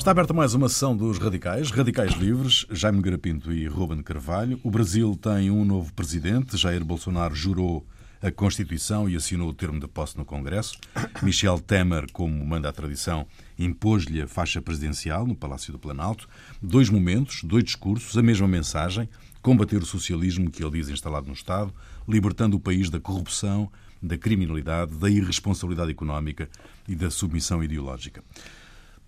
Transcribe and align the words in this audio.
Está 0.00 0.12
aberta 0.12 0.32
mais 0.32 0.54
uma 0.54 0.66
sessão 0.66 0.96
dos 0.96 1.18
Radicais, 1.18 1.70
Radicais 1.70 2.12
Livres, 2.12 2.64
Jaime 2.70 3.02
Garapinto 3.02 3.52
e 3.52 3.66
Ruben 3.66 4.02
Carvalho. 4.02 4.58
O 4.64 4.70
Brasil 4.70 5.14
tem 5.14 5.50
um 5.50 5.62
novo 5.62 5.92
presidente. 5.92 6.56
Jair 6.56 6.82
Bolsonaro 6.82 7.34
jurou 7.34 7.86
a 8.22 8.30
Constituição 8.30 9.10
e 9.10 9.14
assinou 9.14 9.50
o 9.50 9.52
termo 9.52 9.78
de 9.78 9.86
posse 9.86 10.16
no 10.16 10.24
Congresso. 10.24 10.78
Michel 11.22 11.60
Temer, 11.60 12.06
como 12.14 12.46
manda 12.46 12.66
a 12.66 12.72
tradição, 12.72 13.26
impôs-lhe 13.58 14.22
a 14.22 14.26
faixa 14.26 14.62
presidencial 14.62 15.26
no 15.26 15.36
Palácio 15.36 15.70
do 15.70 15.78
Planalto. 15.78 16.26
Dois 16.62 16.88
momentos, 16.88 17.42
dois 17.44 17.62
discursos, 17.62 18.16
a 18.16 18.22
mesma 18.22 18.48
mensagem: 18.48 19.06
combater 19.42 19.82
o 19.82 19.86
socialismo 19.86 20.50
que 20.50 20.64
ele 20.64 20.78
diz 20.78 20.88
instalado 20.88 21.26
no 21.26 21.34
Estado, 21.34 21.74
libertando 22.08 22.56
o 22.56 22.60
país 22.60 22.88
da 22.88 22.98
corrupção, 22.98 23.70
da 24.02 24.16
criminalidade, 24.16 24.96
da 24.96 25.10
irresponsabilidade 25.10 25.90
económica 25.90 26.48
e 26.88 26.94
da 26.94 27.10
submissão 27.10 27.62
ideológica. 27.62 28.24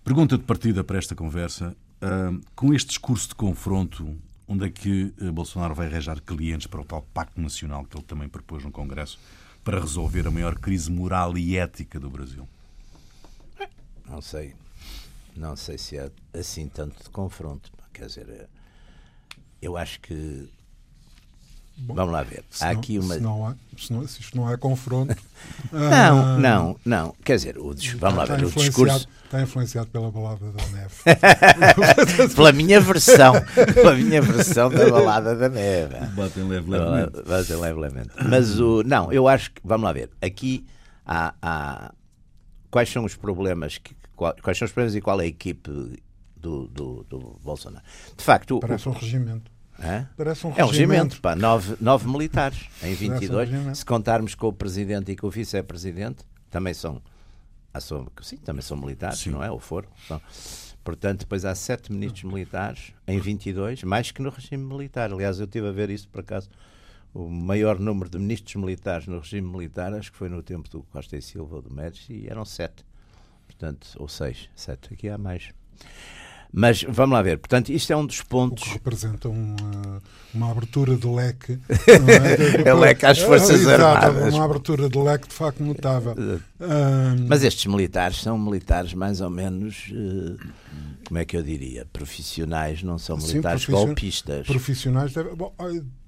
Pergunta 0.03 0.37
de 0.37 0.43
partida 0.43 0.83
para 0.83 0.97
esta 0.97 1.15
conversa: 1.15 1.75
uh, 2.01 2.41
com 2.55 2.73
este 2.73 2.89
discurso 2.89 3.29
de 3.29 3.35
confronto, 3.35 4.17
onde 4.45 4.65
é 4.65 4.69
que 4.69 5.13
uh, 5.21 5.31
Bolsonaro 5.31 5.73
vai 5.73 5.87
arranjar 5.87 6.19
clientes 6.21 6.67
para 6.67 6.81
o 6.81 6.85
tal 6.85 7.03
Pacto 7.13 7.39
Nacional 7.39 7.85
que 7.85 7.95
ele 7.95 8.03
também 8.03 8.27
propôs 8.27 8.65
no 8.65 8.71
Congresso 8.71 9.17
para 9.63 9.79
resolver 9.79 10.27
a 10.27 10.31
maior 10.31 10.55
crise 10.55 10.91
moral 10.91 11.37
e 11.37 11.55
ética 11.55 12.01
do 12.01 12.09
Brasil? 12.09 12.45
Não 14.05 14.21
sei. 14.21 14.53
Não 15.37 15.55
sei 15.55 15.77
se 15.77 15.97
é 15.97 16.11
assim 16.33 16.67
tanto 16.67 17.01
de 17.01 17.09
confronto. 17.09 17.71
Quer 17.93 18.07
dizer, 18.07 18.49
eu 19.61 19.77
acho 19.77 20.01
que 20.01 20.49
Bom, 21.75 21.95
Vamos 21.95 22.13
lá 22.13 22.23
ver. 22.23 22.43
Há 22.61 22.71
não, 22.71 22.79
aqui 22.79 22.99
uma. 22.99 23.15
Se, 23.15 23.19
não 23.19 23.47
há, 23.47 23.55
se, 23.77 23.91
não, 23.91 24.07
se 24.07 24.21
isto 24.21 24.37
não 24.37 24.49
é 24.49 24.55
confronto. 24.57 25.15
não, 25.71 25.91
ah, 25.91 26.37
não, 26.37 26.79
não. 26.85 27.15
Quer 27.23 27.35
dizer, 27.35 27.57
o, 27.57 27.73
vamos 27.97 28.17
lá 28.17 28.25
ver. 28.25 28.45
O 28.45 28.51
discurso. 28.51 29.07
Está 29.25 29.41
influenciado 29.41 29.87
pela 29.87 30.11
balada 30.11 30.51
da 30.51 30.65
neve. 30.67 30.93
pela 32.35 32.51
minha 32.51 32.79
versão. 32.79 33.33
Pela 33.73 33.95
minha 33.95 34.21
versão 34.21 34.69
da 34.69 34.87
balada 34.89 35.35
da 35.35 35.49
neve. 35.49 35.95
Batem 36.15 36.47
leve, 36.47 36.69
levemente. 36.69 37.23
Batem 37.27 37.55
leve, 37.57 37.79
levemente. 37.79 38.09
Mas 38.29 38.59
o. 38.59 38.83
Não, 38.83 39.11
eu 39.11 39.27
acho 39.27 39.51
que. 39.51 39.61
Vamos 39.63 39.85
lá 39.85 39.93
ver. 39.93 40.11
Aqui 40.21 40.65
há. 41.05 41.33
há 41.41 41.91
quais 42.73 42.89
são 42.89 43.05
os 43.05 43.15
problemas 43.15 43.77
que, 43.77 43.95
quais 44.15 44.57
são 44.57 44.65
os 44.65 44.71
problemas 44.71 44.95
e 44.95 45.01
qual 45.01 45.21
é 45.21 45.25
a 45.25 45.27
equipe 45.27 45.69
do, 46.35 46.67
do, 46.67 47.03
do 47.03 47.39
Bolsonaro. 47.43 47.85
De 48.17 48.23
facto, 48.23 48.59
parece 48.59 48.89
o, 48.89 48.91
um 48.91 48.95
regimento. 48.95 49.51
É? 49.83 50.07
Parece 50.15 50.47
um 50.47 50.53
é 50.55 50.63
um 50.63 50.67
regimento, 50.67 51.19
pá, 51.19 51.35
nove, 51.35 51.75
nove 51.81 52.07
militares 52.07 52.69
em 52.81 52.93
22. 52.93 53.49
Um 53.51 53.75
se 53.75 53.85
contarmos 53.85 54.33
com 54.33 54.47
o 54.47 54.53
presidente 54.53 55.11
e 55.11 55.15
com 55.15 55.27
o 55.27 55.29
vice-presidente, 55.29 56.23
também 56.49 56.73
são, 56.73 57.01
sim, 58.21 58.37
também 58.37 58.61
são 58.61 58.77
militares, 58.77 59.19
sim. 59.19 59.31
não 59.31 59.43
é? 59.43 59.51
Ou 59.51 59.59
foram. 59.59 59.89
São. 60.07 60.21
Portanto, 60.83 61.21
depois 61.21 61.45
há 61.45 61.55
sete 61.55 61.91
ministros 61.91 62.23
militares 62.23 62.93
em 63.07 63.19
22, 63.19 63.83
mais 63.83 64.11
que 64.11 64.21
no 64.21 64.29
regime 64.29 64.63
militar. 64.63 65.11
Aliás, 65.11 65.39
eu 65.39 65.45
estive 65.45 65.67
a 65.67 65.71
ver 65.71 65.89
isso 65.89 66.07
por 66.09 66.21
acaso. 66.21 66.49
O 67.13 67.29
maior 67.29 67.79
número 67.79 68.09
de 68.09 68.17
ministros 68.17 68.55
militares 68.55 69.07
no 69.07 69.19
regime 69.19 69.47
militar, 69.47 69.93
acho 69.93 70.11
que 70.11 70.17
foi 70.17 70.29
no 70.29 70.41
tempo 70.41 70.69
do 70.69 70.83
Costa 70.83 71.15
e 71.15 71.21
Silva 71.21 71.57
ou 71.57 71.61
do 71.61 71.73
Médici, 71.73 72.13
e 72.13 72.27
eram 72.27 72.43
sete. 72.43 72.83
Portanto, 73.45 73.87
ou 73.97 74.07
seis, 74.07 74.49
sete. 74.55 74.93
Aqui 74.93 75.09
há 75.09 75.17
mais. 75.17 75.51
Mas 76.55 76.85
vamos 76.87 77.15
lá 77.15 77.21
ver. 77.23 77.39
Portanto, 77.39 77.69
isto 77.69 77.91
é 77.91 77.97
um 77.97 78.05
dos 78.05 78.21
pontos. 78.21 78.61
O 78.61 78.67
que 78.67 78.73
representa 78.73 79.27
uma, 79.27 79.99
uma 80.31 80.51
abertura 80.51 80.95
de 80.95 81.07
leque. 81.07 81.57
É? 82.63 82.69
é 82.69 82.73
leque 82.73 83.05
às 83.05 83.19
Forças 83.19 83.65
é, 83.65 83.73
Armadas. 83.73 84.33
Uma 84.33 84.45
abertura 84.45 84.87
de 84.87 84.97
leque 84.97 85.27
de 85.27 85.33
facto 85.33 85.63
notável. 85.63 86.13
Um... 86.13 87.27
Mas 87.27 87.43
estes 87.43 87.65
militares 87.65 88.21
são 88.21 88.37
militares 88.37 88.93
mais 88.93 89.19
ou 89.19 89.29
menos. 89.29 89.91
Uh, 89.91 90.37
como 91.07 91.17
é 91.17 91.25
que 91.25 91.35
eu 91.35 91.41
diria? 91.41 91.87
Profissionais, 91.91 92.83
não 92.83 92.97
são 92.97 93.17
militares 93.17 93.63
Sim, 93.63 93.71
golpistas. 93.71 94.45
Profissionais. 94.45 95.13
Deve... 95.13 95.35
Bom, 95.35 95.53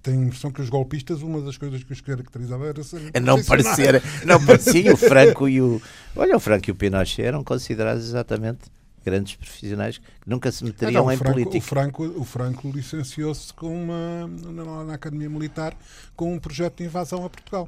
tenho 0.02 0.22
a 0.22 0.26
impressão 0.26 0.52
que 0.52 0.62
os 0.62 0.70
golpistas, 0.70 1.22
uma 1.22 1.42
das 1.42 1.58
coisas 1.58 1.84
que 1.84 1.92
os 1.92 2.02
caracterizava 2.02 2.68
era 2.68 2.84
ser. 2.84 3.10
É 3.14 3.20
não 3.20 3.44
parecer. 3.44 4.02
Não 4.24 4.44
parecia 4.44 4.94
o 4.94 4.98
Franco 4.98 5.50
e 5.50 5.62
o. 5.62 5.82
Olha, 6.16 6.38
o 6.38 6.40
Franco 6.40 6.70
e 6.70 6.72
o 6.72 6.76
Pinochet 6.76 7.24
eram 7.24 7.44
considerados 7.44 8.04
exatamente 8.06 8.60
grandes 9.06 9.36
profissionais 9.36 10.00
que 10.00 10.04
nunca 10.28 10.52
se 10.52 10.64
meteriam 10.64 11.04
então, 11.04 11.12
em 11.12 11.18
Franco, 11.18 11.34
política. 11.34 11.58
O 11.58 11.62
Franco, 11.62 12.04
o 12.04 12.24
Franco 12.24 12.72
licenciou-se 12.72 13.54
com 13.54 13.84
uma, 13.84 14.28
na, 14.28 14.84
na 14.84 14.94
Academia 14.96 15.30
Militar 15.30 15.78
com 16.16 16.34
um 16.34 16.40
projeto 16.40 16.78
de 16.78 16.86
invasão 16.86 17.24
a 17.24 17.30
Portugal. 17.30 17.68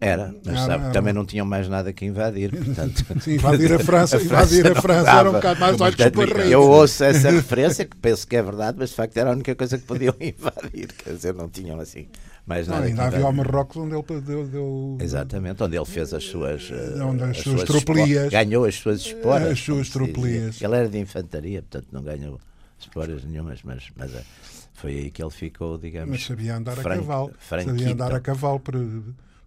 Era, 0.00 0.32
mas 0.44 0.60
sabe, 0.60 0.84
era. 0.84 0.92
também 0.92 1.12
não 1.12 1.26
tinham 1.26 1.44
mais 1.44 1.68
nada 1.68 1.92
que 1.92 2.04
invadir. 2.04 2.50
Portanto... 2.50 3.04
Sim, 3.20 3.34
invadir 3.34 3.72
a 3.72 3.78
França, 3.80 4.16
a 4.18 4.20
França 4.20 4.54
invadir 4.54 4.78
a 4.78 4.80
França 4.80 5.10
era 5.10 5.28
um 5.28 5.32
bocado 5.32 5.60
mais 5.60 5.80
olhos 5.80 5.96
para 5.96 6.46
Eu 6.46 6.62
ouço 6.62 7.02
essa 7.02 7.30
referência, 7.30 7.84
que 7.84 7.96
penso 7.96 8.26
que 8.26 8.36
é 8.36 8.42
verdade, 8.42 8.76
mas 8.78 8.90
de 8.90 8.94
facto 8.94 9.16
era 9.16 9.30
a 9.30 9.32
única 9.32 9.54
coisa 9.56 9.76
que 9.76 9.84
podiam 9.84 10.14
invadir. 10.20 10.92
Quer 10.92 11.14
dizer, 11.14 11.34
não 11.34 11.48
tinham 11.48 11.80
assim 11.80 12.08
mais 12.48 12.66
nada. 12.66 12.80
Não, 12.80 12.88
ainda 12.88 13.04
havia 13.04 13.26
o 13.26 13.32
Marrocos 13.32 13.76
onde 13.76 13.94
ele 13.94 14.20
deu, 14.22 14.46
deu, 14.48 14.98
Exatamente, 15.00 15.62
onde 15.62 15.76
ele 15.76 15.84
fez 15.84 16.14
as 16.14 16.24
suas. 16.24 16.70
Eh, 16.72 17.02
onde 17.02 17.22
as, 17.22 17.30
as 17.30 17.38
suas, 17.38 17.64
tropelias. 17.64 18.30
Ganhou 18.30 18.64
as 18.64 18.74
suas 18.74 19.00
esporas. 19.00 19.52
As 19.52 19.60
suas 19.60 19.90
tropelias. 19.90 20.60
Ele 20.60 20.74
era 20.74 20.88
de 20.88 20.98
infantaria, 20.98 21.60
portanto 21.60 21.88
não 21.92 22.02
ganhou 22.02 22.40
esporas 22.78 23.22
nenhumas, 23.22 23.60
mas, 23.62 23.90
mas 23.94 24.14
eh, 24.14 24.24
foi 24.72 24.92
aí 24.92 25.10
que 25.10 25.22
ele 25.22 25.30
ficou, 25.30 25.76
digamos. 25.76 26.08
Mas 26.08 26.24
sabia 26.24 26.56
andar 26.56 26.76
frank, 26.76 26.96
a 26.96 27.00
cavalo. 27.00 27.32
Sabia 27.38 27.92
andar 27.92 28.14
a 28.14 28.20
cavalo. 28.20 28.62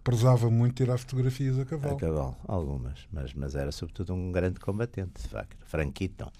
Prezava 0.04 0.50
muito 0.50 0.74
tirar 0.74 0.98
fotografias 0.98 1.58
a 1.58 1.64
cavalo. 1.64 1.96
A 1.96 1.98
cavalo, 1.98 2.36
algumas, 2.46 2.98
mas, 3.12 3.32
mas 3.34 3.54
era 3.54 3.70
sobretudo 3.70 4.14
um 4.14 4.32
grande 4.32 4.58
combatente, 4.58 5.22
de 5.22 5.28
facto, 5.28 5.56
franquito. 5.66 6.30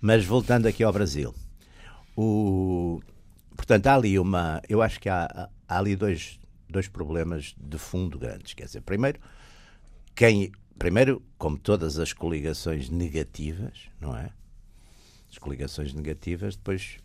Mas 0.00 0.24
voltando 0.24 0.66
aqui 0.66 0.82
ao 0.82 0.92
Brasil, 0.92 1.34
o, 2.16 3.00
portanto, 3.54 3.86
há 3.86 3.94
ali 3.94 4.18
uma. 4.18 4.62
Eu 4.68 4.82
acho 4.82 5.00
que 5.00 5.08
há, 5.08 5.48
há 5.68 5.78
ali 5.78 5.96
dois, 5.96 6.38
dois 6.68 6.88
problemas 6.88 7.54
de 7.58 7.78
fundo 7.78 8.18
grandes. 8.18 8.54
Quer 8.54 8.64
dizer, 8.66 8.80
primeiro, 8.82 9.20
quem. 10.14 10.52
Primeiro, 10.78 11.22
como 11.38 11.56
todas 11.56 11.98
as 11.98 12.12
coligações 12.12 12.90
negativas, 12.90 13.88
não 13.98 14.14
é? 14.14 14.30
As 15.30 15.38
coligações 15.38 15.94
negativas 15.94 16.54
depois 16.54 16.98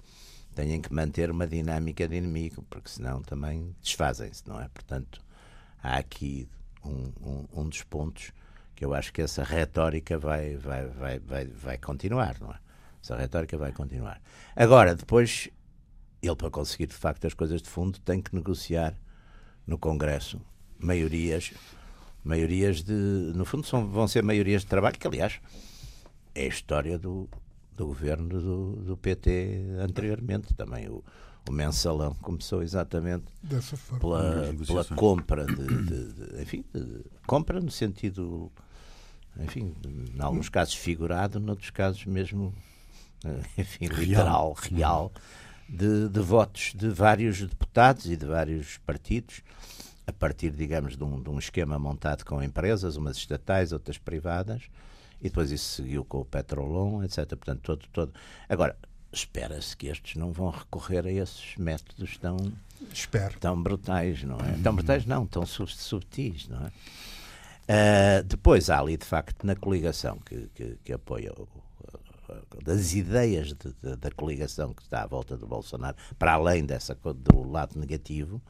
têm 0.53 0.81
que 0.81 0.93
manter 0.93 1.31
uma 1.31 1.47
dinâmica 1.47 2.05
de 2.07 2.15
inimigo, 2.15 2.65
porque 2.69 2.89
senão 2.89 3.21
também 3.21 3.73
desfazem-se, 3.81 4.47
não 4.47 4.59
é? 4.59 4.67
Portanto, 4.67 5.21
há 5.81 5.97
aqui 5.97 6.49
um, 6.83 7.13
um, 7.21 7.61
um, 7.61 7.69
dos 7.69 7.83
pontos 7.83 8.31
que 8.75 8.83
eu 8.83 8.93
acho 8.93 9.13
que 9.13 9.21
essa 9.21 9.43
retórica 9.43 10.17
vai, 10.17 10.57
vai, 10.57 10.87
vai, 10.87 11.19
vai, 11.19 11.45
vai 11.45 11.77
continuar, 11.77 12.37
não 12.39 12.51
é? 12.51 12.59
Essa 13.01 13.15
retórica 13.15 13.57
vai 13.57 13.71
continuar. 13.71 14.21
Agora, 14.55 14.95
depois, 14.95 15.49
ele, 16.21 16.35
para 16.35 16.49
conseguir 16.49 16.87
de 16.87 16.93
facto 16.93 17.25
as 17.25 17.33
coisas 17.33 17.61
de 17.61 17.69
fundo, 17.69 17.99
tem 17.99 18.21
que 18.21 18.33
negociar 18.35 18.95
no 19.65 19.77
Congresso 19.77 20.39
maiorias, 20.79 21.53
maiorias 22.23 22.83
de. 22.83 22.93
No 22.93 23.45
fundo, 23.45 23.65
são, 23.65 23.87
vão 23.87 24.07
ser 24.07 24.23
maiorias 24.23 24.61
de 24.61 24.67
trabalho, 24.67 24.97
que 24.97 25.07
aliás 25.07 25.39
é 26.33 26.43
a 26.43 26.47
história 26.47 26.97
do, 26.97 27.29
do 27.75 27.85
governo 27.87 28.27
do, 28.27 28.75
do 28.77 28.97
PT 28.97 29.63
anteriormente. 29.79 30.53
Também 30.53 30.89
o, 30.89 31.03
o 31.47 31.51
mensalão 31.51 32.13
começou 32.15 32.61
exatamente 32.61 33.25
pela, 33.99 34.53
pela 34.65 34.85
compra 34.95 35.45
de, 35.45 35.83
de, 35.83 36.13
de 36.13 36.41
enfim, 36.41 36.63
de, 36.73 37.05
compra 37.25 37.59
no 37.59 37.71
sentido, 37.71 38.51
enfim, 39.39 39.73
em 39.85 40.21
alguns 40.21 40.49
casos 40.49 40.75
figurado, 40.75 41.39
noutros 41.39 41.69
casos 41.69 42.05
mesmo, 42.05 42.53
eh, 43.25 43.41
enfim, 43.57 43.87
literal, 43.87 44.53
real. 44.53 45.11
De, 45.71 46.09
de, 46.09 46.19
votos 46.19 46.73
de 46.75 46.89
vários 46.89 47.39
deputados 47.39 48.05
e 48.07 48.17
de 48.17 48.25
vários 48.25 48.77
partidos, 48.79 49.41
a 50.05 50.11
partir, 50.11 50.51
digamos, 50.51 50.97
de 50.97 51.03
um, 51.03 51.21
de 51.21 51.29
um, 51.29 51.39
esquema 51.39 51.79
montado 51.79 52.25
com 52.25 52.43
empresas, 52.43 52.97
umas 52.97 53.15
estatais, 53.15 53.71
outras 53.71 53.97
privadas, 53.97 54.63
e 55.21 55.29
depois 55.29 55.49
isso 55.49 55.75
seguiu 55.75 56.03
com 56.03 56.19
o 56.19 56.25
Petrolon, 56.25 57.03
etc. 57.03 57.25
Portanto, 57.27 57.61
todo, 57.61 57.87
todo. 57.93 58.13
Agora, 58.49 58.75
espera-se 59.13 59.77
que 59.77 59.87
estes 59.87 60.17
não 60.17 60.33
vão 60.33 60.49
recorrer 60.49 61.05
a 61.05 61.11
esses 61.11 61.55
métodos 61.57 62.17
tão, 62.17 62.37
Espero. 62.91 63.39
tão 63.39 63.61
brutais, 63.61 64.23
não 64.23 64.37
é? 64.39 64.59
Tão 64.61 64.75
brutais 64.75 65.05
não, 65.05 65.25
tão 65.25 65.45
subtis, 65.45 66.49
não 66.49 66.65
é? 66.65 66.71
Uh, 67.71 68.23
depois 68.25 68.69
há 68.69 68.79
ali, 68.79 68.97
de 68.97 69.05
facto, 69.05 69.45
na 69.45 69.55
coligação 69.55 70.17
que, 70.25 70.49
que, 70.53 70.77
que 70.83 70.91
apoia 70.91 71.31
o, 71.31 71.47
das 72.63 72.93
ideias 72.93 73.47
de, 73.47 73.73
de, 73.81 73.95
da 73.97 74.11
coligação 74.11 74.73
que 74.73 74.81
está 74.81 75.03
à 75.03 75.07
volta 75.07 75.37
do 75.37 75.47
Bolsonaro, 75.47 75.95
para 76.17 76.33
além 76.33 76.65
dessa 76.65 76.95
do 76.95 77.49
lado 77.49 77.79
negativo, 77.79 78.41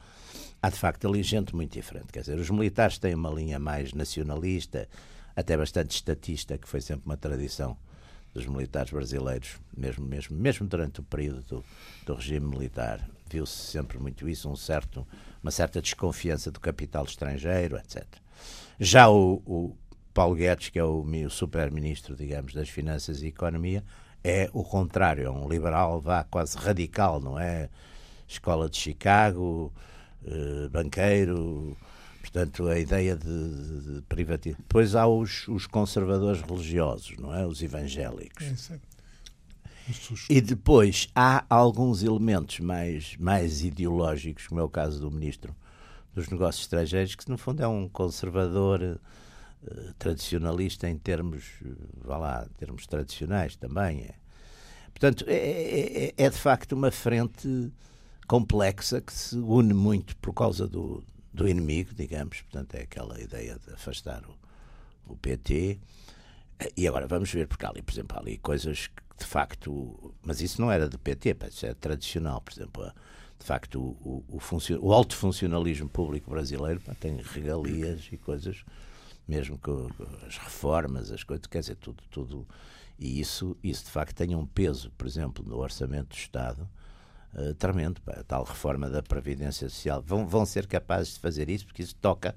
há 0.60 0.70
de 0.70 0.76
facto 0.76 1.08
ali 1.08 1.22
gente 1.22 1.54
muito 1.54 1.72
diferente. 1.72 2.12
Quer 2.12 2.20
dizer, 2.20 2.38
os 2.38 2.50
militares 2.50 2.98
têm 2.98 3.14
uma 3.14 3.30
linha 3.30 3.58
mais 3.58 3.92
nacionalista, 3.92 4.88
até 5.34 5.56
bastante 5.56 5.94
estatista, 5.94 6.58
que 6.58 6.68
foi 6.68 6.80
sempre 6.80 7.06
uma 7.06 7.16
tradição 7.16 7.76
dos 8.32 8.46
militares 8.46 8.90
brasileiros, 8.90 9.58
mesmo, 9.76 10.04
mesmo, 10.04 10.36
mesmo 10.36 10.66
durante 10.66 11.00
o 11.00 11.02
período 11.02 11.42
do, 11.42 11.64
do 12.06 12.14
regime 12.14 12.46
militar. 12.46 13.06
Viu-se 13.28 13.52
sempre 13.52 13.98
muito 13.98 14.28
isso, 14.28 14.48
um 14.48 14.56
certo, 14.56 15.06
uma 15.42 15.50
certa 15.50 15.80
desconfiança 15.80 16.50
do 16.50 16.60
capital 16.60 17.04
estrangeiro, 17.04 17.76
etc. 17.76 18.06
Já 18.78 19.08
o, 19.10 19.42
o 19.46 19.76
Paulo 20.12 20.34
Guedes, 20.34 20.68
que 20.68 20.78
é 20.78 20.84
o, 20.84 21.04
super-ministro, 21.30 22.14
digamos, 22.14 22.52
das 22.52 22.68
Finanças 22.68 23.22
e 23.22 23.28
Economia, 23.28 23.82
é 24.22 24.48
o 24.52 24.62
contrário, 24.62 25.26
é 25.26 25.30
um 25.30 25.48
liberal 25.48 26.00
vá 26.00 26.22
quase 26.24 26.56
radical, 26.56 27.20
não 27.20 27.38
é? 27.38 27.68
Escola 28.28 28.68
de 28.68 28.76
Chicago, 28.76 29.72
eh, 30.24 30.68
banqueiro, 30.70 31.76
portanto 32.20 32.68
a 32.68 32.78
ideia 32.78 33.16
de, 33.16 33.94
de 33.96 34.02
privatização. 34.02 34.62
Depois 34.62 34.94
há 34.94 35.06
os, 35.06 35.48
os, 35.48 35.66
conservadores 35.66 36.40
religiosos, 36.40 37.16
não 37.18 37.34
é? 37.34 37.44
Os 37.46 37.62
evangélicos. 37.62 38.70
É, 38.70 38.78
e 40.28 40.40
depois 40.40 41.08
há 41.14 41.44
alguns 41.50 42.02
elementos 42.04 42.60
mais, 42.60 43.16
mais 43.16 43.64
ideológicos, 43.64 44.46
como 44.46 44.60
é 44.60 44.62
o 44.62 44.68
caso 44.68 45.00
do 45.00 45.10
ministro 45.10 45.54
dos 46.14 46.28
Negócios 46.28 46.64
Estrangeiros, 46.64 47.14
que 47.16 47.28
no 47.28 47.36
fundo 47.36 47.62
é 47.62 47.66
um 47.68 47.88
conservador 47.88 49.00
tradicionalista 49.98 50.88
em 50.88 50.96
termos, 50.96 51.44
uh, 51.64 51.76
vá 52.04 52.18
lá, 52.18 52.48
termos 52.58 52.86
tradicionais 52.86 53.56
também. 53.56 54.02
É. 54.02 54.14
Portanto, 54.90 55.24
é, 55.28 55.34
é, 55.34 56.04
é, 56.04 56.14
é, 56.16 56.30
de 56.30 56.36
facto 56.36 56.72
uma 56.72 56.90
frente 56.90 57.72
complexa 58.26 59.00
que 59.00 59.12
se 59.12 59.36
une 59.36 59.74
muito 59.74 60.16
por 60.16 60.32
causa 60.32 60.66
do, 60.66 61.02
do 61.32 61.48
inimigo, 61.48 61.94
digamos. 61.94 62.42
Portanto, 62.42 62.74
é 62.74 62.82
aquela 62.82 63.20
ideia 63.20 63.58
de 63.58 63.72
afastar 63.72 64.22
o, 64.24 65.12
o 65.12 65.16
PT. 65.16 65.78
E 66.76 66.86
agora 66.86 67.06
vamos 67.08 67.32
ver, 67.32 67.48
porque 67.48 67.66
há 67.66 67.70
ali, 67.70 67.82
por 67.82 67.92
exemplo, 67.92 68.16
há 68.16 68.20
ali 68.20 68.38
coisas 68.38 68.86
que 68.86 69.02
de 69.22 69.28
facto, 69.28 70.14
mas 70.22 70.40
isso 70.40 70.60
não 70.60 70.70
era 70.70 70.88
do 70.88 70.98
PT, 70.98 71.36
isso 71.48 71.66
é 71.66 71.74
tradicional, 71.74 72.40
por 72.40 72.52
exemplo, 72.52 72.92
de 73.38 73.46
facto 73.46 73.80
o, 73.80 74.24
o, 74.28 74.38
o, 74.38 74.86
o 74.86 74.92
alto 74.92 75.16
funcionalismo 75.16 75.88
público 75.88 76.30
brasileiro 76.30 76.80
pá, 76.80 76.94
tem 76.98 77.16
regalias 77.16 78.08
e 78.10 78.16
coisas, 78.16 78.64
mesmo 79.26 79.58
com 79.58 79.88
as 80.26 80.38
reformas, 80.38 81.10
as 81.10 81.22
coisas, 81.22 81.46
quer 81.46 81.60
dizer, 81.60 81.76
tudo, 81.76 82.02
tudo, 82.10 82.46
e 82.98 83.20
isso, 83.20 83.56
isso 83.62 83.84
de 83.84 83.90
facto 83.90 84.14
tem 84.14 84.34
um 84.34 84.46
peso, 84.46 84.90
por 84.96 85.06
exemplo, 85.06 85.44
no 85.46 85.56
orçamento 85.58 86.08
do 86.08 86.16
Estado, 86.16 86.68
uh, 87.34 87.54
tremendo, 87.54 88.00
pá, 88.00 88.12
a 88.12 88.24
tal 88.24 88.44
reforma 88.44 88.88
da 88.88 89.02
Previdência 89.02 89.68
Social, 89.68 90.02
vão, 90.04 90.26
vão 90.26 90.44
ser 90.44 90.66
capazes 90.66 91.14
de 91.14 91.20
fazer 91.20 91.48
isso, 91.48 91.66
porque 91.66 91.82
isso 91.82 91.94
toca, 91.96 92.34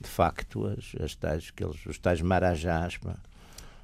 de 0.00 0.08
facto, 0.08 0.66
as, 0.66 0.94
as 1.02 1.14
tais, 1.14 1.50
aqueles, 1.52 1.84
os 1.86 1.98
tais 1.98 2.20
marajás, 2.20 2.96
pá, 2.96 3.16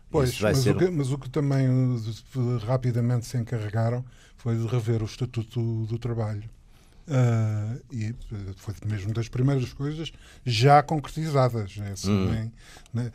Pois, 0.08 0.40
mas, 0.40 0.58
ser... 0.58 0.74
o 0.74 0.78
que, 0.78 0.88
mas, 0.88 1.10
o 1.10 1.18
que, 1.18 1.28
também 1.28 1.66
eh, 1.66 2.64
rapidamente 2.64 3.26
se 3.26 3.36
encarregaram 3.36 4.04
foi 4.36 4.56
de 4.56 4.66
rever 4.66 5.02
o 5.02 5.04
Estatuto 5.04 5.60
do, 5.60 5.86
do 5.86 5.98
Trabalho. 5.98 6.48
Uh, 7.08 7.80
e 7.92 8.06
eh, 8.06 8.14
foi 8.56 8.74
mesmo 8.84 9.14
das 9.14 9.28
primeiras 9.28 9.72
coisas 9.72 10.12
já 10.44 10.82
concretizadas. 10.82 11.76
Né? 11.76 11.92
Assim, 11.92 12.10
hum. 12.10 12.50
né? 12.92 13.12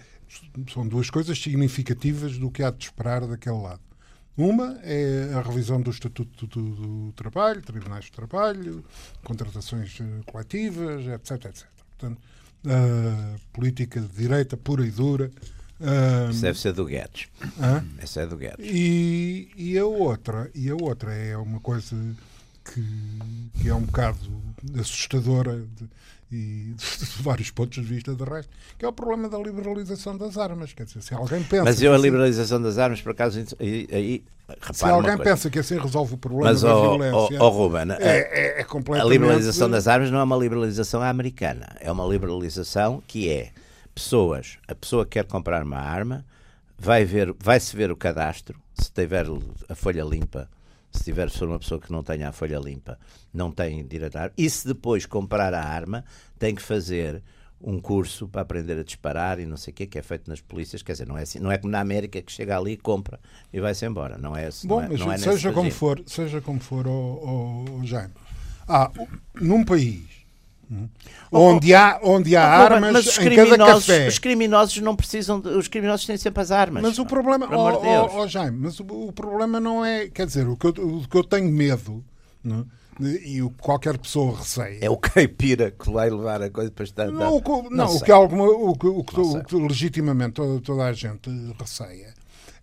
São 0.73 0.87
duas 0.87 1.09
coisas 1.09 1.37
significativas 1.41 2.37
do 2.37 2.49
que 2.49 2.63
há 2.63 2.71
de 2.71 2.85
esperar 2.85 3.27
daquele 3.27 3.57
lado. 3.57 3.81
Uma 4.37 4.79
é 4.81 5.33
a 5.35 5.41
revisão 5.41 5.81
do 5.81 5.91
Estatuto 5.91 6.47
do, 6.47 6.75
do, 6.75 7.11
Trabalho, 7.13 7.61
Tribunais 7.61 8.05
de 8.05 8.13
Trabalho, 8.13 8.83
contratações 9.25 9.97
coletivas, 10.25 11.05
etc. 11.05 11.45
etc. 11.45 11.67
Portanto, 11.89 12.21
uh, 12.65 13.39
política 13.51 13.99
de 13.99 14.07
direita 14.07 14.55
pura 14.55 14.87
e 14.87 14.91
dura 14.91 15.29
isso 16.29 16.41
deve 16.41 16.59
ser 16.59 16.73
do 16.73 16.85
Guedes. 16.85 17.27
Essa 17.97 18.21
é 18.21 18.27
do 18.27 18.37
Guedes. 18.37 18.59
E, 18.59 19.49
e, 19.55 19.77
a 19.77 19.85
outra, 19.85 20.49
e 20.53 20.69
a 20.69 20.75
outra 20.75 21.11
é 21.13 21.35
uma 21.35 21.59
coisa 21.59 21.95
que, 22.73 23.51
que 23.61 23.69
é 23.69 23.73
um 23.73 23.81
bocado 23.81 24.19
assustadora 24.79 25.57
de, 25.57 25.89
e 26.31 26.73
de 26.77 27.21
vários 27.21 27.51
pontos 27.51 27.83
de 27.83 27.93
vista 27.93 28.15
de 28.15 28.23
resto, 28.23 28.49
que 28.77 28.85
é 28.85 28.87
o 28.87 28.93
problema 28.93 29.27
da 29.27 29.37
liberalização 29.37 30.17
das 30.17 30.37
armas. 30.37 30.73
Quer 30.73 30.85
dizer, 30.85 31.01
se 31.01 31.13
alguém 31.13 31.43
pensa. 31.43 31.65
Mas 31.65 31.81
eu, 31.81 31.93
a 31.93 31.97
liberalização 31.97 32.57
assim, 32.57 32.65
das 32.65 32.77
armas, 32.77 33.01
por 33.01 33.11
acaso, 33.11 33.43
aí. 33.59 33.87
aí 33.91 34.23
se 34.73 34.85
alguém 34.85 35.17
pensa 35.17 35.49
que 35.49 35.59
assim 35.59 35.77
resolve 35.77 36.15
o 36.15 36.17
problema 36.17 36.51
Mas, 36.51 36.61
da 36.61 36.75
oh, 36.75 36.81
violência. 36.81 37.41
Oh, 37.41 37.45
oh, 37.45 37.49
Ruben, 37.49 37.91
é, 37.99 38.57
é, 38.57 38.61
é 38.61 38.63
completamente... 38.63 39.07
A 39.07 39.09
liberalização 39.09 39.69
das 39.69 39.87
armas 39.87 40.11
não 40.11 40.19
é 40.19 40.23
uma 40.23 40.35
liberalização 40.35 41.01
americana. 41.01 41.67
É 41.79 41.91
uma 41.91 42.05
liberalização 42.05 43.01
que 43.07 43.29
é 43.29 43.51
pessoas, 43.93 44.57
a 44.67 44.75
pessoa 44.75 45.05
que 45.05 45.11
quer 45.11 45.25
comprar 45.25 45.63
uma 45.63 45.77
arma, 45.77 46.25
vai 46.77 47.05
ver, 47.05 47.33
vai-se 47.39 47.75
ver 47.75 47.91
o 47.91 47.95
cadastro, 47.95 48.59
se 48.73 48.91
tiver 48.91 49.25
a 49.69 49.75
folha 49.75 50.03
limpa, 50.03 50.49
se 50.91 51.03
tiver 51.03 51.29
for 51.29 51.47
uma 51.47 51.59
pessoa 51.59 51.79
que 51.79 51.91
não 51.91 52.03
tenha 52.03 52.29
a 52.29 52.31
folha 52.31 52.59
limpa, 52.59 52.99
não 53.33 53.51
tem 53.51 53.85
direito 53.85 54.17
a 54.17 54.23
arma, 54.23 54.33
e 54.37 54.49
se 54.49 54.67
depois 54.67 55.05
comprar 55.05 55.53
a 55.53 55.63
arma, 55.63 56.03
tem 56.37 56.53
que 56.53 56.61
fazer 56.61 57.23
um 57.63 57.79
curso 57.79 58.27
para 58.27 58.41
aprender 58.41 58.79
a 58.79 58.83
disparar 58.83 59.39
e 59.39 59.45
não 59.45 59.55
sei 59.55 59.71
o 59.71 59.75
que, 59.75 59.85
que 59.85 59.99
é 59.99 60.01
feito 60.01 60.29
nas 60.29 60.41
polícias, 60.41 60.81
quer 60.81 60.93
dizer, 60.93 61.07
não 61.07 61.17
é 61.17 61.21
assim, 61.21 61.39
não 61.39 61.51
é 61.51 61.57
como 61.57 61.71
na 61.71 61.79
América 61.79 62.21
que 62.21 62.31
chega 62.31 62.57
ali, 62.57 62.75
compra 62.75 63.19
e 63.53 63.59
vai-se 63.59 63.85
embora, 63.85 64.17
não 64.17 64.35
é 64.35 64.47
assim. 64.47 64.67
Bom, 64.67 64.81
não 64.81 64.93
é, 64.93 64.97
não 64.97 65.11
é 65.11 65.17
seja 65.17 65.53
como 65.53 65.71
for, 65.71 66.01
seja 66.07 66.41
como 66.41 66.59
for, 66.59 66.87
oh, 66.87 67.65
oh, 67.69 67.85
Jaime, 67.85 68.13
ah, 68.67 68.91
num 69.39 69.63
país 69.63 70.20
Onde 71.31 71.73
há, 71.73 71.99
onde 72.03 72.35
há 72.35 72.45
armas 72.45 72.91
mas 72.93 73.07
os 73.07 73.17
em 73.17 73.35
cada 73.35 73.57
café. 73.57 74.07
Os 74.07 74.19
criminosos 74.19 74.77
não 74.81 74.95
precisam, 74.95 75.39
de, 75.39 75.49
os 75.49 75.67
criminosos 75.67 76.05
têm 76.05 76.17
sempre 76.17 76.41
as 76.41 76.51
armas. 76.51 76.81
Mas 76.81 76.97
o 76.97 77.05
problema, 77.05 77.47
oh, 77.51 77.81
oh, 77.85 78.21
oh, 78.21 78.27
Jaime, 78.27 78.57
mas 78.57 78.79
o, 78.79 78.83
o, 78.83 79.11
problema 79.11 79.59
não 79.59 79.83
é, 79.83 80.07
quer 80.07 80.25
dizer, 80.25 80.47
o 80.47 80.55
que 80.55 80.67
eu, 80.67 80.71
o 80.71 81.07
que 81.07 81.17
eu 81.17 81.23
tenho 81.23 81.49
medo, 81.49 82.03
não? 82.43 82.61
É? 82.61 82.81
e 83.25 83.41
o 83.41 83.49
que 83.49 83.61
qualquer 83.61 83.97
pessoa 83.97 84.37
receia. 84.37 84.77
É 84.81 84.89
o 84.89 84.97
caipira 84.97 85.71
que 85.71 85.89
vai 85.89 86.09
levar 86.09 86.41
a 86.41 86.49
coisa 86.49 86.69
para 86.71 86.83
estar. 86.83 87.07
Não, 87.07 87.35
o 87.35 87.41
que, 87.41 87.69
não, 87.73 87.95
o 87.95 88.01
que, 88.01 88.11
alguma, 88.11 88.45
o 88.45 88.75
que, 88.75 88.87
o 88.87 89.03
que, 89.03 89.19
o 89.19 89.43
que 89.43 89.55
legitimamente 89.55 90.33
toda, 90.33 90.61
toda, 90.61 90.85
a 90.85 90.93
gente 90.93 91.29
receia 91.59 92.13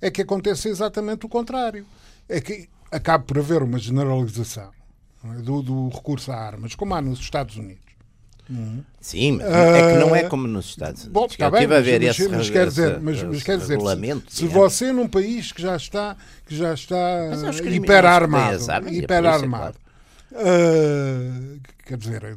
é 0.00 0.10
que 0.10 0.22
aconteça 0.22 0.68
exatamente 0.68 1.26
o 1.26 1.28
contrário. 1.28 1.84
É 2.28 2.40
que 2.40 2.68
acabe 2.90 3.24
por 3.24 3.38
haver 3.38 3.62
uma 3.62 3.78
generalização 3.78 4.70
é? 5.24 5.40
do, 5.40 5.62
do 5.62 5.88
recurso 5.88 6.30
a 6.30 6.36
armas, 6.36 6.74
como 6.74 6.94
há 6.94 7.00
nos 7.00 7.18
Estados 7.18 7.56
Unidos. 7.56 7.87
Uhum. 8.50 8.82
Sim, 9.00 9.32
mas 9.32 9.46
é 9.46 9.92
que 9.92 9.98
não 9.98 10.16
é 10.16 10.22
como 10.24 10.48
nos 10.48 10.66
Estados 10.66 11.02
Unidos. 11.02 11.12
Bom, 11.12 11.26
está 11.26 11.50
bem, 11.50 11.66
mas, 11.66 11.84
ver 11.84 12.00
mas, 12.00 12.18
esse, 12.18 12.28
mas, 12.28 12.50
quer 12.50 12.66
dizer, 12.66 13.00
mas, 13.00 13.22
mas 13.22 13.42
quer 13.42 13.58
dizer, 13.58 13.78
se, 13.78 14.36
se 14.36 14.46
você 14.46 14.90
num 14.90 15.06
país 15.06 15.52
que 15.52 15.60
já 15.60 15.76
está, 15.76 16.16
que 16.46 16.56
já 16.56 16.72
está 16.72 16.98
hiperarmado, 17.70 18.64
hiperarmado, 18.90 19.76
uh, 20.32 21.60
quer 21.84 21.98
dizer, 21.98 22.36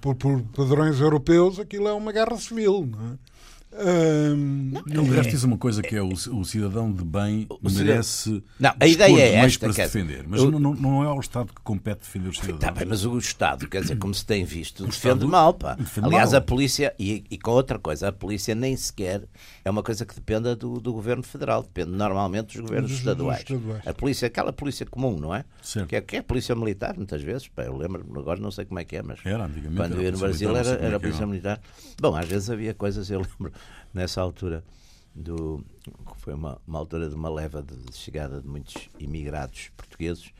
por, 0.00 0.14
por 0.14 0.42
padrões 0.54 1.00
europeus, 1.00 1.58
aquilo 1.58 1.88
é 1.88 1.92
uma 1.92 2.12
guerra 2.12 2.36
civil, 2.36 2.86
não 2.90 3.12
é? 3.12 3.30
Um, 3.72 4.72
não, 4.84 5.04
resto 5.04 5.30
diz 5.30 5.44
uma 5.44 5.56
coisa 5.56 5.80
que 5.80 5.94
é 5.94 6.02
o, 6.02 6.08
o 6.08 6.44
cidadão 6.44 6.92
de 6.92 7.04
bem 7.04 7.46
o 7.48 7.70
merece 7.70 8.42
não, 8.58 8.74
a 8.80 8.84
ideia 8.84 9.22
é 9.22 9.34
esta, 9.36 9.66
para 9.66 9.72
se 9.72 9.82
defender, 9.82 10.24
mas 10.26 10.42
não, 10.42 10.58
não, 10.58 11.04
é 11.04 11.06
ao 11.06 11.20
Estado 11.20 11.52
que 11.54 11.60
compete 11.62 12.00
defender 12.00 12.30
os 12.30 12.38
cidadãos. 12.38 12.60
Tá 12.60 12.72
bem, 12.72 12.84
mas 12.84 13.04
o 13.04 13.16
Estado, 13.16 13.68
quer 13.68 13.82
dizer, 13.82 13.96
como 13.96 14.12
se 14.12 14.26
tem 14.26 14.44
visto, 14.44 14.84
defende 14.84 15.24
mal. 15.24 15.54
Pá. 15.54 15.74
Defende 15.74 16.08
Aliás, 16.08 16.32
mal. 16.32 16.38
a 16.38 16.40
polícia, 16.40 16.92
e, 16.98 17.24
e, 17.30 17.38
com 17.38 17.52
outra 17.52 17.78
coisa, 17.78 18.08
a 18.08 18.12
polícia 18.12 18.56
nem 18.56 18.76
sequer 18.76 19.22
é 19.64 19.70
uma 19.70 19.84
coisa 19.84 20.04
que 20.04 20.16
dependa 20.16 20.56
do, 20.56 20.80
do 20.80 20.92
governo 20.92 21.22
federal, 21.22 21.62
depende 21.62 21.92
normalmente 21.92 22.58
dos 22.58 22.66
governos 22.66 22.90
dos, 22.90 22.98
estaduais. 22.98 23.44
Dos 23.44 23.56
estaduais. 23.56 23.86
A 23.86 23.94
polícia, 23.94 24.26
aquela 24.26 24.52
polícia 24.52 24.84
comum, 24.84 25.16
não 25.16 25.32
é? 25.32 25.44
Certo. 25.62 25.88
Que, 25.88 25.94
é 25.94 26.00
que 26.00 26.16
é 26.16 26.18
a 26.18 26.24
polícia 26.24 26.56
militar, 26.56 26.96
muitas 26.96 27.22
vezes. 27.22 27.46
Pá, 27.46 27.62
eu 27.62 27.76
lembro, 27.76 28.04
agora 28.18 28.40
não 28.40 28.50
sei 28.50 28.64
como 28.64 28.80
é 28.80 28.84
que 28.84 28.96
é, 28.96 29.02
mas 29.02 29.20
era, 29.24 29.48
quando 29.76 29.94
eu 29.94 30.02
ia 30.02 30.10
no 30.10 30.18
Brasil 30.18 30.56
era, 30.56 30.70
era 30.70 30.94
a 30.94 30.96
é 30.96 30.98
polícia 30.98 31.24
militar. 31.24 31.60
Bom, 32.00 32.16
às 32.16 32.26
vezes 32.26 32.50
havia 32.50 32.74
coisas, 32.74 33.08
eu 33.10 33.20
lembro 33.20 33.52
nessa 33.92 34.20
altura 34.20 34.64
do 35.14 35.64
foi 36.18 36.34
uma, 36.34 36.60
uma 36.66 36.78
altura 36.78 37.08
de 37.08 37.14
uma 37.14 37.28
leva 37.28 37.62
de 37.62 37.96
chegada 37.96 38.40
de 38.40 38.46
muitos 38.46 38.88
imigrados 38.98 39.70
portugueses 39.76 40.32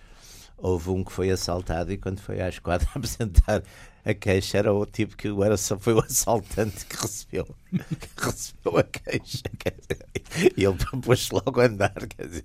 houve 0.57 0.91
um 0.91 1.03
que 1.03 1.13
foi 1.13 1.31
assaltado 1.31 1.93
e 1.93 1.97
quando 1.97 2.21
foi 2.21 2.41
à 2.41 2.49
esquadra 2.49 2.89
apresentar 2.95 3.63
a 4.05 4.15
queixa 4.15 4.59
era 4.59 4.73
o 4.73 4.87
tipo 4.87 5.17
que 5.17 5.29
era 5.29 5.57
só 5.57 5.79
foi 5.79 5.95
o 5.95 6.01
assaltante 6.01 6.87
que 6.87 6.97
recebeu 6.97 7.47
que 7.73 8.25
recebeu 8.25 8.79
a 8.79 8.83
queixa 8.83 9.43
e 10.57 10.65
ele 10.65 10.77
pôs-se 11.03 11.35
logo 11.35 11.61
a 11.61 11.65
andar 11.65 12.07
quer 12.07 12.27
dizer, 12.27 12.45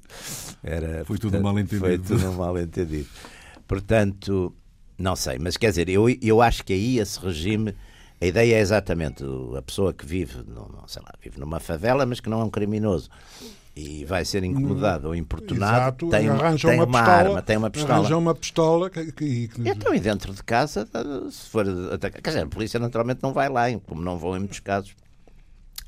era, 0.64 1.06
foi 1.06 1.18
tudo 1.18 1.42
mal 1.42 1.58
entendido 1.60 1.86
foi 1.86 1.98
tudo 1.98 2.34
mal 2.34 2.58
entendido. 2.58 3.08
Portanto 3.68 4.54
não 4.98 5.16
sei 5.16 5.38
mas 5.38 5.58
quer 5.58 5.70
dizer 5.70 5.90
eu, 5.90 6.10
eu 6.10 6.42
acho 6.42 6.64
que 6.64 6.74
aí 6.74 7.00
esse 7.00 7.20
regime 7.20 7.76
a 8.20 8.26
ideia 8.26 8.56
é 8.56 8.60
exatamente 8.60 9.24
a 9.58 9.62
pessoa 9.62 9.94
que 9.94 10.06
vive, 10.06 10.44
não, 10.48 10.88
sei 10.88 11.02
lá, 11.02 11.14
vive 11.22 11.40
numa 11.40 11.60
favela, 11.60 12.06
mas 12.06 12.20
que 12.20 12.30
não 12.30 12.42
é 12.42 12.44
um 12.44 12.50
criminoso 12.50 13.10
e 13.76 14.06
vai 14.06 14.24
ser 14.24 14.44
incomodado 14.44 15.10
ou 15.10 15.16
importunado, 15.16 15.76
Exato, 15.76 16.10
tem, 16.10 16.22
tem 16.22 16.30
uma, 16.30 16.44
uma 16.44 16.88
pistola, 16.88 17.12
arma, 17.12 17.42
tem 17.42 17.58
uma 17.58 17.70
pistola. 17.70 17.94
Arranja 17.96 18.18
uma 18.18 18.34
pistola 18.34 18.90
que, 18.90 19.12
que, 19.12 19.48
que... 19.50 19.70
Então, 19.70 19.94
e 19.94 20.00
dentro 20.00 20.34
de 20.34 20.42
casa, 20.42 20.88
se 21.30 21.50
for 21.50 21.68
atacar, 21.92 22.22
quer 22.22 22.30
dizer, 22.30 22.44
a 22.44 22.48
polícia 22.48 22.80
naturalmente 22.80 23.22
não 23.22 23.34
vai 23.34 23.50
lá, 23.50 23.66
como 23.86 24.02
não 24.02 24.18
vão 24.18 24.38
em 24.38 24.40
muitos 24.40 24.62
casos. 24.62 24.96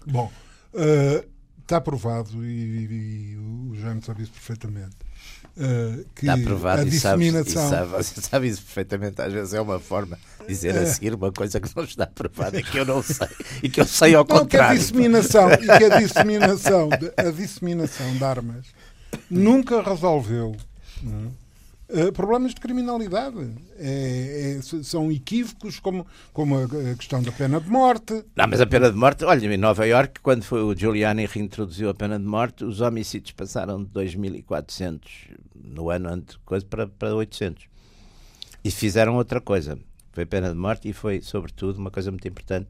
Bom, 0.05 0.29
uh, 0.73 1.25
está 1.67 1.81
provado 1.81 2.45
e, 2.45 3.33
e, 3.33 3.37
o 3.37 3.75
Jaime 3.75 4.01
sabe 4.01 4.23
isso 4.23 4.31
perfeitamente 4.31 4.95
Uh, 5.57 6.05
que 6.13 6.27
Está 6.27 6.37
provado 6.37 6.81
a 6.83 6.85
e 6.85 6.89
disseminação... 6.91 7.67
sabe, 7.67 8.03
sabe, 8.03 8.21
sabe, 8.29 8.47
isso 8.47 8.61
perfeitamente. 8.61 9.19
Às 9.19 9.33
vezes 9.33 9.53
é 9.55 9.61
uma 9.61 9.79
forma 9.79 10.19
de 10.41 10.47
dizer 10.47 10.77
a 10.77 10.85
seguir 10.85 11.15
uma 11.15 11.31
coisa 11.31 11.59
que 11.59 11.75
não 11.75 11.83
está 11.83 12.05
provada 12.05 12.59
e 12.59 12.63
que 12.63 12.77
eu 12.77 12.85
não 12.85 13.01
sei. 13.01 13.27
E 13.63 13.67
que 13.67 13.81
eu 13.81 13.85
sei 13.85 14.13
ao 14.13 14.23
não, 14.23 14.37
contrário. 14.37 14.77
Que 14.77 14.83
a 14.83 14.85
disseminação, 14.85 15.51
e 15.51 15.57
que 15.57 15.83
a 15.83 15.97
disseminação, 15.97 16.89
a 17.17 17.31
disseminação 17.31 18.13
de 18.15 18.23
armas 18.23 18.65
nunca 19.31 19.81
resolveu. 19.81 20.55
Uh, 21.89 22.11
problemas 22.11 22.53
de 22.53 22.59
criminalidade. 22.59 23.53
É, 23.77 24.57
é, 24.57 24.83
são 24.83 25.09
equívocos, 25.09 25.79
como, 25.79 26.05
como 26.33 26.57
a, 26.57 26.95
questão 26.95 27.21
da 27.23 27.31
pena 27.31 27.61
de 27.61 27.69
morte. 27.69 28.25
Não, 28.35 28.47
mas 28.47 28.59
a 28.59 28.65
pena 28.65 28.91
de 28.91 28.97
morte, 28.97 29.23
olha, 29.23 29.53
em 29.53 29.57
Nova 29.57 29.85
York, 29.85 30.19
quando 30.21 30.43
foi 30.43 30.61
o 30.61 30.75
Giuliani 30.75 31.25
reintroduziu 31.25 31.89
a 31.89 31.93
pena 31.93 32.19
de 32.19 32.25
morte, 32.25 32.65
os 32.65 32.81
homicídios 32.81 33.31
passaram 33.31 33.83
de 33.83 33.89
2.400 33.91 34.99
no 35.55 35.89
ano 35.89 36.09
antes 36.09 36.37
para, 36.69 36.87
para 36.87 37.15
800. 37.15 37.65
E 38.63 38.69
fizeram 38.69 39.15
outra 39.15 39.39
coisa. 39.39 39.79
Foi 40.11 40.25
pena 40.25 40.49
de 40.49 40.55
morte 40.55 40.89
e 40.89 40.93
foi, 40.93 41.21
sobretudo, 41.21 41.77
uma 41.77 41.91
coisa 41.91 42.11
muito 42.11 42.27
importante, 42.27 42.67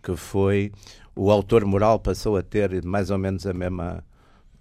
que 0.00 0.14
foi 0.14 0.70
o 1.16 1.30
autor 1.30 1.64
moral 1.64 1.98
passou 1.98 2.36
a 2.36 2.42
ter 2.42 2.84
mais 2.84 3.10
ou 3.10 3.18
menos 3.18 3.46
a 3.46 3.52
mesma 3.52 4.04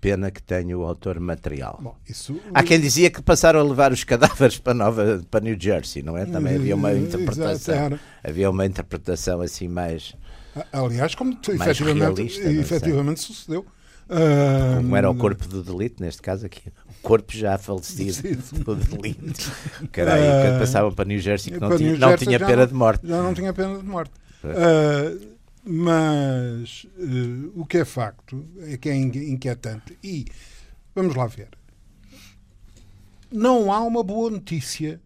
pena 0.02 0.32
que 0.32 0.42
tem 0.42 0.74
o 0.74 0.82
autor 0.82 1.20
material. 1.20 1.80
Bom, 1.82 1.96
isso... 2.10 2.42
Há 2.54 2.64
quem 2.64 2.82
dizia 2.82 3.12
que 3.12 3.22
passaram 3.22 3.60
a 3.60 3.64
levar 3.64 3.94
os 3.94 4.04
cadáveres 4.04 4.58
para, 4.58 4.74
Nova, 4.74 5.24
para 5.30 5.46
New 5.46 5.56
Jersey, 5.58 6.02
não 6.02 6.18
é? 6.18 6.26
Também 6.26 6.56
havia 6.56 6.76
uma 6.76 6.92
interpretação, 6.92 8.00
havia 8.24 8.50
uma 8.50 8.66
interpretação 8.66 9.42
assim 9.42 9.68
mais. 9.68 10.16
Aliás, 10.74 11.14
como 11.14 11.38
mais 11.56 11.80
efetivamente, 11.80 12.42
efetivamente 12.42 13.20
sucedeu. 13.22 13.66
Como 14.78 14.96
era 14.98 15.10
o 15.10 15.16
corpo 15.16 15.48
do 15.48 15.64
delito, 15.64 16.04
neste 16.04 16.22
caso 16.22 16.46
aqui, 16.46 16.68
o 16.68 17.02
corpo 17.02 17.32
já 17.32 17.58
falecido 17.58 18.38
do 18.66 18.76
delito. 18.76 19.52
Era 19.94 20.16
aí 20.16 20.52
que 20.52 20.60
passavam 20.60 20.92
para 20.92 21.06
New 21.06 21.20
Jersey 21.20 21.54
que 21.54 21.60
não 21.60 21.78
tinha, 21.78 21.98
não 21.98 22.18
tinha 22.18 22.40
pena 22.40 22.56
não, 22.58 22.68
de 22.68 22.74
morte. 22.74 23.08
Já 23.08 23.22
não 23.22 23.34
tinha 23.34 23.54
pena 23.54 23.78
de 23.78 23.86
morte. 23.86 24.12
Uh, 24.44 25.31
mas 25.64 26.86
uh, 26.98 27.52
o 27.56 27.66
que 27.66 27.78
é 27.78 27.86
facto 27.86 28.46
é 28.62 28.78
que 28.78 28.90
é 28.90 28.96
inquietante. 28.96 29.98
E 30.04 30.26
vamos 30.96 31.16
lá 31.16 31.28
ver. 31.28 31.50
Não 33.32 33.72
há 33.72 33.82
uma 33.82 34.04
boa 34.04 34.30
notícia. 34.30 35.00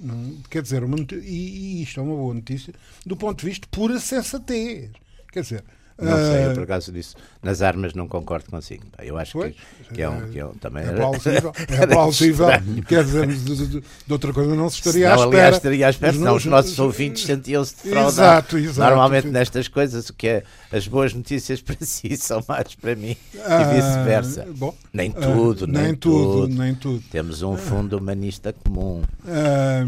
Não, 0.00 0.36
quer 0.50 0.62
dizer, 0.62 0.84
uma, 0.84 0.96
e, 1.12 1.78
e 1.78 1.82
isto 1.82 2.00
é 2.00 2.02
uma 2.02 2.16
boa 2.16 2.34
notícia 2.34 2.74
do 3.06 3.16
ponto 3.16 3.40
de 3.40 3.46
vista 3.46 3.66
pura 3.70 3.98
sensatez. 3.98 4.90
Quer 5.32 5.42
dizer, 5.42 5.64
não 5.96 6.16
sei, 6.16 6.46
eu 6.46 6.50
ah, 6.50 6.54
por 6.54 6.62
acaso 6.64 6.90
disso. 6.90 7.14
Nas 7.40 7.62
armas 7.62 7.94
não 7.94 8.08
concordo 8.08 8.50
consigo. 8.50 8.84
Eu 8.98 9.16
acho 9.16 9.38
que, 9.38 9.54
que, 9.94 10.02
é, 10.02 10.08
um, 10.08 10.28
que 10.28 10.38
é 10.40 10.44
um 10.44 10.54
também. 10.54 10.84
É 10.84 10.92
plausível. 10.92 11.52
É 11.68 11.86
plausível. 11.86 12.46
Quer 12.88 13.04
dizer, 13.04 13.26
de, 13.26 13.66
de, 13.80 13.82
outra 14.10 14.32
coisa 14.32 14.54
não 14.56 14.68
se 14.68 14.76
estaria 14.76 15.12
à 15.12 15.14
espera. 15.14 15.30
Aliás, 15.30 15.56
estaria 15.56 15.86
à 15.86 15.90
espera, 15.90 16.12
senão 16.12 16.34
os 16.34 16.44
nossos 16.46 16.78
ouvintes 16.78 17.24
sentiam-se 17.24 17.76
defraudados. 17.76 18.18
Exato, 18.18 18.58
exato. 18.58 18.80
Normalmente 18.80 19.28
nestas 19.28 19.68
coisas, 19.68 20.08
o 20.08 20.14
que 20.14 20.26
é 20.26 20.42
as 20.72 20.88
boas 20.88 21.14
notícias 21.14 21.60
para 21.62 21.76
si 21.80 22.16
são 22.16 22.42
mais 22.48 22.74
para 22.74 22.96
mim 22.96 23.16
ah, 23.44 23.62
e 23.62 23.74
vice-versa. 23.76 24.46
Nem 24.92 25.12
tudo, 25.12 25.64
ah, 25.64 25.68
nem, 25.68 25.82
nem 25.82 25.94
tudo, 25.94 26.40
tudo, 26.40 26.54
nem 26.54 26.74
tudo. 26.74 27.04
Temos 27.10 27.42
um 27.42 27.56
fundo 27.56 27.98
humanista 27.98 28.52
comum. 28.52 29.02
Ah, 29.26 29.84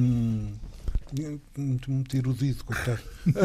muito, 1.56 1.90
muito 1.90 2.16
erudido, 2.16 2.64
coitado. 2.64 3.02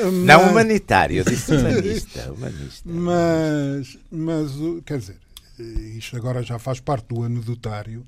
Uh, 0.00 0.12
mas, 0.12 0.24
não 0.24 0.50
humanitário, 0.50 1.18
eu 1.18 1.24
disse 1.24 1.54
humanista. 1.54 2.32
humanista. 2.32 2.82
Mas, 2.84 3.98
mas, 4.10 4.50
quer 4.84 4.98
dizer, 4.98 5.18
isto 5.58 6.16
agora 6.16 6.42
já 6.42 6.58
faz 6.58 6.80
parte 6.80 7.06
do 7.08 7.22
anedotário, 7.22 8.06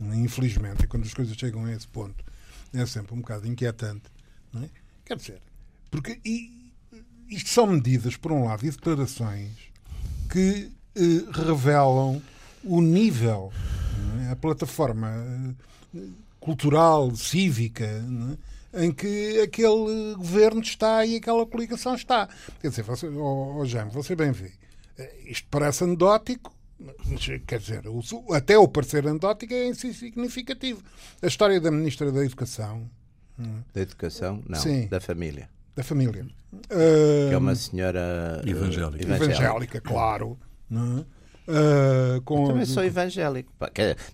infelizmente, 0.00 0.84
e 0.84 0.86
quando 0.86 1.04
as 1.04 1.12
coisas 1.12 1.36
chegam 1.36 1.66
a 1.66 1.72
esse 1.72 1.86
ponto, 1.86 2.24
é 2.72 2.86
sempre 2.86 3.14
um 3.14 3.18
bocado 3.18 3.46
inquietante. 3.46 4.04
Não 4.52 4.62
é? 4.62 4.68
Quer 5.04 5.16
dizer, 5.16 5.40
porque 5.90 6.18
e, 6.24 6.72
isto 7.28 7.50
são 7.50 7.66
medidas, 7.66 8.16
por 8.16 8.32
um 8.32 8.44
lado, 8.44 8.64
e 8.64 8.70
declarações 8.70 9.50
que 10.30 10.70
eh, 10.96 11.24
revelam 11.32 12.22
o 12.62 12.80
nível, 12.80 13.52
é? 14.22 14.30
a 14.30 14.36
plataforma 14.36 15.54
cultural, 16.40 17.14
cívica, 17.16 17.84
é? 18.72 18.84
em 18.84 18.92
que 18.92 19.40
aquele 19.40 20.14
governo 20.16 20.60
está 20.60 21.04
e 21.04 21.16
aquela 21.16 21.46
coligação 21.46 21.94
está. 21.94 22.28
Quer 22.60 22.68
dizer, 22.68 22.82
você, 22.82 23.06
oh, 23.08 23.56
oh 23.58 23.64
Jaime, 23.64 23.90
você 23.90 24.14
bem 24.16 24.32
vê, 24.32 24.52
eh, 24.98 25.14
isto 25.26 25.46
parece 25.50 25.84
anedótico, 25.84 26.54
mas, 26.78 27.26
quer 27.46 27.58
dizer, 27.58 27.82
o, 27.86 28.02
até 28.32 28.58
o 28.58 28.68
parecer 28.68 29.06
anedótico 29.06 29.54
é 29.54 29.72
significativo. 29.74 30.82
A 31.22 31.26
história 31.26 31.60
da 31.60 31.70
Ministra 31.70 32.10
da 32.10 32.24
Educação. 32.24 32.90
É? 33.38 33.42
Da 33.72 33.80
Educação? 33.80 34.42
Não, 34.46 34.58
Sim. 34.58 34.86
da 34.88 35.00
família. 35.00 35.48
Da 35.74 35.82
família. 35.82 36.26
Que 36.68 37.34
é 37.34 37.36
uma 37.36 37.54
senhora 37.54 38.42
evangélica. 38.44 39.02
Evangélica, 39.02 39.24
evangélica 39.24 39.80
claro. 39.80 40.38
Não 40.68 40.98
é? 40.98 41.04
Uh, 41.46 42.22
com... 42.22 42.42
Eu 42.42 42.48
também 42.48 42.64
sou 42.64 42.82
evangélico. 42.82 43.52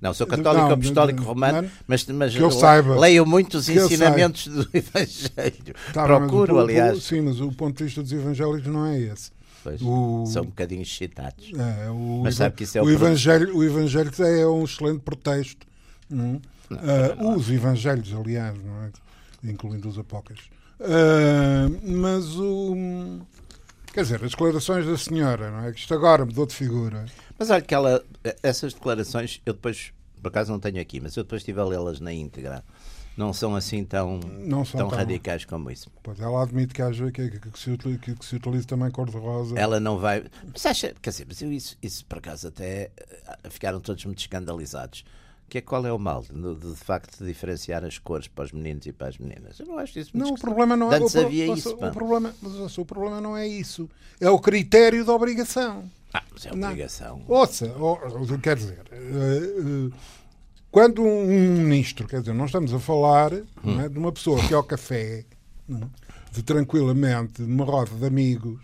Não, 0.00 0.12
sou 0.12 0.26
católico 0.26 0.66
não, 0.66 0.74
apostólico 0.74 1.22
romano, 1.22 1.62
não, 1.62 1.70
mas, 1.86 2.04
mas 2.06 2.34
eu 2.34 2.50
saiba, 2.50 2.98
leio 2.98 3.24
muitos 3.24 3.68
ensinamentos 3.68 4.48
do 4.48 4.68
Evangelho. 4.74 5.74
Tá, 5.92 6.04
Procuro, 6.04 6.56
o, 6.56 6.58
aliás. 6.58 6.98
O, 6.98 7.00
sim, 7.00 7.20
mas 7.20 7.40
o 7.40 7.52
ponto 7.52 7.78
de 7.78 7.84
vista 7.84 8.02
dos 8.02 8.12
evangélicos 8.12 8.66
não 8.66 8.86
é 8.86 8.98
esse. 8.98 9.30
Pois, 9.62 9.80
o... 9.80 10.24
São 10.26 10.42
um 10.42 10.46
bocadinho 10.46 10.82
excitados. 10.82 11.52
É, 11.56 11.90
o, 11.90 12.22
mas 12.24 12.34
sabe 12.34 12.56
que 12.56 12.64
isso 12.64 12.78
é 12.78 12.82
o, 12.82 12.86
o 12.86 12.90
evangelho, 12.90 13.56
o 13.56 13.62
evangelho 13.62 14.10
é 14.18 14.46
um 14.46 14.64
excelente 14.64 15.00
pretexto. 15.00 15.66
Não? 16.08 16.40
Não, 16.68 17.32
uh, 17.32 17.36
os 17.36 17.48
evangelhos, 17.48 18.12
aliás, 18.12 18.56
é? 18.56 19.48
incluindo 19.48 19.88
os 19.88 19.98
apócrifos. 19.98 20.50
Uh, 20.80 21.78
mas 21.84 22.36
o 22.36 23.20
Quer 23.92 24.02
dizer, 24.02 24.24
as 24.24 24.30
declarações 24.30 24.86
da 24.86 24.96
senhora, 24.96 25.50
não 25.50 25.64
é? 25.64 25.72
Que 25.72 25.80
isto 25.80 25.92
agora 25.92 26.24
mudou 26.24 26.46
de 26.46 26.54
figura. 26.54 27.06
Mas 27.38 27.50
olha 27.50 27.60
que 27.60 27.74
ela, 27.74 28.04
essas 28.42 28.72
declarações, 28.72 29.40
eu 29.44 29.52
depois, 29.52 29.92
por 30.22 30.28
acaso 30.28 30.52
não 30.52 30.60
tenho 30.60 30.80
aqui, 30.80 31.00
mas 31.00 31.16
eu 31.16 31.24
depois 31.24 31.40
estive 31.42 31.60
a 31.60 31.64
lê-las 31.64 31.98
na 31.98 32.12
íntegra. 32.12 32.64
Não 33.16 33.32
são 33.32 33.56
assim 33.56 33.84
tão, 33.84 34.18
não 34.18 34.64
são 34.64 34.80
tão, 34.80 34.88
tão 34.88 34.98
radicais 34.98 35.44
como 35.44 35.70
isso. 35.70 35.90
Pois 36.02 36.20
ela 36.20 36.42
admite 36.42 36.72
que, 36.72 36.80
haja, 36.80 37.10
que, 37.10 37.30
que, 37.30 37.50
que, 37.50 37.58
se, 37.58 37.70
utiliza, 37.70 37.98
que, 37.98 38.14
que 38.14 38.24
se 38.24 38.36
utiliza 38.36 38.66
também 38.66 38.90
cor-de-rosa. 38.90 39.58
Ela 39.58 39.80
não 39.80 39.98
vai. 39.98 40.24
Mas 40.52 40.64
acha, 40.64 40.94
quer 41.02 41.10
dizer, 41.10 41.26
mas 41.28 41.42
eu, 41.42 41.52
isso, 41.52 41.76
isso 41.82 42.06
por 42.06 42.18
acaso 42.18 42.48
até 42.48 42.92
eh, 42.96 43.50
ficaram 43.50 43.80
todos 43.80 44.04
muito 44.04 44.20
escandalizados 44.20 45.04
que 45.50 45.58
é 45.58 45.60
qual 45.60 45.84
é 45.84 45.92
o 45.92 45.98
mal 45.98 46.22
de, 46.22 46.32
de, 46.32 46.70
de, 46.70 46.76
facto 46.76 47.24
diferenciar 47.24 47.84
as 47.84 47.98
cores 47.98 48.28
para 48.28 48.44
os 48.44 48.52
meninos 48.52 48.86
e 48.86 48.92
para 48.92 49.08
as 49.08 49.18
meninas? 49.18 49.58
Eu 49.58 49.66
não 49.66 49.78
acho 49.78 49.98
isso 49.98 50.16
muito 50.16 50.28
Não, 50.28 50.34
o 50.34 50.38
problema 50.38 50.76
não 50.76 50.92
é 50.92 50.96
Antes 50.96 51.14
o, 51.14 51.20
havia 51.20 51.52
isso. 51.52 51.74
O 51.74 51.90
problema, 51.92 52.32
mas 52.40 52.78
o 52.78 52.84
problema 52.84 53.20
não 53.20 53.36
é 53.36 53.46
isso. 53.46 53.90
É 54.20 54.30
o 54.30 54.38
critério 54.38 55.04
da 55.04 55.12
obrigação. 55.12 55.90
Ah, 56.14 56.22
mas 56.32 56.46
é 56.46 56.52
obrigação. 56.52 57.18
Não. 57.28 57.36
Ouça, 57.36 57.74
quer 58.40 58.56
dizer, 58.56 58.84
eh, 58.92 59.90
eh, 59.90 59.96
quando 60.70 61.02
um 61.02 61.26
ministro, 61.26 62.06
quer 62.06 62.20
dizer, 62.20 62.32
não 62.32 62.46
estamos 62.46 62.72
a 62.72 62.78
falar 62.78 63.32
hum. 63.32 63.80
é, 63.80 63.88
de 63.88 63.98
uma 63.98 64.12
pessoa 64.12 64.40
que 64.46 64.54
ao 64.54 64.62
café, 64.62 65.24
é, 65.68 65.74
de 66.32 66.42
tranquilamente, 66.44 67.42
numa 67.42 67.64
roda 67.64 67.90
de 67.90 68.06
amigos, 68.06 68.60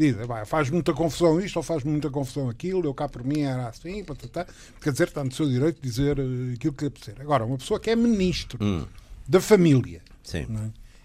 diz, 0.00 0.16
faz 0.46 0.70
muita 0.70 0.92
confusão 0.92 1.40
isto 1.40 1.56
ou 1.58 1.62
faz 1.62 1.84
muita 1.84 2.10
confusão 2.10 2.48
aquilo, 2.48 2.86
eu 2.86 2.94
cá 2.94 3.08
por 3.08 3.22
mim 3.22 3.42
era 3.42 3.68
assim, 3.68 4.02
patatá. 4.02 4.46
quer 4.82 4.92
dizer, 4.92 5.08
está 5.08 5.22
no 5.22 5.30
seu 5.30 5.48
direito 5.48 5.80
de 5.80 5.88
dizer 5.88 6.18
uh, 6.18 6.54
aquilo 6.54 6.72
que 6.72 6.84
lhe 6.84 6.88
apetecer. 6.88 7.14
Agora, 7.20 7.44
uma 7.44 7.58
pessoa 7.58 7.78
que 7.78 7.90
é 7.90 7.96
ministro 7.96 8.58
hum. 8.60 8.86
da 9.28 9.40
família 9.40 10.00
é? 10.32 10.46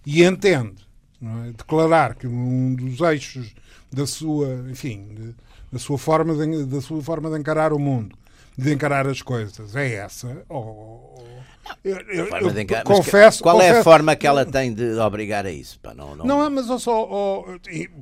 e 0.06 0.24
entende 0.24 0.88
é? 1.22 1.52
declarar 1.52 2.16
que 2.16 2.26
um 2.26 2.74
dos 2.76 3.00
eixos 3.02 3.54
da 3.92 4.08
sua, 4.08 4.66
enfim, 4.70 5.34
da 5.72 5.80
sua 5.80 5.98
forma 5.98 6.34
de, 6.34 6.66
da 6.66 6.82
sua 6.82 7.02
forma 7.02 7.30
de 7.30 7.40
encarar 7.40 7.74
o 7.74 7.80
mundo, 7.80 8.16
de 8.58 8.74
encarar 8.74 9.08
as 9.08 9.22
coisas, 9.22 9.76
é 9.76 9.96
essa, 9.96 10.44
ou, 10.50 11.16
eu, 11.84 11.98
eu, 12.08 12.26
eu 12.26 12.84
confesso. 12.84 13.44
Qual 13.44 13.56
confesso, 13.56 13.76
é 13.76 13.80
a 13.80 13.84
forma 13.84 14.16
que 14.16 14.26
ela 14.26 14.46
tem 14.46 14.74
de 14.74 14.98
obrigar 15.00 15.46
a 15.46 15.52
isso? 15.52 15.80
Pá, 15.80 15.94
não, 15.94 16.16
não... 16.16 16.26
não 16.26 16.44
é, 16.44 16.50
mas 16.50 16.70
eu 16.70 16.80
só. 16.80 17.08
Oh, 17.10 17.46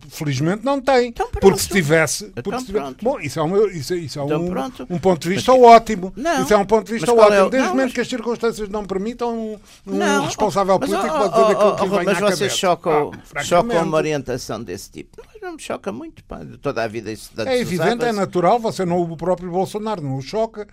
felizmente 0.10 0.64
não 0.64 0.82
tem. 0.82 1.08
Então 1.08 1.30
porque 1.30 1.60
se 1.60 1.70
tivesse. 1.70 2.26
Então 2.26 2.44
porque 2.44 2.60
se 2.60 2.66
tivesse 2.68 2.96
bom, 3.02 3.20
isso 3.20 3.40
é, 3.40 3.44
uma, 3.44 3.58
isso, 3.68 3.94
isso 3.96 4.20
é 4.20 4.24
então 4.24 4.42
um, 4.42 4.96
um, 4.96 5.00
ponto 5.00 5.22
de 5.22 5.30
vista 5.30 5.52
porque... 5.52 5.68
ótimo. 5.68 6.14
Não, 6.16 6.44
isso 6.44 6.54
é 6.54 6.58
um 6.58 6.66
ponto 6.66 6.86
de 6.86 6.94
vista 6.94 7.12
é 7.12 7.14
ótimo. 7.14 7.48
É... 7.48 7.50
Desde 7.50 7.68
o 7.68 7.72
momento 7.72 7.86
mas... 7.86 7.94
que 7.94 8.02
as 8.02 8.08
circunstâncias 8.08 8.70
não 8.70 8.86
permitam, 8.86 9.38
um, 9.38 9.60
um 9.88 9.96
não, 9.96 10.26
responsável 10.26 10.80
político 10.80 11.08
pode 11.08 11.34
dizer 11.34 11.52
aquilo 11.52 11.76
que 11.76 11.84
oh, 11.84 11.90
vem 11.90 12.06
Mas 12.06 12.20
vocês 12.20 12.58
chocam, 12.58 13.12
ah, 13.36 13.44
chocam 13.44 13.84
uma 13.84 13.98
orientação 13.98 14.62
desse 14.64 14.92
tipo. 14.92 15.22
Não 15.44 15.54
me 15.54 15.62
choca 15.62 15.92
muito. 15.92 16.24
Pá, 16.24 16.40
toda 16.62 16.82
a 16.84 16.88
vida 16.88 17.12
isso 17.12 17.30
É 17.42 17.60
evidente, 17.60 18.06
é 18.06 18.14
natural. 18.14 18.60
Você 18.60 18.86
não, 18.86 19.02
o 19.02 19.18
próprio 19.18 19.52
Bolsonaro 19.52 20.02
não 20.02 20.16
o 20.16 20.22
choca. 20.22 20.66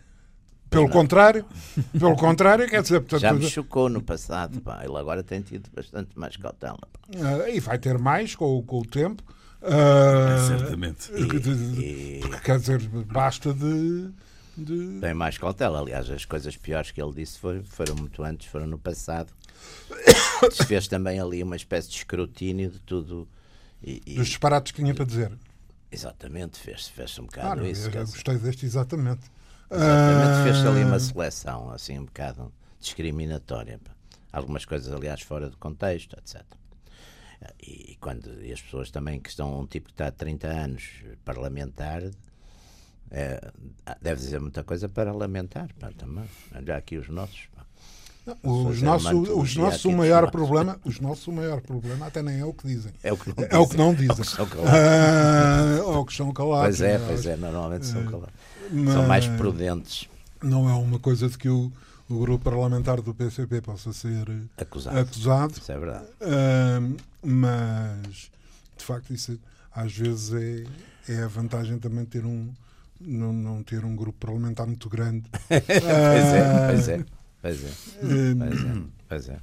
Pelo 0.70 0.84
não. 0.84 0.90
contrário, 0.90 1.44
pelo 1.98 2.16
contrário, 2.16 2.68
quer 2.68 2.80
dizer, 2.80 3.00
portanto, 3.00 3.20
já 3.20 3.32
me 3.32 3.50
chocou 3.50 3.88
no 3.88 4.00
passado, 4.00 4.60
pá. 4.60 4.82
ele 4.84 4.96
agora 4.96 5.20
tem 5.20 5.40
tido 5.40 5.68
bastante 5.74 6.16
mais 6.16 6.36
cautela. 6.36 6.78
Uh, 7.08 7.48
e 7.52 7.58
vai 7.58 7.76
ter 7.76 7.98
mais 7.98 8.36
com, 8.36 8.62
com 8.62 8.78
o 8.78 8.86
tempo. 8.86 9.20
Uh, 9.60 10.46
Certamente. 10.46 11.10
E, 11.12 12.20
e... 12.20 12.40
Quer 12.44 12.60
dizer, 12.60 12.78
basta 13.06 13.52
de, 13.52 14.10
de, 14.56 15.00
Tem 15.00 15.12
mais 15.12 15.36
cautela. 15.36 15.80
Aliás, 15.80 16.08
as 16.08 16.24
coisas 16.24 16.56
piores 16.56 16.92
que 16.92 17.02
ele 17.02 17.12
disse 17.14 17.40
foram, 17.40 17.64
foram 17.64 17.96
muito 17.96 18.22
antes, 18.22 18.46
foram 18.46 18.68
no 18.68 18.78
passado. 18.78 19.32
Se 20.52 20.64
fez 20.64 20.86
também 20.86 21.18
ali 21.18 21.42
uma 21.42 21.56
espécie 21.56 21.90
de 21.90 21.96
escrutínio 21.96 22.70
de 22.70 22.78
tudo. 22.78 23.26
E, 23.82 24.02
e... 24.06 24.14
Dos 24.16 24.28
disparates 24.28 24.72
que 24.72 24.82
tinha 24.82 24.94
para 24.94 25.04
dizer. 25.04 25.32
Exatamente, 25.90 26.58
fez-se 26.58 26.90
fez 26.90 27.18
um 27.18 27.24
bocado 27.24 27.62
ah, 27.62 27.68
isso. 27.68 27.88
Eu, 27.88 28.00
eu 28.00 28.06
gostei 28.06 28.38
deste 28.38 28.64
exatamente. 28.64 29.30
Exatamente, 29.70 30.42
fez-se 30.44 30.66
ali 30.66 30.84
uma 30.84 30.96
ah, 30.96 31.00
seleção, 31.00 31.70
assim, 31.70 31.98
um 31.98 32.04
bocado 32.04 32.52
discriminatória. 32.80 33.80
Algumas 34.32 34.64
coisas, 34.64 34.92
aliás, 34.92 35.22
fora 35.22 35.50
de 35.50 35.56
contexto, 35.56 36.16
etc. 36.18 36.42
E, 37.60 37.96
quando 38.00 38.44
e 38.44 38.52
as 38.52 38.60
pessoas 38.60 38.90
também 38.90 39.20
que 39.20 39.30
estão, 39.30 39.60
um 39.60 39.66
tipo 39.66 39.86
que 39.86 39.94
está 39.94 40.08
há 40.08 40.12
30 40.12 40.46
anos 40.46 41.02
parlamentar, 41.24 42.02
é, 43.10 43.52
deve 44.00 44.20
dizer 44.20 44.40
muita 44.40 44.62
coisa 44.62 44.88
para 44.88 45.12
lamentar, 45.12 45.68
também. 45.96 46.28
Olha 46.54 46.76
aqui 46.76 46.96
os 46.96 47.08
nossos. 47.08 47.48
Os 48.42 48.82
nossos, 48.82 49.28
os 49.28 49.56
nossos 49.56 49.84
o 49.84 49.92
maior 49.92 50.30
problema, 50.30 50.78
os 50.84 51.00
nossos 51.00 51.26
o 51.26 51.32
maior 51.32 51.60
problema 51.60 52.06
até 52.06 52.22
nem 52.22 52.40
é 52.40 52.44
o 52.44 52.52
que 52.52 52.66
dizem. 52.66 52.92
É 53.02 53.12
o 53.12 53.16
que 53.16 53.28
não 53.28 53.44
é 53.44 53.46
dizem. 53.46 53.60
O 53.60 53.68
que 53.68 53.76
não 53.76 53.94
dizem. 53.94 54.24
É 55.78 55.82
ou 55.82 56.04
que 56.04 56.14
são 56.14 56.32
calados. 56.32 56.78
Pois 56.78 56.80
é, 56.80 56.98
pois 56.98 57.26
é, 57.26 57.36
normalmente 57.36 57.86
são 57.86 58.04
calados. 58.04 58.34
Mas 58.70 58.94
são 58.94 59.06
mais 59.06 59.26
prudentes. 59.26 60.08
Não 60.42 60.68
é 60.68 60.74
uma 60.74 60.98
coisa 60.98 61.28
de 61.28 61.36
que 61.36 61.48
o, 61.48 61.72
o 62.08 62.18
grupo 62.18 62.44
parlamentar 62.44 63.00
do 63.00 63.14
PCP 63.14 63.60
possa 63.60 63.92
ser 63.92 64.26
acusado. 64.56 64.98
acusado. 64.98 65.52
Isso 65.52 65.72
é 65.72 65.78
verdade. 65.78 66.04
Uh, 66.20 66.96
mas, 67.22 68.30
de 68.76 68.84
facto, 68.84 69.12
isso 69.12 69.38
às 69.74 69.96
vezes 69.96 70.32
é, 70.32 71.12
é 71.12 71.22
a 71.22 71.28
vantagem 71.28 71.78
também 71.78 72.04
de 72.04 72.10
ter 72.10 72.24
um, 72.24 72.50
não, 73.00 73.32
não 73.32 73.62
ter 73.62 73.84
um 73.84 73.94
grupo 73.96 74.18
parlamentar 74.18 74.66
muito 74.66 74.88
grande. 74.88 75.24
pois 75.48 75.68
é, 75.68 76.66
pois 76.68 76.88
é. 76.88 77.04
Pois 77.42 77.64
é. 77.64 77.70
Pois 78.38 78.64
é. 78.64 78.82
Pois 79.08 79.28
é. 79.28 79.38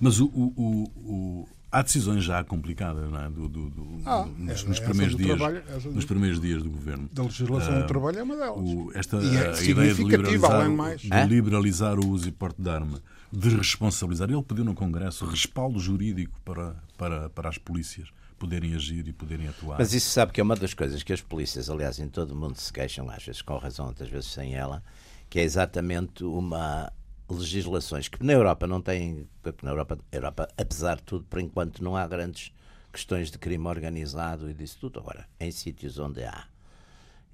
Mas 0.00 0.20
o, 0.20 0.26
o, 0.26 0.90
o, 0.96 1.48
há 1.70 1.82
decisões 1.82 2.24
já 2.24 2.42
complicadas 2.44 3.10
não 3.10 3.20
é? 3.20 3.30
do, 3.30 3.48
do, 3.48 3.70
do 3.70 4.02
ah, 4.04 4.26
nos, 4.36 4.64
nos 4.64 4.80
primeiros 4.80 5.16
dias, 5.16 5.36
trabalho, 5.36 5.62
nos 5.92 6.04
primeiros 6.04 6.40
dias 6.40 6.62
do 6.62 6.70
governo. 6.70 7.08
Da 7.12 7.22
legislação 7.22 7.74
uh, 7.74 7.78
do 7.78 7.84
ah, 7.84 7.86
trabalho 7.86 8.18
é 8.18 8.22
uma 8.22 8.36
delas. 8.36 8.58
O, 8.58 8.92
esta 8.94 9.16
é 9.16 9.58
a 9.58 9.62
ideia 9.62 9.94
de 9.94 10.02
liberalizar, 10.02 10.68
de 10.98 11.34
liberalizar 11.34 11.98
o 11.98 12.08
uso 12.08 12.28
e 12.28 12.32
porte 12.32 12.60
de 12.60 12.68
arma, 12.68 13.00
de 13.32 13.48
responsabilizar. 13.50 14.30
Ele 14.30 14.42
pediu 14.42 14.64
no 14.64 14.74
Congresso 14.74 15.24
respaldo 15.24 15.78
jurídico 15.78 16.40
para, 16.44 16.76
para, 16.96 17.30
para 17.30 17.48
as 17.48 17.58
polícias 17.58 18.08
poderem 18.38 18.74
agir 18.74 19.06
e 19.06 19.12
poderem 19.12 19.46
atuar. 19.46 19.78
Mas 19.78 19.94
isso 19.94 20.10
sabe 20.10 20.32
que 20.32 20.40
é 20.40 20.42
uma 20.44 20.56
das 20.56 20.74
coisas 20.74 21.02
que 21.04 21.12
as 21.12 21.20
polícias, 21.20 21.70
aliás, 21.70 22.00
em 22.00 22.08
todo 22.08 22.32
o 22.32 22.36
mundo 22.36 22.56
se 22.56 22.72
queixam, 22.72 23.08
às 23.08 23.24
vezes 23.24 23.40
com 23.40 23.56
razão, 23.56 23.86
outras 23.86 24.10
vezes 24.10 24.32
sem 24.32 24.54
ela, 24.54 24.82
que 25.30 25.38
é 25.38 25.44
exatamente 25.44 26.24
uma 26.24 26.92
legislações 27.38 28.08
que 28.08 28.22
na 28.24 28.32
Europa 28.32 28.66
não 28.66 28.80
têm, 28.80 29.28
na 29.62 29.70
Europa, 29.70 29.98
Europa, 30.10 30.48
apesar 30.56 30.96
de 30.96 31.02
tudo, 31.02 31.24
por 31.24 31.40
enquanto 31.40 31.82
não 31.82 31.96
há 31.96 32.06
grandes 32.06 32.52
questões 32.92 33.30
de 33.30 33.38
crime 33.38 33.66
organizado 33.66 34.50
e 34.50 34.54
disso 34.54 34.78
tudo. 34.80 35.00
Agora, 35.00 35.26
em 35.40 35.50
sítios 35.50 35.98
onde 35.98 36.22
há, 36.24 36.46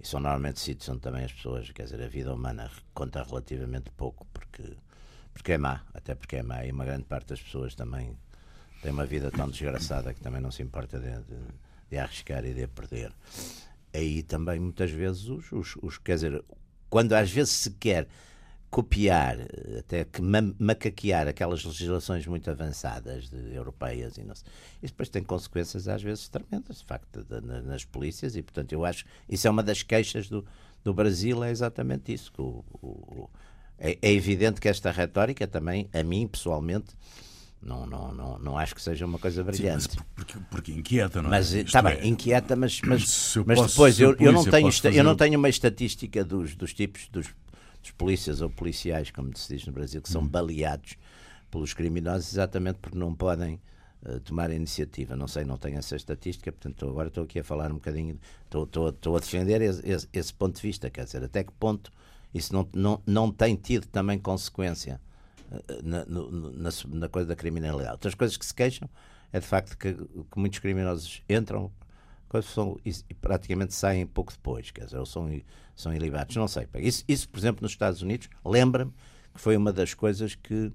e 0.01 0.07
são 0.07 0.21
normalmente 0.21 0.61
sítios 0.61 0.89
onde 0.89 1.01
também 1.01 1.25
as 1.25 1.33
pessoas, 1.33 1.71
quer 1.71 1.85
dizer, 1.85 2.03
a 2.03 2.09
vida 2.09 2.33
humana 2.33 2.71
conta 2.95 3.23
relativamente 3.23 3.91
pouco, 3.91 4.27
porque, 4.33 4.77
porque 5.33 5.53
é 5.53 5.59
má, 5.59 5.83
até 5.93 6.15
porque 6.15 6.37
é 6.37 6.43
má, 6.43 6.65
e 6.65 6.71
uma 6.71 6.85
grande 6.85 7.05
parte 7.05 7.29
das 7.29 7.43
pessoas 7.43 7.75
também 7.75 8.17
tem 8.81 8.93
uma 8.93 9.05
vida 9.05 9.31
tão 9.31 9.51
desgraçada 9.51 10.15
que 10.15 10.21
também 10.21 10.41
não 10.41 10.53
se 10.53 10.63
importa 10.63 11.01
de, 11.01 11.11
de, 11.11 11.41
de 11.91 11.99
arriscar 11.99 12.45
e 12.45 12.55
de 12.55 12.67
perder. 12.69 13.13
Aí 13.93 14.23
também 14.23 14.61
muitas 14.61 14.91
vezes 14.91 15.27
os, 15.29 15.51
os, 15.51 15.77
os, 15.83 15.99
quer 15.99 16.15
dizer, 16.15 16.45
quando 16.89 17.15
às 17.15 17.31
vezes 17.31 17.53
se 17.53 17.71
quer 17.73 18.07
copiar, 18.71 19.39
até 19.79 20.05
que 20.05 20.21
macaquear 20.21 21.27
aquelas 21.27 21.65
legislações 21.65 22.27
muito 22.27 22.51
avançadas 22.51 23.31
de, 23.31 23.55
europeias 23.55 24.19
e 24.19 24.23
não 24.23 24.35
sei. 24.35 24.47
Isso 24.83 24.93
depois 24.93 25.09
tem 25.09 25.23
consequências 25.23 25.89
às 25.89 26.03
vezes 26.03 26.29
tremendas, 26.29 26.79
de 26.79 26.85
facto, 26.85 27.25
de, 27.25 27.41
de, 27.41 27.63
nas 27.63 27.85
polícias 27.85 28.37
e, 28.37 28.43
portanto, 28.43 28.73
eu 28.73 28.85
acho 28.85 29.05
isso 29.29 29.47
é 29.47 29.51
uma 29.51 29.63
das 29.63 29.83
queixas 29.83 30.29
do, 30.29 30.45
do 30.85 30.93
Brasil, 30.93 31.43
é 31.43 31.51
exatamente 31.51 32.13
isso. 32.13 32.31
Que 32.31 32.43
o, 32.43 32.65
o, 32.83 33.31
é, 33.79 33.99
é, 34.03 34.13
evidente 34.13 34.61
que 34.61 34.69
esta 34.69 34.91
retórica 34.91 35.47
também, 35.47 35.89
a 35.93 36.03
mim 36.03 36.27
pessoalmente, 36.27 36.95
não, 37.63 37.87
não, 37.87 38.13
não, 38.13 38.39
não 38.39 38.59
acho 38.59 38.75
que 38.75 38.83
seja 38.83 39.07
uma 39.07 39.19
coisa 39.19 39.43
brilhante. 39.43 39.95
Sim, 39.95 39.99
porque, 40.15 40.39
porque, 40.51 40.73
inquieta, 40.73 41.23
não 41.23 41.29
é? 41.29 41.39
Mas 41.39 41.53
está 41.53 41.81
bem, 41.81 41.95
é... 41.95 42.07
inquieta, 42.07 42.55
mas, 42.55 42.81
mas, 42.83 43.35
mas 43.47 43.67
depois 43.71 43.99
eu, 43.99 44.15
eu, 44.21 44.31
não 44.31 44.45
tenho, 44.45 44.71
eu 44.95 45.05
não 45.05 45.17
tenho 45.17 45.39
uma 45.39 45.49
estatística 45.49 46.23
dos, 46.23 46.55
dos 46.55 46.75
tipos 46.75 47.09
dos 47.09 47.35
dos 47.83 47.91
polícias 47.93 48.41
ou 48.41 48.51
policiais, 48.51 49.11
como 49.11 49.37
se 49.37 49.55
diz 49.55 49.67
no 49.67 49.73
Brasil, 49.73 50.03
que 50.03 50.09
são 50.09 50.23
uhum. 50.23 50.29
baleados 50.29 50.97
pelos 51.51 51.73
criminosos 51.73 52.33
exatamente 52.33 52.79
porque 52.81 52.99
não 52.99 53.15
podem 53.15 53.61
uh, 54.05 54.21
tomar 54.21 54.51
a 54.51 54.55
iniciativa. 54.55 55.17
Não 55.17 55.29
sei, 55.29 55.45
não 55.45 55.57
tenho 55.57 55.79
essa 55.79 55.97
estatística, 55.97 56.53
portanto 56.53 56.89
agora 56.89 57.09
estou 57.09 57.25
aqui 57.25 57.39
a 57.39 57.45
falar 57.45 57.71
um 57.71 57.75
bocadinho, 57.75 58.19
estou, 58.45 58.65
estou, 58.65 58.89
estou 58.91 59.17
a 59.17 59.21
defender 59.21 59.61
esse, 59.63 59.89
esse, 59.89 60.09
esse, 60.13 60.35
ponto 60.35 60.57
de 60.57 60.63
vista, 60.63 60.91
quer 60.91 61.05
dizer, 61.05 61.23
até 61.25 61.45
que 61.45 61.53
ponto 61.53 61.93
isso 62.35 62.53
não, 62.53 62.69
não, 62.75 63.03
não 63.07 63.33
tem 63.33 63.57
tido 63.57 63.87
também 63.87 64.19
consequência 64.19 65.01
uh, 65.51 65.83
na, 65.83 66.05
no, 66.05 66.53
na, 66.53 66.71
na, 66.89 67.09
coisa 67.09 67.29
da 67.29 67.37
criminalidade. 67.37 67.93
Outras 67.93 68.15
coisas 68.15 68.37
que 68.37 68.45
se 68.45 68.55
queixam 68.55 68.89
é 69.33 69.41
de 69.41 69.47
facto 69.47 69.77
que, 69.77 69.95
que 69.95 70.39
muitos 70.39 70.59
criminosos 70.59 71.23
entram 71.29 71.71
são, 72.43 72.79
e, 72.85 72.93
praticamente 73.15 73.75
saem 73.75 74.07
pouco 74.07 74.33
depois, 74.33 74.71
quer 74.71 74.85
dizer, 74.85 74.99
ou 74.99 75.07
são, 75.07 75.31
são 75.75 75.95
ilibados, 75.95 76.37
não 76.37 76.49
sei. 76.49 76.67
Isso, 76.77 77.05
isso, 77.09 77.29
por 77.29 77.39
exemplo, 77.39 77.63
nos 77.63 77.73
Estados 77.73 78.03
Unidos, 78.03 78.29
lembra-me 78.45 78.93
que 79.35 79.41
foi 79.41 79.57
uma 79.57 79.73
das 79.73 79.95
coisas 79.95 80.35
que 80.35 80.73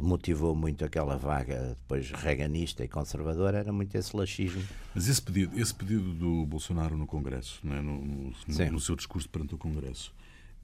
motivou 0.00 0.54
muito 0.54 0.84
aquela 0.84 1.16
vaga 1.16 1.70
depois 1.70 2.10
reganista 2.10 2.84
e 2.84 2.88
conservadora, 2.88 3.58
era 3.58 3.72
muito 3.72 3.94
esse 3.96 4.16
laxismo. 4.16 4.62
Mas 4.94 5.08
esse 5.08 5.20
pedido, 5.22 5.58
esse 5.58 5.74
pedido 5.74 6.12
do 6.12 6.46
Bolsonaro 6.46 6.96
no 6.96 7.06
Congresso, 7.06 7.60
é? 7.64 7.80
no, 7.80 8.04
no, 8.04 8.32
no, 8.46 8.72
no, 8.72 8.80
seu 8.80 8.94
discurso 8.94 9.28
perante 9.28 9.54
o 9.54 9.58
Congresso, 9.58 10.14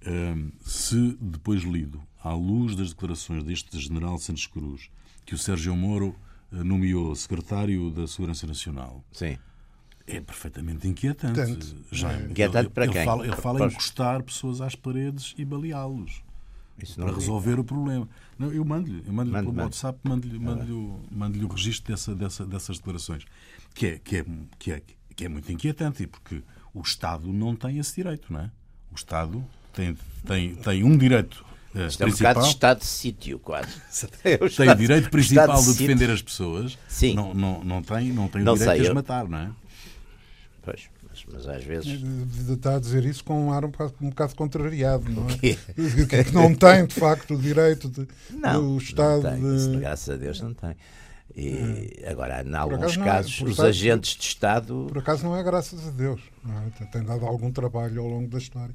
um, 0.07 0.51
se 0.61 1.17
depois 1.21 1.63
lido, 1.63 2.03
à 2.23 2.35
luz 2.35 2.77
das 2.77 2.91
declarações 2.91 3.43
deste 3.43 3.79
general 3.79 4.19
Santos 4.19 4.47
Cruz, 4.47 4.91
que 5.25 5.35
o 5.35 5.39
Sérgio 5.39 5.75
Moro 5.75 6.15
uh, 6.53 6.63
nomeou 6.63 7.15
secretário 7.15 7.91
da 7.91 8.07
Segurança 8.07 8.47
Nacional. 8.47 9.03
Sim 9.13 9.39
é 10.07 10.21
perfeitamente 10.21 10.87
inquietante. 10.87 11.35
Tanto. 11.35 11.77
Já, 11.91 12.12
é. 12.12 12.23
Inquietante 12.23 12.71
para 12.71 12.85
ele 12.85 12.93
quem? 12.93 13.05
Fala, 13.05 13.27
ele 13.27 13.37
fala 13.37 13.61
em 13.61 13.67
encostar 13.67 14.23
pessoas 14.23 14.61
às 14.61 14.75
paredes 14.75 15.35
e 15.37 15.45
baleá-los 15.45 16.23
para 16.97 17.12
resolver 17.12 17.59
o 17.59 17.65
problema. 17.65 18.09
Não, 18.38 18.53
eu 18.53 18.65
mando-lhe, 18.65 19.03
eu 19.07 19.12
mando-lhe 19.12 19.38
pelo 19.45 19.62
WhatsApp, 19.62 19.99
mando-lhe 20.03 20.38
mando 20.38 21.01
mando 21.11 21.47
o 21.47 21.49
registro 21.49 21.93
dessa, 21.93 22.15
dessa, 22.15 22.45
dessas 22.45 22.79
declarações, 22.79 23.25
que 23.75 23.87
é, 23.87 23.99
que, 23.99 24.17
é, 24.17 24.25
que, 24.59 24.73
é, 24.73 24.83
que 25.15 25.25
é 25.25 25.29
muito 25.29 25.51
inquietante, 25.53 26.07
porque 26.07 26.43
o 26.75 26.81
Estado 26.81 27.33
não 27.33 27.55
tem 27.55 27.79
esse 27.79 27.95
direito, 27.97 28.33
não 28.33 28.41
é? 28.41 28.51
O 28.91 28.95
Estado 28.95 29.45
tem, 29.73 29.97
tem, 30.27 30.55
tem 30.57 30.85
um 30.85 30.97
direito 30.97 31.45
Uh, 31.75 31.87
Isto 31.87 32.03
é 32.03 32.07
um 32.07 32.11
bocado 32.11 32.41
de 32.43 32.49
estado 32.49 32.79
de 32.81 32.85
sítio, 32.85 33.38
quase. 33.38 33.71
É 34.25 34.35
o 34.35 34.51
tem 34.51 34.69
o 34.69 34.75
direito 34.75 35.09
principal 35.09 35.59
de, 35.59 35.73
de 35.73 35.79
defender 35.79 36.11
as 36.11 36.21
pessoas. 36.21 36.77
Sim. 36.87 37.15
Não, 37.15 37.33
não, 37.33 37.65
não 37.65 37.83
tem, 37.83 38.12
não 38.12 38.29
tem 38.29 38.43
o 38.43 38.45
direito 38.45 38.59
sei, 38.59 38.81
de 38.83 38.88
as 38.88 38.95
matar, 38.95 39.27
não 39.27 39.38
é? 39.38 39.51
Pois, 40.62 40.88
mas, 41.09 41.25
mas 41.33 41.48
às 41.48 41.64
vezes. 41.64 42.01
Está 42.48 42.77
a 42.77 42.79
dizer 42.79 43.05
isso 43.05 43.25
com 43.25 43.46
um 43.46 43.53
ar 43.53 43.64
um 43.64 43.70
bocado, 43.70 43.94
um 44.01 44.09
bocado 44.11 44.35
contrariado, 44.37 45.11
não 45.11 45.27
é? 45.29 45.37
Que, 46.09 46.25
que, 46.25 46.33
não 46.33 46.55
tem, 46.55 46.87
de 46.87 46.94
facto, 46.94 47.35
o 47.35 47.38
direito 47.38 47.88
de, 47.88 48.07
não, 48.31 48.77
do 48.77 48.79
Estado. 48.79 49.22
Não 49.22 49.57
tem, 49.59 49.72
de... 49.72 49.79
graças 49.79 50.09
a 50.09 50.16
Deus 50.16 50.40
não 50.40 50.55
tem. 50.55 50.77
E 51.35 51.98
é. 52.03 52.11
agora, 52.11 52.42
em 52.42 52.55
alguns 52.55 52.96
é, 52.96 53.05
casos, 53.05 53.40
é, 53.40 53.44
os 53.44 53.53
acaso, 53.55 53.68
agentes 53.68 54.16
de 54.16 54.25
Estado. 54.25 54.87
Por 54.88 54.98
acaso 54.98 55.25
não 55.25 55.37
é 55.37 55.42
graças 55.42 55.87
a 55.87 55.90
Deus. 55.90 56.20
É? 56.81 56.85
Tem 56.87 57.03
dado 57.03 57.25
algum 57.25 57.51
trabalho 57.51 58.01
ao 58.01 58.09
longo 58.09 58.29
da 58.29 58.38
história. 58.38 58.75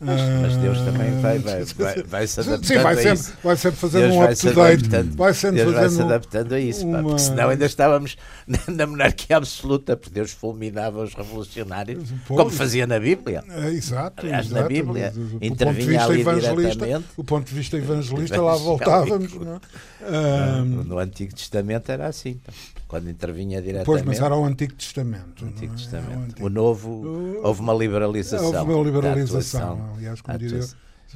Mas, 0.00 0.20
mas, 0.40 0.56
Deus 0.58 0.78
também 0.82 1.10
vai, 1.20 1.40
vai, 1.40 1.64
vai, 1.64 2.02
vai 2.04 2.26
se 2.28 2.38
adaptando 2.38 2.66
Sim, 2.66 2.78
vai 2.78 2.94
sempre, 2.94 3.10
a 3.10 3.14
isso. 3.14 3.32
Vai 3.42 3.56
sempre 3.56 3.80
fazendo 3.80 4.14
um 4.14 4.24
up-to-date. 4.24 4.88
Vai 5.16 5.34
sempre 5.34 5.56
Deus 5.56 5.74
vai 5.74 5.88
se 5.88 6.02
adaptando 6.02 6.52
a 6.54 6.60
isso, 6.60 6.86
uma... 6.86 7.02
porque 7.02 7.18
senão 7.18 7.48
ainda 7.48 7.66
estávamos 7.66 8.16
na 8.68 8.86
monarquia 8.86 9.36
absoluta, 9.36 9.96
porque 9.96 10.14
Deus 10.14 10.30
fulminava 10.30 11.02
os 11.02 11.14
revolucionários, 11.14 12.12
Pô, 12.28 12.36
como 12.36 12.50
fazia 12.50 12.86
na 12.86 13.00
Bíblia. 13.00 13.42
É, 13.50 13.70
exato. 13.70 14.24
Aliás, 14.24 14.46
exato. 14.46 14.62
na 14.62 14.68
Bíblia 14.68 15.12
o, 15.16 15.44
intervinha 15.44 16.04
ali 16.04 16.22
diretamente. 16.22 17.06
O 17.16 17.24
ponto 17.24 17.48
de 17.48 17.54
vista 17.54 17.76
evangelista, 17.76 18.40
lá 18.40 18.54
voltávamos. 18.54 19.34
Não? 19.34 19.60
É? 20.00 20.60
No, 20.60 20.84
no 20.84 20.98
Antigo 20.98 21.34
Testamento 21.34 21.90
era 21.90 22.06
assim. 22.06 22.40
Então 22.40 22.54
quando 22.88 23.10
intervinha 23.10 23.60
diretamente. 23.60 23.84
Pois, 23.84 24.02
mas 24.02 24.18
era 24.18 24.34
o 24.34 24.44
Antigo 24.44 24.72
Testamento. 24.72 25.44
O 25.44 25.48
Antigo 25.48 25.74
é? 25.74 25.76
Testamento. 25.76 26.18
O, 26.18 26.22
Antigo. 26.22 26.46
o, 26.46 26.50
Novo, 26.50 27.40
houve 27.44 27.60
uma 27.60 27.74
liberalização. 27.74 28.46
Houve 28.46 28.72
uma 28.72 28.82
liberalização, 28.82 29.94
aliás, 29.94 30.20
como 30.22 30.38
diria, 30.38 30.66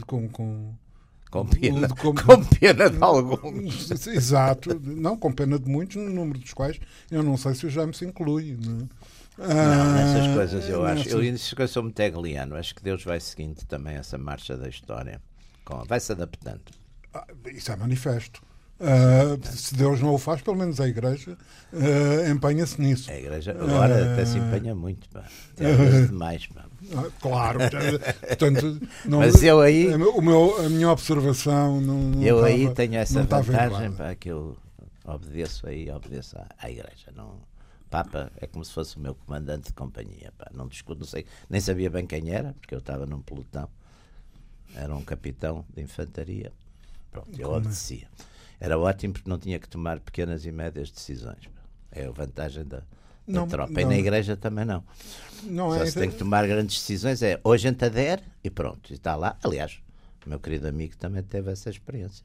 com, 0.06 0.28
com, 0.28 0.74
com 1.30 1.46
pena, 1.46 1.88
com, 1.96 2.14
com, 2.14 2.44
pena 2.44 2.90
de 2.90 3.02
alguns. 3.02 3.90
Exato, 4.06 4.78
não, 4.84 5.16
com 5.16 5.32
pena 5.32 5.58
de 5.58 5.68
muitos, 5.68 5.96
no 5.96 6.10
número 6.10 6.38
dos 6.38 6.52
quais 6.52 6.78
eu 7.10 7.22
não 7.22 7.38
sei 7.38 7.54
se 7.54 7.66
o 7.66 7.70
Jaime 7.70 7.94
se 7.94 8.04
inclui. 8.04 8.58
Não, 8.62 8.88
é? 9.38 9.54
não 9.54 9.92
nessas 9.94 10.26
ah, 10.26 10.34
coisas 10.34 10.68
eu 10.68 10.84
acho. 10.84 11.08
Eu, 11.08 11.22
eu 11.22 11.68
sou 11.68 11.82
muito 11.82 11.98
hegeliano, 11.98 12.54
acho 12.54 12.74
que 12.74 12.82
Deus 12.82 13.02
vai 13.02 13.18
seguindo 13.18 13.64
também 13.64 13.96
essa 13.96 14.18
marcha 14.18 14.58
da 14.58 14.68
história, 14.68 15.22
vai 15.88 15.98
se 15.98 16.12
adaptando. 16.12 16.60
Ah, 17.14 17.26
isso 17.50 17.72
é 17.72 17.76
manifesto. 17.76 18.42
Uh, 18.82 19.38
se 19.46 19.76
Deus 19.76 20.00
não 20.00 20.12
o 20.12 20.18
faz, 20.18 20.42
pelo 20.42 20.56
menos 20.56 20.80
a 20.80 20.88
Igreja 20.88 21.38
uh, 21.72 22.28
empenha-se 22.28 22.80
nisso. 22.80 23.08
A 23.12 23.16
Igreja 23.16 23.52
agora 23.52 23.94
uh, 23.94 24.12
até 24.12 24.24
se 24.26 24.38
empenha 24.38 24.74
muito, 24.74 25.08
pá. 25.08 25.24
Uh, 25.56 26.08
demais, 26.08 26.48
pá. 26.48 26.64
Claro, 27.20 27.60
portanto, 27.60 28.80
não, 29.04 29.20
mas 29.20 29.40
eu 29.40 29.60
aí. 29.60 29.94
O 29.94 30.20
meu, 30.20 30.58
a 30.58 30.68
minha 30.68 30.90
observação 30.90 31.80
não. 31.80 31.96
não 31.96 32.22
eu 32.24 32.44
aí 32.44 32.74
tenho 32.74 32.96
essa 32.96 33.22
vantagem, 33.22 33.92
pá, 33.92 34.16
que 34.16 34.32
eu 34.32 34.56
obedeço 35.04 35.68
aí, 35.68 35.88
obedeço 35.88 36.36
à, 36.36 36.46
à 36.58 36.68
Igreja. 36.68 37.12
Não, 37.14 37.36
Papa 37.88 38.32
é 38.40 38.48
como 38.48 38.64
se 38.64 38.72
fosse 38.72 38.96
o 38.96 39.00
meu 39.00 39.14
comandante 39.14 39.68
de 39.68 39.74
companhia. 39.74 40.32
Pá. 40.36 40.50
Não 40.52 40.66
discuto, 40.66 40.98
não 40.98 41.06
sei, 41.06 41.24
nem 41.48 41.60
sabia 41.60 41.88
bem 41.88 42.04
quem 42.04 42.30
era, 42.30 42.52
porque 42.54 42.74
eu 42.74 42.80
estava 42.80 43.06
num 43.06 43.20
pelotão. 43.20 43.68
Era 44.74 44.92
um 44.92 45.04
capitão 45.04 45.64
de 45.72 45.82
infantaria. 45.82 46.52
Pronto, 47.12 47.30
eu 47.38 47.48
como 47.48 47.68
é? 47.68 47.72
Era 48.62 48.78
ótimo 48.78 49.12
porque 49.12 49.28
não 49.28 49.40
tinha 49.40 49.58
que 49.58 49.68
tomar 49.68 49.98
pequenas 49.98 50.46
e 50.46 50.52
médias 50.52 50.88
decisões. 50.88 51.50
É 51.90 52.06
a 52.06 52.12
vantagem 52.12 52.64
da, 52.64 52.76
da 52.76 52.84
não, 53.26 53.48
tropa. 53.48 53.72
Não. 53.72 53.80
E 53.80 53.84
na 53.84 53.96
igreja 53.96 54.36
também 54.36 54.64
não. 54.64 54.84
não 55.42 55.70
Só 55.70 55.82
é, 55.82 55.86
se 55.86 55.98
tem 55.98 56.08
que 56.08 56.16
tomar 56.16 56.46
grandes 56.46 56.78
decisões 56.78 57.24
é 57.24 57.40
ou 57.42 57.52
a 57.52 57.56
gente 57.56 57.84
adere 57.84 58.22
e 58.44 58.48
pronto, 58.48 58.92
e 58.92 58.94
está 58.94 59.16
lá. 59.16 59.36
Aliás, 59.42 59.80
o 60.24 60.28
meu 60.28 60.38
querido 60.38 60.68
amigo 60.68 60.96
também 60.96 61.24
teve 61.24 61.50
essa 61.50 61.70
experiência. 61.70 62.24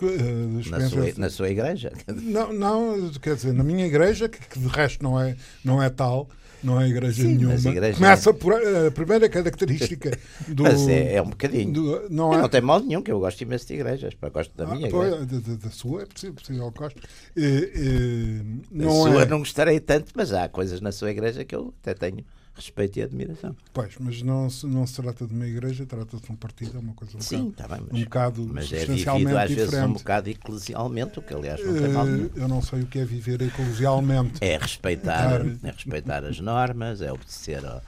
Uh, 0.00 0.70
na, 0.70 0.88
sua, 0.88 1.12
na 1.16 1.28
sua 1.28 1.50
igreja? 1.50 1.92
Não, 2.06 2.52
não, 2.52 3.10
quer 3.20 3.34
dizer, 3.34 3.52
na 3.52 3.64
minha 3.64 3.84
igreja, 3.84 4.28
que, 4.28 4.38
que 4.38 4.60
de 4.60 4.68
resto 4.68 5.02
não 5.02 5.20
é, 5.20 5.36
não 5.64 5.82
é 5.82 5.90
tal, 5.90 6.28
não 6.62 6.80
é 6.80 6.88
igreja 6.88 7.22
Sim, 7.22 7.36
nenhuma. 7.36 7.54
Igreja 7.54 7.94
Começa 7.94 8.30
é... 8.30 8.32
por 8.32 8.54
a 8.54 8.90
primeira 8.90 9.28
característica 9.28 10.18
do. 10.48 10.62
Mas 10.62 10.88
é, 10.88 11.14
é 11.14 11.22
um 11.22 11.30
bocadinho. 11.30 11.72
Do, 11.72 12.06
não, 12.10 12.34
é... 12.34 12.38
não 12.38 12.48
tem 12.48 12.60
mal 12.60 12.80
nenhum, 12.80 13.02
que 13.02 13.10
eu 13.10 13.18
gosto 13.20 13.40
imenso 13.40 13.66
de 13.66 13.74
igrejas. 13.74 14.14
Pá, 14.14 14.28
gosto 14.28 14.56
da 14.56 14.64
ah, 14.64 14.74
minha 14.74 14.88
pois, 14.88 15.12
igreja. 15.12 15.40
Da, 15.40 15.54
da, 15.54 15.70
sua 15.70 16.02
é 16.02 16.06
possível, 16.06 16.34
possível 16.34 16.70
gosto. 16.70 17.00
E, 17.36 17.42
e, 17.44 18.42
não 18.70 18.86
da 18.86 19.10
sua 19.12 19.22
é... 19.22 19.26
não 19.26 19.38
gostarei 19.40 19.80
tanto, 19.80 20.12
mas 20.14 20.32
há 20.32 20.48
coisas 20.48 20.80
na 20.80 20.92
sua 20.92 21.10
igreja 21.10 21.44
que 21.44 21.54
eu 21.54 21.72
até 21.82 21.94
tenho 21.94 22.24
respeito 22.56 22.98
e 22.98 23.02
admiração. 23.02 23.54
Pois, 23.72 23.94
mas 24.00 24.22
não 24.22 24.48
se, 24.48 24.66
não 24.66 24.86
se 24.86 25.00
trata 25.00 25.26
de 25.26 25.34
uma 25.34 25.46
igreja, 25.46 25.84
trata-se 25.84 26.24
de 26.24 26.32
um 26.32 26.36
partido, 26.36 26.76
é 26.76 26.80
uma 26.80 26.94
coisa 26.94 27.16
um 27.16 27.20
Sim, 27.20 27.50
bocado, 27.50 27.68
tá 27.68 27.76
bem, 27.76 27.86
mas, 27.88 28.00
um 28.00 28.04
bocado 28.04 28.50
mas 28.52 28.72
é 28.72 28.84
vivido 28.86 29.38
às 29.38 29.50
vezes 29.50 29.74
um 29.74 29.92
bocado 29.92 30.30
eclesialmente, 30.30 31.18
o 31.18 31.22
que 31.22 31.34
aliás 31.34 31.64
não 31.64 31.74
tem 31.74 31.88
mal 31.88 32.06
nenhum. 32.06 32.30
Eu 32.34 32.48
não 32.48 32.62
sei 32.62 32.80
o 32.82 32.86
que 32.86 32.98
é 32.98 33.04
viver 33.04 33.42
eclesialmente. 33.42 34.38
É 34.40 34.56
respeitar, 34.56 35.42
é 35.42 35.70
respeitar 35.70 36.24
as 36.24 36.40
normas, 36.40 37.02
é 37.02 37.12
obedecer 37.12 37.64
ao, 37.64 37.82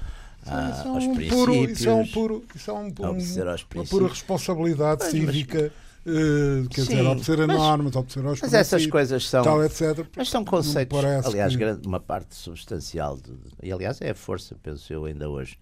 a, 0.47 0.71
isso 0.71 0.87
é 0.87 0.89
aos 0.89 1.05
um 1.05 1.15
princípios. 1.15 1.45
Puro, 1.45 1.71
isso 1.71 1.89
é 1.89 1.95
um 1.95 2.07
puro, 2.07 2.45
isso 2.55 2.71
é 2.71 2.75
um, 2.75 2.87
um, 2.87 3.75
uma 3.75 3.85
pura 3.85 4.09
responsabilidade 4.09 5.01
pois, 5.01 5.11
cívica. 5.11 5.63
Mas, 5.63 5.88
Uh, 6.07 6.69
quer 6.69 6.83
Sim, 6.83 6.89
dizer, 6.89 7.07
obedecer 7.07 7.41
a 7.41 7.47
mas, 7.47 7.59
normas, 7.59 7.97
obedecer 7.97 8.25
aos 8.25 8.41
Mas 8.41 8.55
essas 8.55 8.87
coisas 8.87 9.29
são. 9.29 9.43
Tal, 9.43 9.65
etc. 9.65 10.07
Mas 10.17 10.29
são 10.31 10.45
conceitos, 10.45 10.99
aliás, 10.99 11.53
que... 11.53 11.59
grande, 11.59 11.87
uma 11.87 12.01
parte 12.01 12.35
substancial, 12.35 13.17
de, 13.17 13.33
e 13.63 13.73
aliás 13.73 14.01
é 14.01 14.11
a 14.11 14.15
força, 14.15 14.57
penso 14.63 14.93
eu, 14.93 15.05
ainda 15.05 15.29
hoje, 15.29 15.59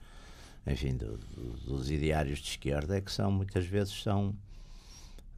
enfim, 0.66 0.96
do, 0.96 1.16
do, 1.16 1.56
dos 1.66 1.90
ideários 1.90 2.38
de 2.38 2.50
esquerda, 2.50 2.96
é 2.96 3.00
que 3.00 3.10
são, 3.10 3.30
muitas 3.30 3.64
vezes, 3.66 4.02
são, 4.02 4.34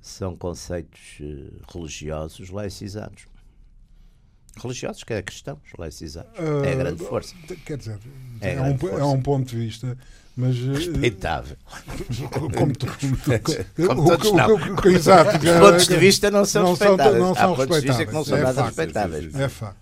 são 0.00 0.36
conceitos 0.36 1.18
uh, 1.20 1.72
religiosos 1.72 2.50
laicizados. 2.50 3.26
Religiosos, 4.60 5.04
que 5.04 5.14
é 5.14 5.22
cristãos, 5.22 5.60
laicizados. 5.78 6.32
Uh, 6.38 6.64
é 6.64 6.72
a 6.72 6.74
grande 6.74 7.04
força. 7.04 7.34
Quer 7.64 7.78
dizer, 7.78 7.98
é, 8.40 8.54
é, 8.54 8.60
um, 8.60 8.98
é 8.98 9.04
um 9.04 9.22
ponto 9.22 9.48
de 9.48 9.56
vista 9.56 9.96
mas, 10.38 10.56
eh, 10.56 10.72
Respeitável. 10.72 11.56
Como, 13.88 14.16
todos 14.16 14.32
não. 14.32 14.92
exato. 14.92 15.36
Os 15.36 15.58
pontos 15.58 15.88
de 15.88 15.96
vista 15.96 16.30
não 16.30 16.44
são 16.44 16.62
não 16.62 16.70
respeitáveis. 16.70 17.16
São, 17.16 17.26
não 17.26 17.34
são 17.34 17.52
Há 17.52 17.56
pontos 17.56 17.80
de 17.80 17.86
vista 17.88 18.06
que 18.06 18.12
não 18.12 18.24
são 18.24 18.38
é 18.38 18.42
nada 18.42 18.54
facto, 18.54 18.66
respeitáveis. 18.68 19.34
É 19.34 19.48
facto. 19.48 19.76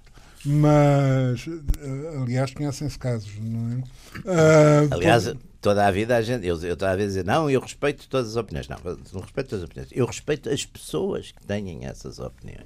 Mas, 0.47 1.47
eh, 1.47 2.23
aliás, 2.23 2.55
conhecem-se 2.55 2.99
casos, 2.99 3.31
não 3.39 3.71
é? 3.71 3.75
Uh, 4.21 4.95
aliás, 4.95 5.25
por... 5.25 5.37
toda 5.61 5.87
a 5.87 5.91
vida 5.91 6.17
a 6.17 6.23
gente, 6.23 6.47
eu, 6.47 6.59
eu 6.63 6.73
estava 6.73 6.95
a 6.95 6.97
dizer, 6.97 7.23
não, 7.27 7.51
eu 7.51 7.61
respeito 7.61 8.09
todas 8.09 8.31
as 8.31 8.37
opiniões. 8.37 8.67
Não, 8.67 8.79
não 9.13 9.21
respeito 9.21 9.51
todas 9.51 9.63
as 9.63 9.69
opiniões. 9.69 9.89
Eu 9.93 10.07
respeito 10.07 10.49
as 10.49 10.65
pessoas 10.65 11.33
que 11.33 11.45
têm 11.45 11.85
essas 11.85 12.19
opiniões. 12.19 12.65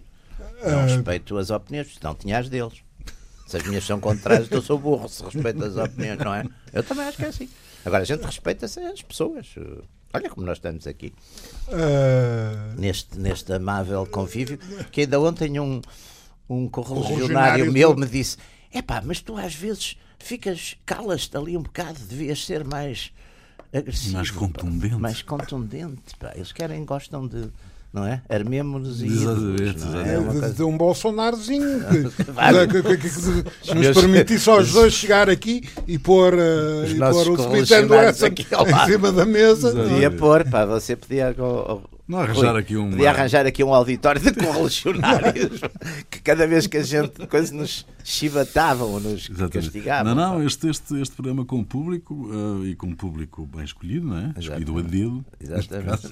Não 0.63 0.85
uh... 0.85 0.87
respeito 0.87 1.37
as 1.37 1.51
opiniões, 1.51 1.99
não 2.01 2.15
tinha 2.15 2.39
as 2.39 2.49
deles. 2.49 2.85
Se 3.49 3.57
as 3.57 3.65
minhas 3.65 3.85
são 3.85 3.99
contrárias, 3.99 4.49
eu 4.49 4.63
sou 4.63 4.79
burro 4.79 5.09
se 5.09 5.25
respeito 5.25 5.65
as 5.65 5.77
opiniões, 5.77 6.21
não 6.21 6.33
é? 6.33 6.45
Eu 6.73 6.85
também 6.85 7.05
acho 7.05 7.17
que 7.17 7.25
é 7.25 7.29
assim. 7.29 7.49
Agora, 7.85 8.03
a 8.03 8.07
gente 8.07 8.25
respeita 8.25 8.67
as 8.67 9.03
pessoas. 9.03 9.55
Olha 10.13 10.29
como 10.29 10.45
nós 10.45 10.59
estamos 10.59 10.87
aqui. 10.87 11.13
Uh... 11.69 12.79
Neste, 12.79 13.19
neste 13.19 13.53
amável 13.53 14.05
convívio, 14.07 14.59
que 14.91 15.03
ainda 15.03 15.21
ontem 15.21 15.59
um, 15.61 15.81
um 16.49 16.69
correligionário 16.69 17.73
meu 17.73 17.95
me 17.95 18.07
disse: 18.07 18.37
é 18.73 18.83
pá, 18.83 19.01
mas 19.05 19.21
tu 19.21 19.37
às 19.37 19.55
vezes 19.55 19.97
ficas, 20.19 20.77
calas-te 20.85 21.37
ali 21.37 21.57
um 21.57 21.63
bocado, 21.63 21.99
devias 22.01 22.45
ser 22.45 22.65
mais 22.65 23.13
agressivo. 23.73 24.15
Mais 24.15 24.31
contundente. 24.31 24.95
Pá, 24.95 24.99
mais 24.99 25.23
contundente. 25.23 26.17
Pá. 26.19 26.33
Eles 26.35 26.53
querem, 26.53 26.85
gostam 26.85 27.27
de 27.27 27.51
não 27.93 28.07
é? 28.07 28.23
Armemos-nos 28.29 29.03
e 29.03 29.07
exatamente, 29.07 29.85
é? 29.97 30.15
é 30.15 30.49
de, 30.49 30.57
de, 30.57 30.63
um 30.63 30.77
Bolsonarozinho 30.77 31.81
que, 32.71 32.83
que, 32.83 32.97
que, 32.97 33.11
que 33.63 33.75
nos 33.75 34.01
permitisse 34.01 34.49
aos 34.49 34.73
dois 34.73 34.93
chegar 34.93 35.29
aqui 35.29 35.69
e 35.89 35.99
pôr, 35.99 36.35
uh, 36.35 36.87
e 36.87 36.99
pôr 36.99 37.31
o 37.31 37.35
Smith 37.35 37.91
essa 38.05 38.27
aqui 38.29 38.47
em 38.47 38.87
cima 38.87 39.11
da 39.11 39.25
mesa. 39.25 39.73
Podia 39.73 40.11
pôr, 40.11 40.49
pá, 40.49 40.65
você 40.65 40.95
podia 40.95 41.35
não 42.11 42.21
arranjar 42.21 42.57
aqui 42.57 42.77
um. 42.77 42.91
Podia 42.91 43.11
arranjar 43.11 43.47
aqui 43.47 43.63
um 43.63 43.73
auditório 43.73 44.21
de 44.21 44.33
correligionários 44.35 45.61
que 46.11 46.21
cada 46.21 46.47
vez 46.47 46.67
que 46.67 46.77
a 46.79 46.83
gente 46.83 47.27
coisa 47.27 47.55
nos 47.55 47.87
chibatavam 48.03 48.89
ou 48.89 49.01
nos 49.01 49.29
Exatamente. 49.31 49.53
castigavam. 49.53 50.15
Não, 50.15 50.39
não, 50.39 50.43
este, 50.45 50.69
este, 50.69 51.01
este 51.01 51.15
programa 51.15 51.45
com 51.45 51.61
o 51.61 51.65
público 51.65 52.15
uh, 52.15 52.67
e 52.67 52.75
com 52.75 52.89
um 52.89 52.95
público 52.95 53.47
bem 53.47 53.65
escolhido, 53.65 54.09
não 54.09 54.19
é? 54.19 54.35
Escolhido 54.39 54.79
a 54.79 54.83
dedo. 54.83 55.25
Exatamente. 55.41 56.09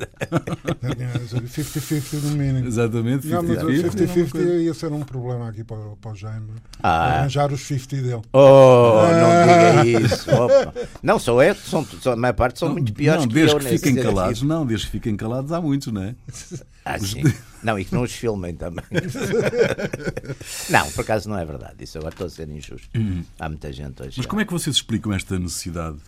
50-50 1.36 2.22
no 2.22 2.30
mínimo. 2.30 2.66
Exatamente. 2.66 3.22
50 3.26 3.42
não, 3.42 3.54
mas 3.54 3.62
o 3.62 3.66
50-50 3.68 4.60
ia 4.62 4.74
ser 4.74 4.92
um 4.92 5.00
problema 5.00 5.48
aqui 5.48 5.64
para, 5.64 5.78
para 6.00 6.12
o 6.12 6.14
Jaime. 6.14 6.52
Ah. 6.82 7.18
Arranjar 7.18 7.52
os 7.52 7.60
50 7.62 7.96
dele. 7.96 8.22
Oh, 8.32 9.00
ah. 9.00 9.76
não 9.76 9.84
diga 9.84 10.00
isso. 10.00 10.30
Opa. 10.30 10.72
Não, 11.02 11.18
só 11.18 11.40
é, 11.42 11.54
são, 11.54 11.84
são, 11.84 12.12
a 12.12 12.16
maior 12.16 12.34
parte 12.34 12.58
são 12.58 12.68
não, 12.68 12.76
muito 12.76 12.92
piores 12.92 13.22
não, 13.22 13.28
que 13.28 13.34
desde 13.34 13.56
eu. 13.56 13.60
que 13.60 13.68
fiquem 13.68 13.96
calados, 13.96 14.42
não, 14.42 14.66
desde 14.66 14.86
que 14.86 14.92
fiquem 14.92 15.16
calados 15.16 15.52
há 15.52 15.60
muitos, 15.60 15.87
não 15.92 16.02
é? 16.02 16.14
Ah, 16.84 16.98
sim. 16.98 17.22
Não, 17.62 17.76
e 17.76 17.84
que 17.84 17.92
não 17.92 18.02
os 18.02 18.12
filmem 18.12 18.54
também. 18.54 18.84
não, 20.70 20.88
por 20.92 21.00
acaso 21.00 21.28
não 21.28 21.36
é 21.36 21.44
verdade. 21.44 21.82
Isso 21.82 21.98
agora 21.98 22.14
estou 22.14 22.28
a 22.28 22.30
ser 22.30 22.48
injusto. 22.48 22.88
Hum. 22.96 23.24
Há 23.36 23.48
muita 23.48 23.72
gente 23.72 24.00
hoje. 24.00 24.14
Mas 24.16 24.26
como 24.26 24.40
é 24.40 24.44
que 24.44 24.52
vocês 24.52 24.76
explicam 24.76 25.12
esta 25.12 25.36
necessidade 25.40 25.98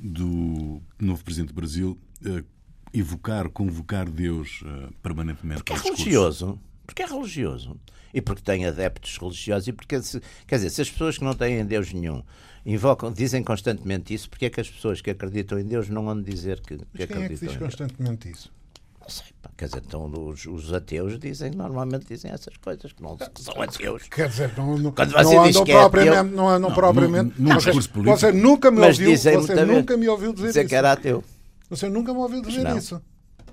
do 0.00 0.82
novo 0.98 1.22
Presidente 1.22 1.50
do 1.50 1.54
Brasil 1.54 1.96
uh, 2.24 2.44
evocar, 2.92 3.48
convocar 3.50 4.10
Deus 4.10 4.62
uh, 4.62 4.92
permanentemente 5.02 5.62
Porque 5.62 5.72
é 5.72 5.90
religioso. 5.90 6.58
Porque 6.84 7.02
é 7.02 7.06
religioso. 7.06 7.78
E 8.12 8.20
porque 8.20 8.42
tem 8.42 8.66
adeptos 8.66 9.16
religiosos. 9.18 9.68
E 9.68 9.72
porque, 9.72 10.02
se, 10.02 10.20
quer 10.46 10.56
dizer, 10.56 10.70
se 10.70 10.82
as 10.82 10.90
pessoas 10.90 11.18
que 11.18 11.24
não 11.24 11.34
têm 11.34 11.64
Deus 11.64 11.92
nenhum 11.92 12.22
invocam, 12.64 13.12
dizem 13.12 13.44
constantemente 13.44 14.12
isso, 14.12 14.28
porque 14.28 14.46
é 14.46 14.50
que 14.50 14.60
as 14.60 14.68
pessoas 14.68 15.00
que 15.00 15.10
acreditam 15.10 15.58
em 15.58 15.64
Deus 15.64 15.88
não 15.88 16.04
vão 16.04 16.20
dizer 16.20 16.60
que, 16.60 16.76
que 16.76 16.84
Mas 16.92 17.06
quem 17.06 17.24
acreditam 17.24 17.24
é 17.24 17.28
que 17.28 17.46
diz 17.46 17.56
constantemente 17.56 18.30
isso? 18.30 18.55
Não 19.06 19.10
sei, 19.10 19.26
pá, 19.40 19.50
quer 19.56 19.66
dizer, 19.66 19.82
então 19.86 20.12
os, 20.12 20.46
os, 20.46 20.72
ateus 20.72 21.16
dizem, 21.16 21.52
normalmente 21.52 22.06
dizem 22.08 22.28
essas 22.32 22.56
coisas, 22.56 22.92
que 22.92 23.00
não 23.00 23.16
que 23.16 23.40
são 23.40 23.62
ateus. 23.62 24.02
Quer 24.10 24.28
dizer, 24.28 24.52
não, 24.56 24.76
não, 24.76 24.90
Quando 24.90 25.12
você 25.12 25.36
não 25.36 25.46
diz 25.46 25.60
que 25.60 25.70
é 25.70 25.78
propriamente, 25.78 26.16
ateu, 26.16 26.30
não, 26.32 26.58
não, 26.58 26.74
propriamente. 26.74 27.34
Não, 27.40 27.54
você, 27.54 27.70
você, 27.70 28.32
nunca 28.32 28.68
me 28.68 28.84
ouviu, 28.84 29.16
você 29.16 29.64
nunca 29.64 29.96
me 29.96 30.08
ouviu 30.08 30.32
dizer, 30.32 30.48
dizer 30.48 30.60
isso. 30.62 30.68
que 30.68 30.74
era 30.74 30.90
ateu. 30.90 31.22
Você 31.70 31.88
nunca 31.88 32.12
me 32.12 32.18
ouviu 32.18 32.42
dizer 32.42 32.64
não. 32.64 32.76
isso. 32.76 33.00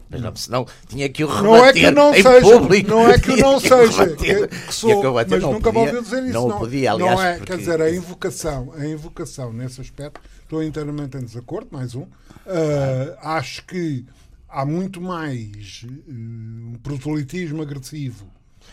Mas 0.09 0.21
não, 0.21 0.35
senão 0.35 0.65
tinha 0.87 1.07
que 1.07 1.23
o 1.23 1.27
rebater 1.27 1.43
não 1.43 1.63
é 1.63 1.73
que 1.73 1.91
não 1.91 2.15
em 2.15 2.23
seja, 2.23 2.59
público. 2.59 2.89
Não 2.89 3.09
é 3.09 3.19
que 3.19 3.35
não 3.35 3.59
seja, 3.59 4.15
que, 4.15 4.47
que 4.47 4.73
sou, 4.73 5.01
que 5.01 5.07
mas 5.07 5.41
nunca 5.41 5.71
me 5.71 5.77
ouviu 5.77 6.01
dizer 6.01 6.23
isso. 6.23 6.33
Não, 6.33 6.47
não 6.47 6.57
podia, 6.57 6.91
aliás. 6.93 7.15
Não 7.15 7.23
é, 7.23 7.37
porque... 7.37 7.51
quer 7.51 7.57
dizer, 7.59 7.79
a 7.79 7.91
invocação, 7.91 8.73
a 8.75 8.87
invocação 8.87 9.53
nesse 9.53 9.81
aspecto, 9.81 10.19
estou 10.41 10.63
inteiramente 10.63 11.15
em 11.15 11.21
desacordo, 11.21 11.69
mais 11.71 11.93
um. 11.93 12.01
Uh, 12.01 13.15
acho 13.21 13.63
que 13.65 14.03
há 14.53 14.65
muito 14.65 15.01
mais 15.01 15.83
uh, 15.83 16.11
um 16.11 16.79
proselitismo 16.81 17.61
agressivo 17.61 18.25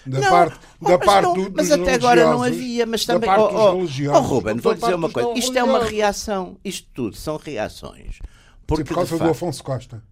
da 0.06 0.20
não, 0.20 0.30
parte, 0.30 0.58
da 0.80 0.98
mas 0.98 1.04
parte 1.04 1.22
não, 1.24 1.34
do, 1.34 1.52
Mas 1.52 1.70
até 1.72 1.94
agora 1.94 2.24
não 2.24 2.42
havia, 2.42 2.86
mas 2.86 3.04
também. 3.04 3.28
Da 3.28 3.36
parte 3.36 3.54
oh, 3.54 3.58
oh, 3.58 4.16
oh, 4.16 4.20
Ruben, 4.20 4.56
vou 4.56 4.74
dizer 4.74 4.94
uma 4.94 5.10
coisa. 5.10 5.38
Isto 5.38 5.58
é 5.58 5.64
uma 5.64 5.84
reação. 5.84 6.56
Isto 6.64 6.88
tudo 6.94 7.16
são 7.16 7.36
reações. 7.36 8.18
Porque, 8.66 8.82
Sim, 8.82 8.88
por 8.88 8.94
causa 8.94 9.10
do 9.10 9.18
facto, 9.18 9.30
Afonso 9.30 9.64
Costa. 9.64 10.02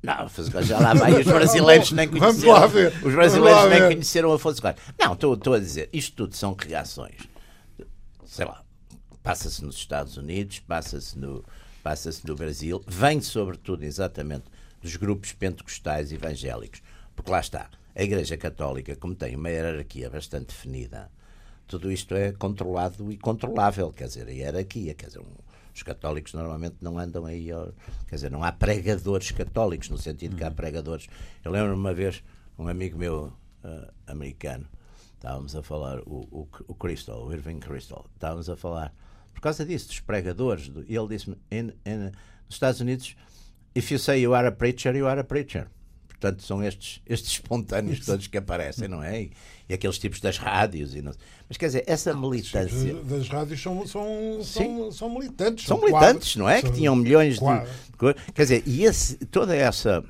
Não, 0.00 0.28
já 0.62 0.78
lá 0.78 0.94
vai. 0.94 1.20
Os 1.20 1.26
brasileiros 1.26 1.90
nem 1.90 2.08
conheceram. 2.08 2.32
Vamos 2.32 2.44
lá 2.44 2.66
ver. 2.66 2.92
Os 3.04 3.12
brasileiros 3.12 3.68
nem 3.68 3.80
conheceram 3.88 4.32
Afonso 4.32 4.62
Costa. 4.62 4.80
Não, 4.98 5.14
estou, 5.14 5.34
estou 5.34 5.54
a 5.54 5.58
dizer, 5.58 5.88
isto 5.92 6.14
tudo 6.14 6.36
são 6.36 6.54
reações. 6.54 7.28
Sei 8.24 8.46
lá, 8.46 8.62
passa-se 9.22 9.64
nos 9.64 9.76
Estados 9.76 10.16
Unidos, 10.16 10.60
passa-se 10.60 11.18
no, 11.18 11.44
passa-se 11.82 12.24
no 12.26 12.36
Brasil, 12.36 12.82
vem 12.86 13.20
sobretudo 13.20 13.82
exatamente 13.82 14.44
dos 14.80 14.96
grupos 14.96 15.32
pentecostais 15.32 16.12
evangélicos. 16.12 16.82
Porque 17.14 17.30
lá 17.30 17.40
está, 17.40 17.68
a 17.94 18.02
Igreja 18.02 18.36
Católica, 18.36 18.94
como 18.96 19.14
tem 19.14 19.34
uma 19.34 19.50
hierarquia 19.50 20.08
bastante 20.08 20.48
definida, 20.48 21.10
tudo 21.66 21.92
isto 21.92 22.14
é 22.14 22.32
controlado 22.32 23.12
e 23.12 23.18
controlável, 23.18 23.92
quer 23.92 24.06
dizer, 24.06 24.26
a 24.26 24.30
hierarquia, 24.30 24.94
quer 24.94 25.06
dizer, 25.06 25.20
um, 25.20 25.26
os 25.74 25.82
católicos 25.82 26.32
normalmente 26.32 26.76
não 26.80 26.98
andam 26.98 27.26
aí, 27.26 27.48
quer 28.08 28.14
dizer, 28.14 28.30
não 28.30 28.42
há 28.42 28.50
pregadores 28.50 29.30
católicos, 29.30 29.90
no 29.90 29.98
sentido 29.98 30.34
que 30.34 30.42
há 30.42 30.48
uhum. 30.48 30.54
pregadores. 30.54 31.08
Eu 31.44 31.52
lembro 31.52 31.74
uma 31.74 31.92
vez, 31.92 32.22
um 32.58 32.68
amigo 32.68 32.98
meu 32.98 33.32
uh, 33.62 33.92
americano, 34.06 34.66
estávamos 35.14 35.54
a 35.54 35.62
falar, 35.62 36.00
o, 36.00 36.26
o, 36.30 36.48
o 36.66 36.74
Crystal, 36.74 37.24
o 37.24 37.32
Irving 37.32 37.60
Crystal, 37.60 38.06
estávamos 38.14 38.48
a 38.48 38.56
falar, 38.56 38.94
por 39.34 39.40
causa 39.40 39.64
disso, 39.64 39.88
dos 39.88 40.00
pregadores, 40.00 40.68
do, 40.68 40.84
e 40.88 40.96
ele 40.96 41.08
disse-me, 41.08 41.36
nos 41.50 42.54
Estados 42.54 42.80
Unidos, 42.80 43.14
if 43.74 43.90
you 43.90 43.98
say 43.98 44.20
you 44.20 44.34
are 44.34 44.46
a 44.46 44.52
preacher, 44.52 44.94
you 44.96 45.06
are 45.06 45.20
a 45.20 45.24
preacher. 45.24 45.68
Portanto, 46.08 46.42
são 46.42 46.62
estes, 46.64 47.00
estes 47.06 47.30
espontâneos 47.30 48.04
todos 48.04 48.26
que 48.26 48.36
aparecem, 48.36 48.88
não 48.88 49.00
é? 49.00 49.22
E, 49.22 49.32
e 49.68 49.74
aqueles 49.74 49.98
tipos 49.98 50.20
das 50.20 50.36
rádios. 50.36 50.94
E 50.96 51.00
não... 51.00 51.12
Mas 51.48 51.56
quer 51.56 51.66
dizer, 51.66 51.84
essa 51.86 52.12
militância. 52.12 52.94
Das 53.04 53.28
rádios 53.28 53.62
são, 53.62 53.86
são, 53.86 54.42
são, 54.42 54.90
são 54.90 55.10
militantes. 55.10 55.66
São, 55.66 55.80
militantes, 55.80 56.34
não 56.34 56.48
é? 56.48 56.60
Que 56.60 56.72
tinham 56.72 56.96
milhões 56.96 57.38
de. 57.38 57.44
Quer 58.34 58.42
dizer, 58.42 58.62
e 58.66 58.84
esse, 58.84 59.16
toda 59.26 59.54
essa 59.54 60.04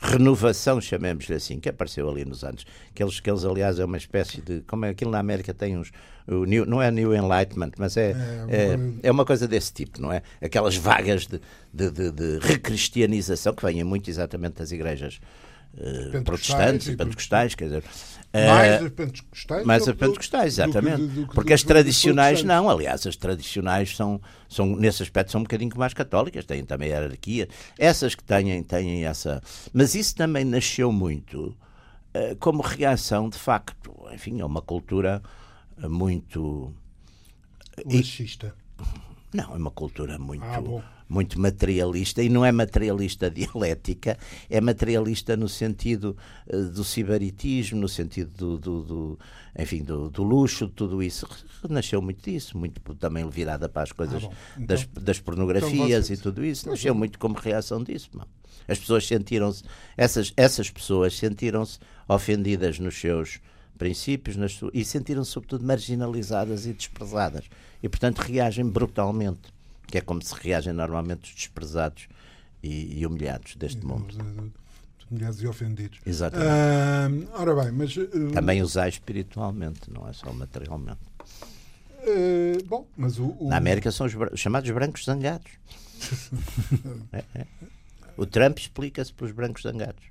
renovação, 0.00 0.80
chamemos-lhe 0.80 1.34
assim, 1.34 1.60
que 1.60 1.68
apareceu 1.68 2.08
ali 2.08 2.24
nos 2.24 2.42
anos, 2.42 2.66
que 2.94 3.02
eles, 3.02 3.20
que 3.20 3.30
eles, 3.30 3.44
aliás, 3.44 3.78
é 3.78 3.84
uma 3.84 3.98
espécie 3.98 4.40
de. 4.40 4.62
Como 4.62 4.86
é 4.86 4.90
aquilo 4.90 5.10
na 5.10 5.18
América 5.18 5.52
tem 5.52 5.76
uns. 5.76 5.92
New, 6.26 6.64
não 6.64 6.80
é 6.80 6.90
New 6.90 7.12
Enlightenment, 7.12 7.72
mas 7.76 7.96
é, 7.96 8.12
é, 8.48 8.56
é, 8.56 8.78
é, 9.02 9.10
uma 9.10 9.24
coisa 9.24 9.48
desse 9.48 9.72
tipo, 9.72 10.00
não 10.00 10.12
é? 10.12 10.22
Aquelas 10.40 10.76
vagas 10.76 11.26
de, 11.26 11.40
de, 11.72 11.90
de, 11.90 12.12
de 12.12 12.38
recristianização 12.40 13.52
que 13.52 13.64
vêm 13.64 13.82
muito 13.82 14.08
exatamente 14.08 14.54
das 14.54 14.70
igrejas 14.70 15.20
uh, 15.74 16.22
protestantes 16.22 16.88
e 16.88 16.96
pentecostais, 16.96 17.54
quer 17.54 17.64
dizer. 17.64 17.84
Mais 18.32 18.80
uh, 18.80 18.84
as 18.84 18.92
pentecostais? 18.92 19.66
Mais 19.66 19.88
as 19.88 19.94
pentecostais, 19.96 20.46
exatamente. 20.54 21.02
Do 21.02 21.08
do 21.08 21.28
que, 21.28 21.34
Porque 21.34 21.52
as 21.52 21.62
tradicionais 21.62 22.42
não, 22.44 22.70
aliás, 22.70 23.06
as 23.06 23.16
tradicionais 23.16 23.96
são, 23.96 24.20
são, 24.48 24.66
nesse 24.76 25.02
aspecto, 25.02 25.32
são 25.32 25.40
um 25.40 25.44
bocadinho 25.44 25.72
mais 25.76 25.92
católicas, 25.92 26.44
têm 26.44 26.64
também 26.64 26.92
a 26.92 26.98
hierarquia. 26.98 27.48
Essas 27.78 28.14
que 28.14 28.22
têm, 28.22 28.62
têm 28.62 29.04
essa. 29.04 29.42
Mas 29.72 29.94
isso 29.94 30.14
também 30.14 30.44
nasceu 30.44 30.92
muito 30.92 31.56
uh, 32.14 32.36
como 32.38 32.62
reação, 32.62 33.28
de 33.28 33.38
facto, 33.38 33.92
enfim, 34.12 34.40
a 34.40 34.46
uma 34.46 34.62
cultura 34.62 35.22
muito. 35.78 36.72
Laxista. 37.84 38.54
Não, 39.32 39.54
é 39.54 39.56
uma 39.56 39.70
cultura 39.70 40.18
muito. 40.18 40.44
Ah, 40.44 40.99
muito 41.10 41.40
materialista, 41.40 42.22
e 42.22 42.28
não 42.28 42.44
é 42.44 42.52
materialista 42.52 43.28
dialética, 43.28 44.16
é 44.48 44.60
materialista 44.60 45.36
no 45.36 45.48
sentido 45.48 46.16
uh, 46.46 46.64
do 46.70 46.84
sibaritismo, 46.84 47.80
no 47.80 47.88
sentido 47.88 48.30
do, 48.30 48.58
do, 48.58 48.82
do 48.82 49.18
enfim, 49.58 49.82
do, 49.82 50.08
do, 50.08 50.22
luxo, 50.22 50.68
tudo 50.68 51.02
isso. 51.02 51.26
Nasceu 51.68 52.00
muito 52.00 52.22
disso, 52.22 52.56
muito 52.56 52.80
também 52.94 53.28
virada 53.28 53.68
para 53.68 53.82
as 53.82 53.90
coisas 53.92 54.22
ah, 54.24 54.30
então, 54.54 54.66
das, 54.66 54.86
das 54.86 55.20
pornografias 55.20 56.10
então 56.10 56.14
e 56.14 56.16
tudo 56.16 56.44
isso. 56.44 56.62
Então 56.62 56.72
Nasceu 56.72 56.94
muito 56.94 57.18
como 57.18 57.34
reação 57.34 57.82
disso. 57.82 58.08
As 58.68 58.78
pessoas 58.78 59.04
sentiram-se, 59.04 59.64
essas, 59.96 60.32
essas 60.36 60.70
pessoas 60.70 61.18
sentiram-se 61.18 61.80
ofendidas 62.08 62.78
nos 62.78 62.98
seus 62.98 63.40
princípios 63.76 64.36
nas, 64.36 64.60
e 64.72 64.84
sentiram-se, 64.84 65.32
sobretudo, 65.32 65.66
marginalizadas 65.66 66.66
e 66.66 66.72
desprezadas. 66.72 67.46
E, 67.82 67.88
portanto, 67.88 68.18
reagem 68.18 68.68
brutalmente 68.68 69.52
que 69.90 69.98
é 69.98 70.00
como 70.00 70.22
se 70.22 70.34
reagem 70.34 70.72
normalmente 70.72 71.30
os 71.30 71.34
desprezados 71.34 72.08
e, 72.62 73.00
e 73.00 73.06
humilhados 73.06 73.56
deste 73.56 73.84
mundo. 73.84 74.14
Humilhados 75.10 75.42
e 75.42 75.46
ofendidos. 75.48 75.98
Exatamente. 76.06 77.26
Uh, 77.26 77.30
ora 77.32 77.64
bem, 77.64 77.72
mas. 77.72 77.96
Uh, 77.96 78.30
Também 78.32 78.62
usar 78.62 78.88
espiritualmente, 78.88 79.90
não 79.90 80.08
é 80.08 80.12
só 80.12 80.32
materialmente. 80.32 81.00
Uh, 82.02 82.64
bom, 82.66 82.86
mas 82.96 83.18
o, 83.18 83.36
o, 83.40 83.48
Na 83.48 83.56
América 83.56 83.90
são 83.90 84.06
os, 84.06 84.14
os 84.14 84.38
chamados 84.38 84.70
brancos 84.70 85.04
zangados. 85.04 85.50
é, 87.12 87.24
é. 87.34 87.46
O 88.16 88.24
Trump 88.24 88.58
explica-se 88.58 89.12
pelos 89.12 89.32
brancos 89.32 89.62
zangados. 89.62 90.04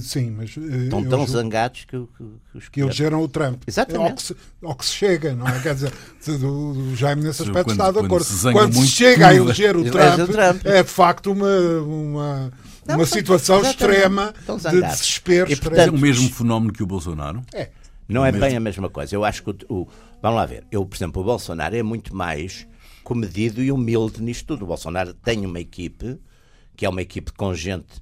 Sim, 0.00 0.30
mas. 0.30 0.56
Eh, 0.56 0.84
Estão 0.84 1.04
tão 1.04 1.26
zangados 1.26 1.84
que, 1.84 1.98
que, 1.98 2.24
que 2.52 2.58
os 2.58 2.68
que 2.68 2.80
elegeram 2.80 3.20
o 3.20 3.28
Trump. 3.28 3.62
Exatamente. 3.66 4.10
Ao 4.10 4.14
que, 4.14 4.22
se, 4.22 4.36
ao 4.62 4.74
que 4.76 4.86
se 4.86 4.92
chega, 4.92 5.34
não 5.34 5.48
é? 5.48 5.60
Quer 5.60 5.74
dizer, 5.74 5.92
o 6.44 6.94
Jaime 6.94 7.22
nesse 7.24 7.42
aspecto 7.42 7.64
quando, 7.64 7.72
está 7.72 7.90
de 7.90 7.98
acordo. 7.98 8.26
Quando, 8.26 8.52
quando 8.52 8.74
se 8.74 8.86
chega 8.86 9.28
a 9.28 9.34
eleger 9.34 9.76
o 9.76 9.84
Trump, 9.84 10.30
Trump, 10.30 10.66
é 10.66 10.82
de 10.82 10.88
facto 10.88 11.32
uma, 11.32 11.80
uma, 11.80 12.52
não, 12.86 12.96
uma 12.96 13.06
situação 13.06 13.60
extrema 13.62 14.32
de 14.70 14.80
desespero. 14.82 15.50
E, 15.50 15.56
portanto, 15.56 15.88
é 15.88 15.90
o 15.90 15.98
mesmo 15.98 16.28
fenómeno 16.30 16.72
que 16.72 16.82
o 16.82 16.86
Bolsonaro? 16.86 17.42
É. 17.52 17.70
Não 18.08 18.24
é, 18.24 18.28
é 18.28 18.32
bem 18.32 18.56
a 18.56 18.60
mesma 18.60 18.88
coisa. 18.88 19.14
Eu 19.14 19.24
acho 19.24 19.42
que 19.42 19.50
o, 19.50 19.56
o, 19.68 19.88
Vamos 20.22 20.36
lá 20.36 20.46
ver. 20.46 20.64
Eu, 20.70 20.86
por 20.86 20.96
exemplo, 20.96 21.20
o 21.20 21.24
Bolsonaro 21.24 21.74
é 21.74 21.82
muito 21.82 22.14
mais 22.14 22.66
comedido 23.02 23.60
e 23.60 23.72
humilde 23.72 24.22
nisto 24.22 24.46
tudo. 24.46 24.62
O 24.62 24.68
Bolsonaro 24.68 25.12
tem 25.12 25.44
uma 25.44 25.58
equipe 25.58 26.18
que 26.76 26.86
é 26.86 26.88
uma 26.88 27.02
equipe 27.02 27.32
com 27.32 27.52
gente 27.52 28.00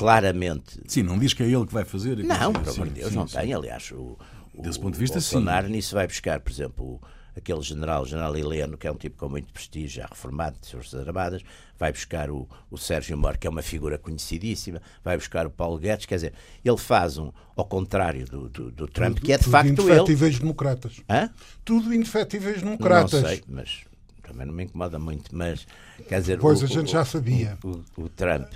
claramente. 0.00 0.80
Sim, 0.86 1.02
não 1.02 1.18
diz 1.18 1.34
que 1.34 1.42
é 1.42 1.46
ele 1.46 1.66
que 1.66 1.72
vai 1.72 1.84
fazer. 1.84 2.16
Não, 2.24 2.52
pelo 2.52 2.74
amor 2.74 2.88
de 2.88 2.94
Deus, 2.94 3.10
sim, 3.10 3.16
não 3.16 3.28
sim. 3.28 3.38
tem. 3.38 3.52
Aliás, 3.52 3.92
o, 3.92 4.16
Desse 4.54 4.78
o, 4.78 4.82
ponto 4.82 4.94
de 4.94 5.00
vista, 5.00 5.18
o 5.18 5.20
Bolsonaro 5.20 5.66
sim. 5.66 5.72
nisso 5.72 5.94
vai 5.94 6.06
buscar, 6.06 6.40
por 6.40 6.50
exemplo, 6.50 7.00
aquele 7.36 7.60
general, 7.62 8.02
o 8.02 8.06
general 8.06 8.36
Heleno, 8.36 8.76
que 8.76 8.86
é 8.86 8.92
um 8.92 8.96
tipo 8.96 9.16
com 9.16 9.28
muito 9.28 9.52
prestígio, 9.52 10.02
já 10.02 10.06
reformado 10.06 10.58
de 10.60 10.70
Forças 10.70 11.06
Armadas, 11.06 11.42
vai 11.78 11.92
buscar 11.92 12.30
o, 12.30 12.48
o 12.70 12.76
Sérgio 12.76 13.16
Moro, 13.16 13.38
que 13.38 13.46
é 13.46 13.50
uma 13.50 13.62
figura 13.62 13.98
conhecidíssima, 13.98 14.80
vai 15.04 15.16
buscar 15.16 15.46
o 15.46 15.50
Paulo 15.50 15.78
Guedes, 15.78 16.06
quer 16.06 16.16
dizer, 16.16 16.32
ele 16.64 16.76
faz 16.76 17.16
um, 17.18 17.30
ao 17.56 17.64
contrário 17.64 18.26
do, 18.26 18.48
do, 18.48 18.70
do 18.70 18.88
Trump, 18.88 19.16
tudo, 19.16 19.26
que 19.26 19.32
é 19.32 19.38
de 19.38 19.44
facto 19.44 19.66
ele... 19.66 19.82
indefetíveis 19.82 20.38
democratas. 20.38 21.00
Hã? 21.08 21.30
Tudo 21.64 21.94
indefetíveis 21.94 22.62
democratas. 22.62 23.22
Não 23.22 23.28
sei, 23.28 23.42
mas 23.48 23.84
também 24.22 24.46
não 24.46 24.54
me 24.54 24.64
incomoda 24.64 24.98
muito, 24.98 25.34
mas 25.34 25.66
quer 26.08 26.20
dizer... 26.20 26.38
Pois, 26.38 26.62
o, 26.62 26.64
a 26.64 26.68
gente 26.68 26.90
já 26.90 27.04
sabia. 27.04 27.58
o 27.62 28.08
Trump 28.08 28.52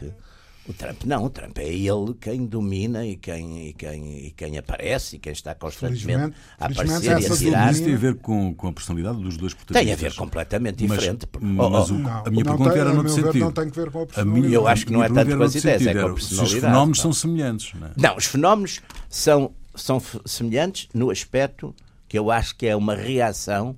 o 0.66 0.72
Trump 0.72 1.04
não, 1.04 1.24
o 1.24 1.30
Trump 1.30 1.58
é 1.58 1.68
ele 1.68 2.14
quem 2.18 2.46
domina 2.46 3.04
e 3.06 3.16
quem, 3.16 3.68
e 3.68 3.72
quem, 3.74 4.26
e 4.26 4.30
quem 4.30 4.56
aparece 4.56 5.16
e 5.16 5.18
quem 5.18 5.32
está 5.32 5.54
constantemente 5.54 6.34
a 6.58 6.66
aparecer 6.66 7.20
e 7.20 7.26
a 7.26 7.36
tirar. 7.36 7.72
Isso 7.72 7.84
tem 7.84 7.94
a 7.94 7.98
ver 7.98 8.14
com, 8.16 8.54
com 8.54 8.68
a 8.68 8.72
personalidade 8.72 9.22
dos 9.22 9.36
dois 9.36 9.52
protagonistas? 9.52 9.98
Tem 10.00 10.06
a 10.06 10.10
ver 10.10 10.16
completamente 10.16 10.76
diferente. 10.76 11.26
Mas, 11.38 11.70
mas 11.70 11.90
o, 11.90 11.94
a 11.94 12.30
minha 12.30 12.44
pergunta 12.44 12.70
tem, 12.70 12.80
era 12.80 12.94
no 12.94 13.08
sentido. 13.08 13.38
Não 13.40 13.52
tem 13.52 13.68
que 13.68 13.76
ver 13.76 13.90
com 13.90 14.00
a 14.00 14.06
personalidade. 14.06 14.38
A 14.38 14.42
minha, 14.42 14.54
eu 14.54 14.66
acho 14.66 14.86
que 14.86 14.92
não 14.92 15.04
é 15.04 15.08
tanto 15.08 15.36
com 15.36 15.42
as 15.42 15.54
ideias, 15.54 15.86
é 15.86 15.92
com 15.92 16.00
a 16.00 16.14
personalidade. 16.14 16.50
Se 16.50 16.56
os 16.56 16.62
fenómenos 16.62 17.00
são 17.00 17.12
semelhantes. 17.12 17.74
Não, 17.74 17.86
é? 17.86 17.90
não, 17.96 18.16
os 18.16 18.24
fenómenos 18.24 18.80
são, 19.10 19.54
são 19.74 20.00
semelhantes 20.24 20.88
no 20.94 21.10
aspecto 21.10 21.74
que 22.08 22.18
eu 22.18 22.30
acho 22.30 22.56
que 22.56 22.66
é 22.66 22.74
uma 22.74 22.94
reação 22.94 23.76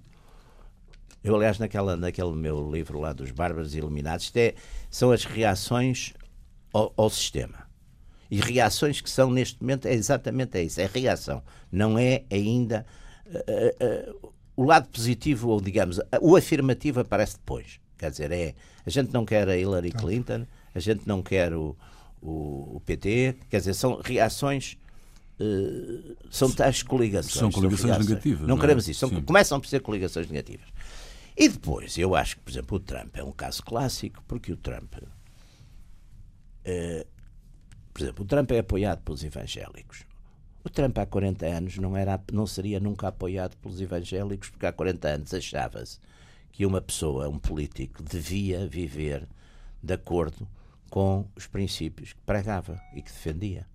eu, 1.26 1.34
aliás, 1.34 1.58
naquela, 1.58 1.96
naquele 1.96 2.30
meu 2.36 2.70
livro 2.70 3.00
lá 3.00 3.12
dos 3.12 3.32
Bárbaros 3.32 3.74
Iluminados, 3.74 4.30
é, 4.36 4.54
são 4.88 5.10
as 5.10 5.24
reações 5.24 6.14
ao, 6.76 6.92
ao, 6.96 7.10
sistema. 7.10 7.66
E 8.30 8.40
reações 8.40 9.00
que 9.00 9.08
são, 9.08 9.30
neste 9.30 9.60
momento, 9.60 9.86
é 9.86 9.94
exatamente 9.94 10.60
isso, 10.62 10.80
é 10.80 10.86
reação. 10.92 11.42
Não 11.70 11.98
é 11.98 12.24
ainda. 12.30 12.84
Uh, 13.26 14.20
uh, 14.22 14.32
o 14.56 14.64
lado 14.64 14.88
positivo, 14.88 15.48
ou 15.48 15.60
digamos, 15.60 16.00
o 16.20 16.36
afirmativo 16.36 17.00
aparece 17.00 17.36
depois. 17.36 17.80
Quer 17.96 18.10
dizer, 18.10 18.32
é. 18.32 18.54
A 18.84 18.90
gente 18.90 19.12
não 19.12 19.24
quer 19.24 19.48
a 19.48 19.56
Hillary. 19.56 19.90
Clinton, 19.90 20.46
a 20.74 20.78
gente 20.78 21.06
não 21.06 21.22
quer 21.22 21.52
o, 21.54 21.76
o, 22.22 22.76
o 22.76 22.82
PT, 22.84 23.36
quer 23.50 23.58
dizer, 23.58 23.74
são 23.74 24.00
reações. 24.02 24.76
Uh, 25.38 26.16
são 26.30 26.50
tais 26.50 26.82
coligações. 26.82 27.34
São 27.34 27.50
coligações 27.50 27.90
são 27.90 28.00
negativas. 28.00 28.40
Não, 28.40 28.48
não 28.48 28.56
é? 28.56 28.60
queremos 28.60 28.88
isso. 28.88 29.00
São, 29.00 29.22
começam 29.22 29.60
por 29.60 29.68
ser 29.68 29.80
coligações 29.80 30.28
negativas. 30.28 30.66
E 31.36 31.48
depois, 31.48 31.98
eu 31.98 32.14
acho 32.14 32.36
que, 32.36 32.42
por 32.42 32.50
exemplo, 32.50 32.76
o 32.76 32.80
Trump 32.80 33.16
é 33.16 33.22
um 33.22 33.32
caso 33.32 33.62
clássico, 33.62 34.22
porque 34.26 34.52
o 34.52 34.56
Trump 34.56 34.94
eh, 36.66 37.06
por 37.94 38.02
exemplo, 38.02 38.24
o 38.24 38.28
Trump 38.28 38.50
é 38.50 38.58
apoiado 38.58 39.00
pelos 39.02 39.24
evangélicos. 39.24 40.04
O 40.64 40.68
Trump 40.68 40.98
há 40.98 41.06
40 41.06 41.46
anos 41.46 41.78
não, 41.78 41.96
era, 41.96 42.20
não 42.32 42.46
seria 42.46 42.80
nunca 42.80 43.08
apoiado 43.08 43.56
pelos 43.58 43.80
evangélicos, 43.80 44.50
porque 44.50 44.66
há 44.66 44.72
40 44.72 45.08
anos 45.08 45.32
achava-se 45.32 46.00
que 46.50 46.66
uma 46.66 46.80
pessoa, 46.80 47.28
um 47.28 47.38
político, 47.38 48.02
devia 48.02 48.66
viver 48.66 49.28
de 49.82 49.94
acordo 49.94 50.46
com 50.90 51.26
os 51.36 51.46
princípios 51.46 52.12
que 52.12 52.20
pregava 52.22 52.80
e 52.92 53.00
que 53.00 53.12
defendia. 53.12 53.66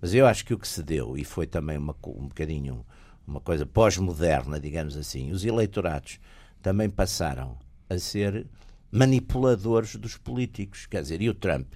Mas 0.00 0.14
eu 0.14 0.26
acho 0.26 0.44
que 0.44 0.54
o 0.54 0.58
que 0.58 0.68
se 0.68 0.82
deu, 0.82 1.18
e 1.18 1.24
foi 1.24 1.46
também 1.46 1.76
uma, 1.76 1.96
um 2.06 2.28
bocadinho 2.28 2.86
uma 3.26 3.40
coisa 3.40 3.66
pós-moderna, 3.66 4.60
digamos 4.60 4.96
assim, 4.96 5.32
os 5.32 5.44
eleitorados 5.44 6.20
também 6.62 6.88
passaram 6.88 7.58
a 7.90 7.98
ser 7.98 8.46
manipuladores 8.90 9.96
dos 9.96 10.16
políticos. 10.16 10.86
Quer 10.86 11.02
dizer, 11.02 11.20
e 11.20 11.28
o 11.28 11.34
Trump 11.34 11.66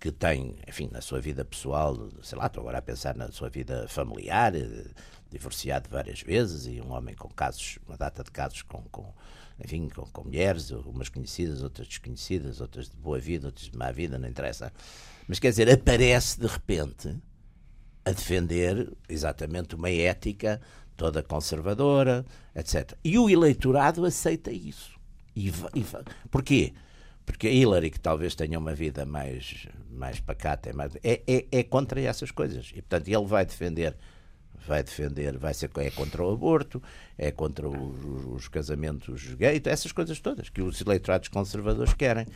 que 0.00 0.10
tem, 0.10 0.56
enfim, 0.66 0.88
na 0.90 1.02
sua 1.02 1.20
vida 1.20 1.44
pessoal, 1.44 2.08
sei 2.22 2.38
lá, 2.38 2.46
estou 2.46 2.62
agora 2.62 2.78
a 2.78 2.82
pensar 2.82 3.14
na 3.14 3.30
sua 3.30 3.50
vida 3.50 3.86
familiar, 3.86 4.56
eh, 4.56 4.86
divorciado 5.30 5.90
várias 5.90 6.22
vezes 6.22 6.66
e 6.66 6.80
um 6.80 6.90
homem 6.92 7.14
com 7.14 7.28
casos, 7.28 7.78
uma 7.86 7.98
data 7.98 8.24
de 8.24 8.30
casos 8.30 8.62
com, 8.62 8.82
com 8.90 9.12
enfim, 9.62 9.90
com, 9.90 10.06
com, 10.06 10.24
mulheres, 10.24 10.70
umas 10.70 11.10
conhecidas, 11.10 11.62
outras 11.62 11.86
desconhecidas, 11.86 12.62
outras 12.62 12.88
de 12.88 12.96
boa 12.96 13.18
vida, 13.18 13.48
outras 13.48 13.68
de 13.68 13.76
má 13.76 13.92
vida, 13.92 14.18
não 14.18 14.26
interessa. 14.26 14.72
Mas 15.28 15.38
quer 15.38 15.50
dizer, 15.50 15.70
aparece 15.70 16.40
de 16.40 16.46
repente 16.46 17.14
a 18.02 18.10
defender 18.10 18.90
exatamente 19.06 19.74
uma 19.74 19.90
ética 19.90 20.60
toda 20.96 21.22
conservadora, 21.22 22.24
etc. 22.54 22.94
E 23.04 23.18
o 23.18 23.28
eleitorado 23.28 24.04
aceita 24.06 24.50
isso. 24.50 24.98
E, 25.36 25.48
e, 25.48 25.84
porquê? 26.30 26.72
Porque 27.24 27.46
a 27.46 27.50
Hillary, 27.50 27.90
que 27.90 28.00
talvez 28.00 28.34
tenha 28.34 28.58
uma 28.58 28.74
vida 28.74 29.06
mais, 29.06 29.68
mais 29.90 30.20
pacata, 30.20 30.70
é, 30.70 30.72
mais, 30.72 30.94
é, 31.02 31.22
é, 31.26 31.46
é 31.50 31.62
contra 31.62 32.00
essas 32.00 32.30
coisas. 32.30 32.70
E, 32.70 32.82
portanto, 32.82 33.08
ele 33.08 33.26
vai 33.26 33.44
defender 33.44 33.96
vai 34.66 34.82
defender, 34.82 35.38
vai 35.38 35.54
ser 35.54 35.70
é 35.76 35.90
contra 35.90 36.22
o 36.22 36.32
aborto, 36.32 36.82
é 37.16 37.30
contra 37.30 37.68
os, 37.68 38.04
os 38.34 38.48
casamentos 38.48 39.34
gays, 39.34 39.62
essas 39.64 39.92
coisas 39.92 40.20
todas 40.20 40.48
que 40.48 40.62
os 40.62 40.80
eleitorados 40.80 41.28
conservadores 41.28 41.94
querem. 41.94 42.26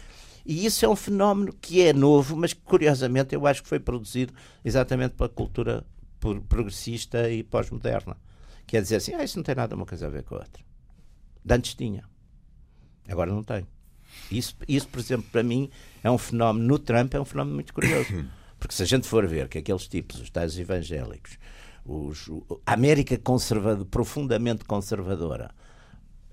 E 0.44 0.66
isso 0.66 0.84
é 0.84 0.88
um 0.88 0.96
fenómeno 0.96 1.52
que 1.52 1.82
é 1.82 1.92
novo, 1.92 2.36
mas 2.36 2.52
que 2.52 2.60
curiosamente 2.60 3.34
eu 3.34 3.46
acho 3.46 3.62
que 3.62 3.68
foi 3.68 3.80
produzido 3.80 4.32
exatamente 4.64 5.14
pela 5.14 5.28
cultura 5.28 5.84
progressista 6.48 7.30
e 7.30 7.42
pós-moderna. 7.42 8.16
Quer 8.66 8.82
dizer 8.82 8.96
assim, 8.96 9.14
ah, 9.14 9.24
isso 9.24 9.38
não 9.38 9.44
tem 9.44 9.54
nada 9.54 9.74
uma 9.74 9.86
coisa 9.86 10.06
a 10.06 10.10
ver 10.10 10.22
com 10.22 10.34
a 10.34 10.38
outra. 10.38 10.62
Dantes 11.44 11.74
tinha. 11.74 12.04
Agora 13.08 13.30
não 13.30 13.42
tem. 13.42 13.66
Isso, 14.30 14.56
isso, 14.66 14.88
por 14.88 15.00
exemplo, 15.00 15.26
para 15.30 15.42
mim 15.42 15.70
é 16.02 16.10
um 16.10 16.18
fenómeno, 16.18 16.66
no 16.66 16.78
Trump 16.78 17.14
é 17.14 17.20
um 17.20 17.24
fenómeno 17.24 17.54
muito 17.54 17.72
curioso. 17.72 18.08
Porque 18.58 18.74
se 18.74 18.82
a 18.82 18.86
gente 18.86 19.06
for 19.06 19.26
ver 19.26 19.48
que 19.48 19.58
aqueles 19.58 19.86
tipos, 19.86 20.20
os 20.20 20.30
tais 20.30 20.58
evangélicos, 20.58 21.38
os, 21.84 22.30
a 22.64 22.72
América 22.72 23.18
conservador, 23.18 23.84
profundamente 23.84 24.64
conservadora, 24.64 25.50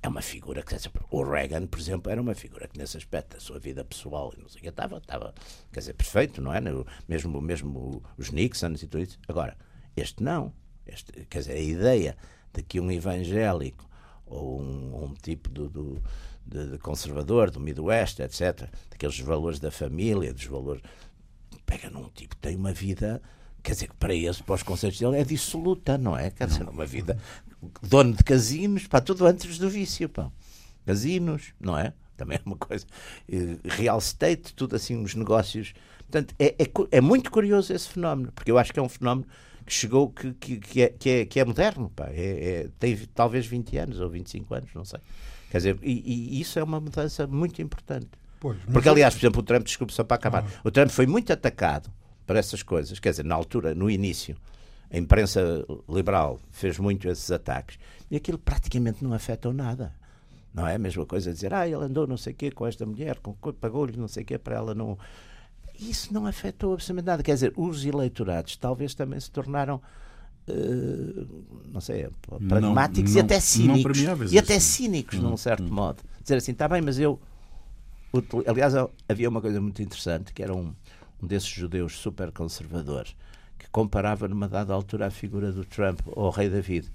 é 0.04 0.08
uma 0.08 0.22
figura 0.22 0.64
que 0.64 0.76
o 1.12 1.24
Reagan, 1.24 1.68
por 1.68 1.80
exemplo, 1.80 2.12
era 2.12 2.20
uma 2.20 2.34
figura 2.34 2.68
que 2.68 2.78
nesse 2.78 2.98
aspecto 2.98 3.36
da 3.36 3.40
sua 3.40 3.60
vida 3.60 3.84
pessoal 3.84 4.34
não 4.38 4.50
sei 4.50 4.68
estava, 4.68 4.98
estava, 4.98 5.34
quer 5.72 5.80
dizer, 5.80 5.94
perfeito, 5.94 6.42
não 6.42 6.54
é? 6.54 6.60
Mesmo, 7.08 7.40
mesmo 7.40 8.02
os 8.18 8.32
Nixons 8.32 8.82
e 8.82 8.88
tudo 8.88 9.04
isso. 9.04 9.20
Agora, 9.28 9.56
este 9.96 10.24
não. 10.24 10.54
Este, 10.88 11.12
quer 11.30 11.40
dizer, 11.40 11.54
a 11.54 11.60
ideia 11.60 12.18
de 12.52 12.64
que 12.64 12.80
um 12.80 12.90
evangélico 12.92 13.88
ou 14.26 14.62
um, 14.62 15.04
um 15.04 15.14
tipo 15.14 15.50
do, 15.50 15.70
do 15.70 16.04
de, 16.46 16.72
de, 16.72 16.78
conservador 16.78 17.52
do 17.52 17.60
Midwest, 17.60 18.20
etc., 18.20 18.70
daqueles 18.90 19.20
valores 19.20 19.60
da 19.60 19.72
família, 19.72 20.34
dos 20.34 20.46
valores. 20.46 20.82
Pega 21.66 21.90
num 21.90 22.10
tipo 22.10 22.36
que 22.36 22.42
tem 22.42 22.56
uma 22.56 22.74
vida 22.74 23.22
quer 23.62 23.74
dizer, 23.74 23.92
para 24.00 24.14
esse, 24.14 24.42
para 24.44 24.56
os 24.56 24.64
conceitos 24.64 25.00
dele, 25.00 25.18
é 25.18 25.24
dissoluta, 25.24 25.98
não 25.98 26.18
é? 26.18 26.32
Quer 26.32 26.48
dizer, 26.48 26.68
uma 26.68 26.86
vida 26.86 27.18
dono 27.82 28.14
de 28.14 28.24
casinos, 28.24 28.88
para 28.88 29.02
tudo 29.02 29.26
antes 29.26 29.58
do 29.58 29.70
vício, 29.70 30.10
pá. 30.10 30.32
Casinos, 30.86 31.54
não 31.60 31.78
é? 31.78 31.94
Também 32.18 32.38
é 32.38 32.42
uma 32.46 32.56
coisa. 32.56 32.86
Real 33.64 34.00
estate, 34.00 34.54
tudo 34.54 34.76
assim, 34.76 34.98
uns 34.98 35.16
negócios. 35.16 35.74
Portanto, 36.00 36.34
é, 36.40 36.56
é, 36.60 36.68
é, 36.92 37.02
muito 37.02 37.32
curioso 37.32 37.74
esse 37.74 37.88
fenómeno, 37.88 38.32
porque 38.32 38.52
eu 38.52 38.58
acho 38.58 38.74
que 38.74 38.80
é 38.80 38.82
um 38.82 38.90
fenómeno 38.90 39.28
que 39.66 39.74
chegou, 39.74 40.10
que, 40.10 40.34
que, 40.34 40.58
que, 40.58 40.82
é, 40.82 40.90
que, 40.90 41.10
é, 41.10 41.26
que 41.26 41.40
é 41.40 41.46
moderno, 41.46 41.90
pá. 41.90 42.08
É, 42.10 42.64
é, 42.64 42.70
tem 42.80 42.98
talvez 43.14 43.46
20 43.46 43.78
anos 43.78 44.00
ou 44.00 44.10
25 44.10 44.54
anos, 44.54 44.74
não 44.74 44.84
sei. 44.84 45.00
Quer 45.52 45.58
dizer, 45.58 45.80
e, 45.84 46.38
e 46.38 46.40
isso 46.40 46.58
é 46.58 46.64
uma 46.64 46.80
mudança 46.80 47.28
muito 47.28 47.62
importante. 47.62 48.08
Pois, 48.40 48.58
porque, 48.72 48.88
aliás, 48.88 49.14
por 49.14 49.20
exemplo, 49.20 49.42
o 49.42 49.44
Trump, 49.44 49.66
desculpe 49.66 49.94
só 49.94 50.02
para 50.02 50.16
acabar, 50.16 50.46
ah. 50.48 50.62
o 50.64 50.72
Trump 50.72 50.90
foi 50.90 51.06
muito 51.06 51.34
atacado 51.34 51.92
para 52.26 52.40
essas 52.40 52.64
coisas. 52.64 53.00
Quer 53.00 53.10
dizer, 53.10 53.26
na 53.26 53.36
altura, 53.36 53.76
no 53.76 53.90
início, 53.90 54.38
a 54.90 54.98
imprensa 54.98 55.66
liberal 55.90 56.40
fez 56.52 56.80
muito 56.80 57.10
esses 57.10 57.30
ataques 57.30 57.78
e 58.10 58.16
aquilo 58.16 58.38
praticamente 58.38 59.04
não 59.04 59.14
afetou 59.14 59.52
nada. 59.52 59.94
Não 60.54 60.66
é 60.66 60.76
a 60.76 60.80
mesma 60.80 61.06
coisa 61.06 61.34
dizer, 61.34 61.54
ah, 61.54 61.68
ele 61.68 61.84
andou 61.84 62.08
não 62.08 62.16
sei 62.16 62.32
o 62.32 62.36
quê 62.36 62.50
com 62.50 62.66
esta 62.66 62.86
mulher, 62.86 63.20
pagou-lhe 63.60 63.98
não 63.98 64.08
sei 64.08 64.24
o 64.24 64.26
quê 64.26 64.38
para 64.38 64.56
ela 64.56 64.74
não. 64.74 64.98
Isso 65.78 66.14
não 66.14 66.26
afetou 66.26 66.74
absolutamente 66.74 67.08
nada. 67.08 67.24
Quer 67.24 67.34
dizer, 67.34 67.54
os 67.58 67.84
eleitorados 67.84 68.56
talvez 68.56 68.96
também 68.96 69.20
se 69.20 69.30
tornaram. 69.30 69.82
Uh, 70.48 71.28
não 71.72 71.80
sei, 71.80 72.10
pragmáticos 72.48 73.14
não, 73.14 73.22
não, 73.22 73.22
e 73.22 73.26
até 73.26 73.40
cínicos. 73.40 74.34
e 74.34 74.40
até 74.40 74.60
cínicos, 74.60 75.20
hum, 75.20 75.22
num 75.22 75.38
certo 75.38 75.64
hum. 75.64 75.74
modo. 75.74 76.04
Dizer 76.22 76.36
assim, 76.36 76.52
está 76.52 76.68
bem, 76.68 76.82
mas 76.82 77.00
eu. 77.00 77.20
Aliás, 78.46 78.74
havia 79.08 79.30
uma 79.30 79.40
coisa 79.40 79.62
muito 79.62 79.82
interessante 79.82 80.34
que 80.34 80.44
era 80.44 80.54
um, 80.54 80.74
um 81.22 81.28
desses 81.28 81.48
judeus 81.48 81.98
super 81.98 82.32
conservadores, 82.32 83.16
que 83.58 83.70
comparava 83.70 84.28
numa 84.28 84.50
dada 84.50 84.74
altura 84.74 85.08
a 85.08 85.12
figura 85.12 85.52
do 85.52 85.64
Trump 85.64 86.00
ao 86.16 86.30
rei 86.30 86.50
David. 86.50 86.92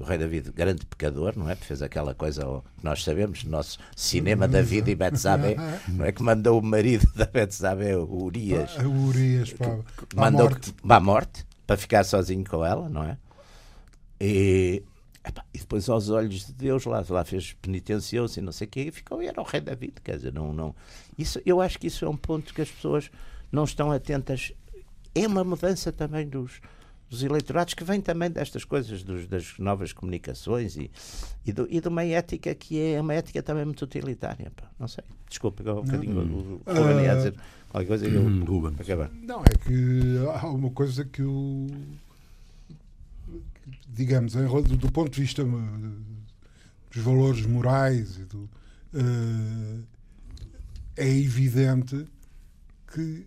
O 0.00 0.04
rei 0.04 0.16
David, 0.16 0.52
grande 0.52 0.86
pecador, 0.86 1.34
não 1.36 1.50
é? 1.50 1.56
Fez 1.56 1.82
aquela 1.82 2.14
coisa 2.14 2.42
que 2.76 2.84
nós 2.84 3.02
sabemos, 3.02 3.42
nosso 3.44 3.78
cinema 3.96 4.46
David 4.46 4.88
e 4.88 4.94
Betsabe, 4.94 5.56
não 5.88 6.04
é? 6.04 6.12
Que 6.12 6.22
mandou 6.22 6.60
o 6.60 6.62
marido 6.62 7.06
da 7.16 7.26
Betsabe, 7.26 7.94
o 7.94 8.24
Urias, 8.24 8.76
o 8.76 8.88
Urias 8.88 9.52
para, 9.52 9.78
mandou 10.14 10.46
a 10.46 10.50
morte. 10.50 10.72
para 10.72 10.96
a 10.96 11.00
morte, 11.00 11.46
para 11.68 11.76
ficar 11.76 12.02
sozinho 12.02 12.42
com 12.48 12.64
ela, 12.64 12.88
não 12.88 13.04
é? 13.04 13.18
E, 14.18 14.82
e 15.52 15.58
depois 15.58 15.86
aos 15.90 16.08
olhos 16.08 16.46
de 16.46 16.54
Deus 16.54 16.86
lá, 16.86 17.04
lá 17.10 17.22
fez 17.26 17.52
penitenciou-se 17.60 18.40
e 18.40 18.42
não 18.42 18.52
sei 18.52 18.66
o 18.66 18.70
quê, 18.70 18.80
e 18.84 18.90
ficou, 18.90 19.22
e 19.22 19.26
era 19.26 19.38
o 19.38 19.44
rei 19.44 19.60
David, 19.60 19.92
quer 20.02 20.16
dizer, 20.16 20.32
não, 20.32 20.50
não, 20.54 20.74
isso, 21.18 21.42
eu 21.44 21.60
acho 21.60 21.78
que 21.78 21.86
isso 21.86 22.06
é 22.06 22.08
um 22.08 22.16
ponto 22.16 22.54
que 22.54 22.62
as 22.62 22.70
pessoas 22.70 23.10
não 23.52 23.64
estão 23.64 23.92
atentas. 23.92 24.50
É 25.14 25.26
uma 25.26 25.44
mudança 25.44 25.92
também 25.92 26.26
dos, 26.26 26.58
dos 27.08 27.22
eleitorados 27.22 27.74
que 27.74 27.84
vem 27.84 28.00
também 28.00 28.30
destas 28.30 28.64
coisas, 28.64 29.02
dos, 29.02 29.26
das 29.26 29.58
novas 29.58 29.92
comunicações 29.92 30.76
e, 30.76 30.90
e, 31.44 31.52
do, 31.52 31.66
e 31.70 31.80
de 31.80 31.88
uma 31.88 32.04
ética 32.04 32.54
que 32.54 32.80
é 32.80 33.00
uma 33.00 33.14
ética 33.14 33.42
também 33.42 33.64
muito 33.64 33.82
utilitária. 33.82 34.52
Pá. 34.54 34.70
Não 34.78 34.88
sei, 34.88 35.04
desculpa, 35.28 35.62
um 35.72 35.82
bocadinho 35.82 36.18
o, 36.20 36.62
o, 36.66 36.74
Ruben 36.74 37.04
ia 37.04 37.16
dizer 37.16 37.34
qualquer 37.70 37.88
coisa 37.88 38.06
e 38.06 38.14
eu 38.14 38.22
hum, 38.22 38.44
Ruben. 38.44 38.76
acabar. 38.78 39.10
Não, 39.22 39.40
é 39.40 39.56
que 39.66 40.18
há 40.40 40.46
uma 40.48 40.70
coisa 40.70 41.04
que 41.04 41.22
o 41.22 41.66
digamos, 43.98 44.34
do 44.34 44.92
ponto 44.92 45.10
de 45.10 45.20
vista 45.20 45.44
dos 45.44 47.02
valores 47.02 47.44
morais 47.44 48.16
e 48.16 48.24
do, 48.24 48.48
uh, 48.94 49.82
é 50.96 51.08
evidente 51.08 52.06
que, 52.92 53.26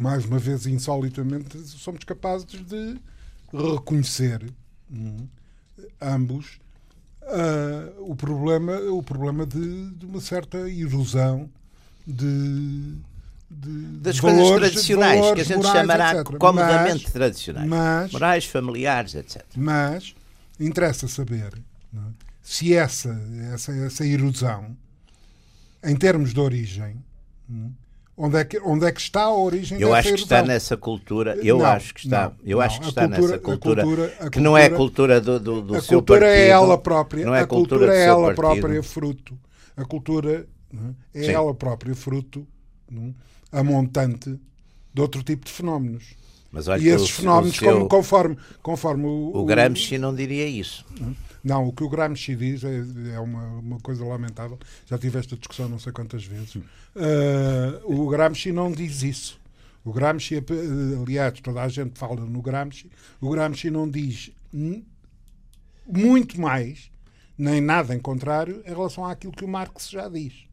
mais 0.00 0.24
uma 0.24 0.38
vez, 0.38 0.66
insolitamente, 0.66 1.58
somos 1.58 2.04
capazes 2.04 2.46
de 2.46 2.96
reconhecer 3.52 4.44
hum, 4.90 5.26
ambos 6.00 6.58
uh, 7.22 8.10
o 8.10 8.14
problema, 8.14 8.76
o 8.90 9.02
problema 9.02 9.46
de, 9.46 9.90
de 9.90 10.06
uma 10.06 10.20
certa 10.20 10.58
erosão 10.70 11.48
de, 12.06 12.96
de, 13.50 13.82
das 14.00 14.16
de 14.16 14.20
coisas 14.20 14.40
valores, 14.40 14.70
tradicionais, 14.70 15.20
valores, 15.20 15.34
que 15.34 15.52
a 15.52 15.56
gente 15.56 15.66
morais, 15.66 15.80
chamará 15.80 16.20
etc. 16.20 16.38
comodamente 16.38 17.04
mas, 17.04 17.12
tradicionais. 17.12 17.68
Mas, 17.68 18.12
morais, 18.12 18.44
familiares, 18.44 19.14
etc. 19.14 19.44
Mas 19.56 20.14
interessa 20.58 21.06
saber 21.06 21.54
é? 21.94 21.98
se 22.42 22.74
essa, 22.74 23.20
essa, 23.52 23.72
essa 23.72 24.06
erosão 24.06 24.76
em 25.84 25.94
termos 25.94 26.32
de 26.34 26.40
origem, 26.40 26.96
hum, 27.48 27.70
onde 28.18 28.36
é 28.36 28.44
que, 28.44 28.58
onde 28.58 28.84
é 28.84 28.90
que 28.90 29.00
está 29.00 29.22
a 29.22 29.34
origem 29.34 29.80
Eu 29.80 29.94
acho 29.94 30.12
que 30.12 30.20
está 30.20 30.42
nessa 30.42 30.76
cultura, 30.76 31.36
eu 31.36 31.58
não, 31.58 31.64
acho 31.64 31.94
que 31.94 32.00
está, 32.00 32.24
não, 32.24 32.36
eu 32.44 32.58
não, 32.58 32.64
acho 32.64 32.80
que 32.80 32.88
está 32.88 33.02
cultura, 33.02 33.22
nessa 33.22 33.38
cultura, 33.38 33.82
cultura 33.82 34.08
que 34.08 34.16
cultura, 34.18 34.40
não 34.42 34.58
é 34.58 34.64
a 34.64 34.70
cultura 34.70 35.20
do, 35.20 35.38
do, 35.40 35.62
do 35.62 35.76
a 35.76 35.80
seu 35.80 35.98
cultura 35.98 36.20
partido. 36.26 36.40
é 36.40 36.48
ela 36.48 36.76
própria, 36.76 37.24
não 37.24 37.34
é 37.34 37.40
a 37.40 37.46
cultura, 37.46 37.78
cultura 37.86 37.96
é 37.96 38.04
ela 38.04 38.34
própria 38.34 38.82
fruto. 38.82 39.38
A 39.76 39.84
cultura 39.84 40.46
é, 41.14 41.26
é 41.26 41.32
ela 41.32 41.54
própria 41.54 41.94
fruto, 41.94 42.44
a 43.52 43.62
montante 43.62 44.38
de 44.92 45.00
outro 45.00 45.22
tipo 45.22 45.46
de 45.46 45.52
fenómenos. 45.52 46.16
e 46.80 46.88
esses 46.88 47.10
o, 47.10 47.12
fenómenos, 47.12 47.56
o 47.56 47.58
seu... 47.58 47.86
conforme, 47.86 48.36
conforme 48.60 49.06
o, 49.06 49.30
o 49.32 49.44
Gramsci 49.44 49.96
não 49.96 50.12
diria 50.12 50.46
isso. 50.46 50.84
Não, 51.00 51.14
o 51.56 51.72
que 51.72 51.82
o 51.82 51.88
Gramsci 51.88 52.34
diz 52.36 52.64
é, 52.64 52.82
é 53.14 53.20
uma, 53.20 53.44
uma 53.58 53.80
coisa 53.80 54.04
lamentável. 54.04 54.58
Já 54.86 54.98
tive 54.98 55.18
esta 55.18 55.36
discussão 55.36 55.68
não 55.68 55.78
sei 55.78 55.92
quantas 55.92 56.24
vezes. 56.24 56.56
Uh, 56.56 56.62
o 57.84 58.08
Gramsci 58.08 58.52
não 58.52 58.70
diz 58.70 59.02
isso. 59.02 59.40
O 59.84 59.92
Gramsci, 59.92 60.36
eh, 60.36 60.42
aliás, 61.00 61.40
toda 61.40 61.62
a 61.62 61.68
gente 61.68 61.98
fala 61.98 62.16
no 62.16 62.42
Gramsci, 62.42 62.90
o 63.20 63.30
Gramsci 63.30 63.70
não 63.70 63.88
diz 63.88 64.30
muito 65.86 66.38
mais, 66.38 66.90
nem 67.38 67.60
nada 67.60 67.94
em 67.94 67.98
contrário, 67.98 68.62
em 68.66 68.68
relação 68.68 69.06
àquilo 69.06 69.32
que 69.32 69.44
o 69.44 69.48
Marx 69.48 69.88
já 69.88 70.08
diz. 70.08 70.47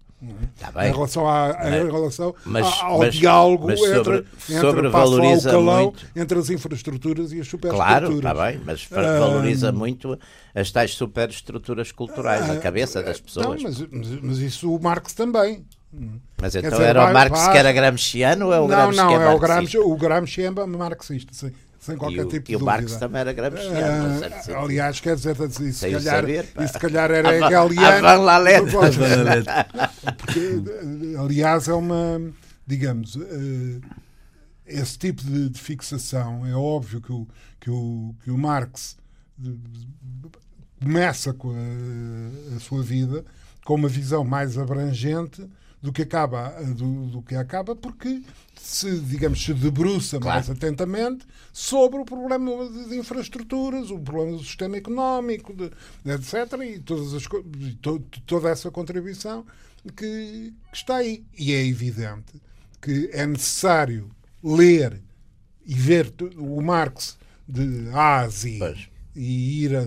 Tá 0.60 0.72
bem. 0.72 0.90
Em 0.90 0.94
relação, 0.94 1.24
mas, 1.24 1.74
em 1.74 1.92
relação 1.92 2.36
mas, 2.46 2.66
ao 2.82 3.00
mas, 3.00 3.16
diálogo 3.16 3.68
mas 3.68 3.80
sobre, 3.80 4.18
entre, 4.18 4.26
sobre 4.60 4.80
entre, 4.80 4.90
valoriza 4.90 5.52
calão, 5.52 5.84
muito. 5.84 6.08
entre 6.16 6.40
as 6.40 6.50
infraestruturas 6.50 7.32
e 7.32 7.40
as 7.40 7.48
superestruturas. 7.48 8.00
Claro, 8.00 8.16
está 8.16 8.34
bem, 8.34 8.62
mas 8.66 8.86
valoriza 8.86 9.72
muito 9.72 10.18
as 10.54 10.72
tais 10.72 10.94
superestruturas 10.94 11.92
culturais, 11.92 12.50
a 12.50 12.58
cabeça 12.58 13.04
das 13.04 13.20
pessoas. 13.20 13.62
Não, 13.62 13.70
mas, 13.70 14.22
mas, 14.22 14.38
isso 14.40 14.74
o 14.74 14.82
Marx 14.82 15.14
também. 15.14 15.66
Mas 16.42 16.56
então 16.56 16.72
dizer, 16.72 16.84
era 16.84 17.10
o 17.10 17.14
Marx 17.14 17.40
vai, 17.40 17.52
que 17.52 17.58
era 17.58 17.72
gramsciano 17.72 18.48
ou 18.48 18.54
é 18.54 18.60
o 18.60 18.68
Gramsci 18.68 18.98
não, 18.98 19.04
não, 19.06 19.18
que 19.18 19.24
é, 19.24 19.28
é 19.28 19.30
o 19.34 19.40
Gramsci, 19.40 19.78
o 19.78 19.96
Gramsci 19.96 20.42
é 20.44 20.52
marxista, 20.52 21.34
sim 21.34 21.54
sem 21.86 21.98
qualquer 21.98 22.18
e 22.18 22.22
o, 22.22 22.28
tipo 22.28 22.48
de 22.48 22.54
E 22.54 22.56
o. 22.56 22.60
Marx 22.60 22.96
também 22.96 23.22
era 23.22 23.32
gramsciano. 23.32 24.20
Uh, 24.20 24.58
aliás, 24.58 25.00
quer 25.00 25.16
dizer, 25.16 25.38
e 25.62 25.72
se, 25.72 25.92
calhar, 25.92 26.02
saber, 26.02 26.48
e 26.60 26.68
se 26.68 26.80
calhar 26.80 27.12
era 27.12 27.36
hegeliano. 27.36 28.24
lá 28.24 28.40
Porque, 30.18 30.64
aliás, 31.20 31.68
é 31.68 31.74
uma, 31.74 32.20
digamos, 32.66 33.16
uh, 33.16 33.82
esse 34.66 34.98
tipo 34.98 35.24
de, 35.24 35.50
de, 35.50 35.60
fixação, 35.60 36.46
é 36.46 36.56
óbvio 36.56 37.00
que 37.00 37.12
o, 37.12 37.28
que 37.60 37.70
o, 37.70 38.16
que 38.24 38.32
o 38.32 38.38
Marx 38.38 38.98
começa 40.82 41.34
com 41.34 41.52
a, 41.52 42.56
a, 42.56 42.60
sua 42.60 42.82
vida 42.82 43.24
com 43.64 43.76
uma 43.76 43.90
visão 43.90 44.24
mais 44.24 44.58
abrangente 44.58 45.48
do 45.86 45.94
que 45.94 46.02
acaba, 46.02 46.50
do, 46.76 47.06
do 47.06 47.22
que 47.22 47.36
acaba 47.36 47.76
porque 47.76 48.24
se, 48.60 49.00
digamos, 49.02 49.44
se 49.44 49.54
debruça 49.54 50.20
claro. 50.20 50.40
mais 50.40 50.50
atentamente 50.50 51.28
sobre 51.54 52.00
o 52.00 52.06
problema 52.06 52.68
de 52.90 52.98
infraestruturas, 52.98 53.92
o 53.92 54.00
problema 54.00 54.38
do 54.38 54.44
sistema 54.44 54.78
económico, 54.78 55.54
de, 55.54 55.70
etc. 56.12 56.60
E 56.64 56.80
todas 56.80 57.14
as, 57.14 57.24
to, 57.82 58.00
toda 58.26 58.50
essa 58.50 58.72
contribuição 58.72 59.46
que, 59.96 60.52
que 60.72 60.78
está 60.78 60.96
aí. 60.96 61.24
E 61.38 61.54
é 61.54 61.64
evidente 61.64 62.42
que 62.82 63.12
é 63.14 63.28
necessário 63.28 64.10
ler 64.44 65.00
e 65.68 65.76
ver 65.76 66.12
o 66.36 66.62
Marx 66.62 67.20
de 67.48 67.90
A 67.94 68.22
a 68.22 68.28
Z 68.28 68.60
e 69.16 69.64
ir 69.64 69.76
a, 69.76 69.86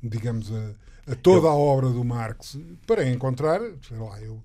digamos, 0.00 0.52
a, 0.52 0.74
a 1.12 1.14
toda 1.16 1.48
a 1.48 1.54
obra 1.54 1.90
do 1.90 2.04
Marx 2.04 2.56
para 2.86 3.08
encontrar, 3.08 3.60
sei 3.86 3.98
lá, 3.98 4.20
eu 4.20 4.40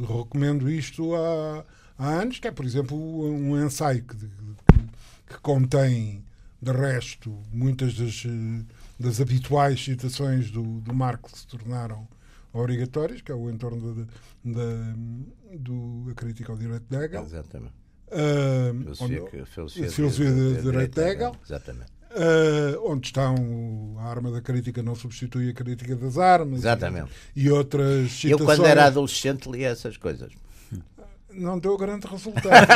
recomendo 0.00 0.68
isto 0.70 1.14
há, 1.14 1.64
há 1.98 2.08
anos, 2.08 2.38
que 2.38 2.48
é, 2.48 2.50
por 2.50 2.64
exemplo, 2.64 2.96
um 2.96 3.62
ensaio 3.64 4.02
que, 4.02 4.16
que, 4.16 4.28
que 5.28 5.38
contém, 5.40 6.24
de 6.60 6.72
resto, 6.72 7.30
muitas 7.52 7.94
das, 7.94 8.22
das 8.98 9.20
habituais 9.20 9.82
citações 9.84 10.50
do, 10.50 10.80
do 10.80 10.94
Marx 10.94 11.32
que 11.32 11.38
se 11.38 11.46
tornaram 11.46 12.08
obrigatórias, 12.52 13.20
que 13.20 13.32
é 13.32 13.34
o 13.34 13.50
entorno 13.50 13.94
da, 13.94 14.04
da, 14.44 14.94
do, 15.58 16.12
crítica 16.14 16.52
ao 16.52 16.58
direito 16.58 16.86
de 16.88 16.96
Hegel. 16.96 17.22
Exatamente. 17.22 17.74
Uh, 18.06 18.78
filosofia, 18.78 19.22
onde, 19.22 19.46
filosofia, 19.46 19.90
filosofia 19.90 20.32
de, 20.32 20.54
de, 20.54 20.62
direito 20.62 20.94
de 20.94 21.06
Hegel. 21.06 21.36
Exatamente. 21.44 21.92
Uh, 22.16 22.92
onde 22.92 23.08
estão 23.08 23.96
a 23.98 24.04
arma 24.04 24.30
da 24.30 24.40
crítica 24.40 24.80
não 24.82 24.94
substitui 24.94 25.50
a 25.50 25.52
crítica 25.52 25.96
das 25.96 26.16
armas. 26.16 26.60
Exatamente. 26.60 27.10
E, 27.34 27.46
e 27.46 27.50
outras 27.50 28.12
citações. 28.12 28.40
Eu, 28.40 28.44
quando 28.44 28.66
era 28.66 28.86
adolescente, 28.86 29.50
lia 29.50 29.68
essas 29.68 29.96
coisas 29.96 30.32
não 31.36 31.58
deu 31.58 31.76
grande 31.76 32.06
resultado. 32.06 32.66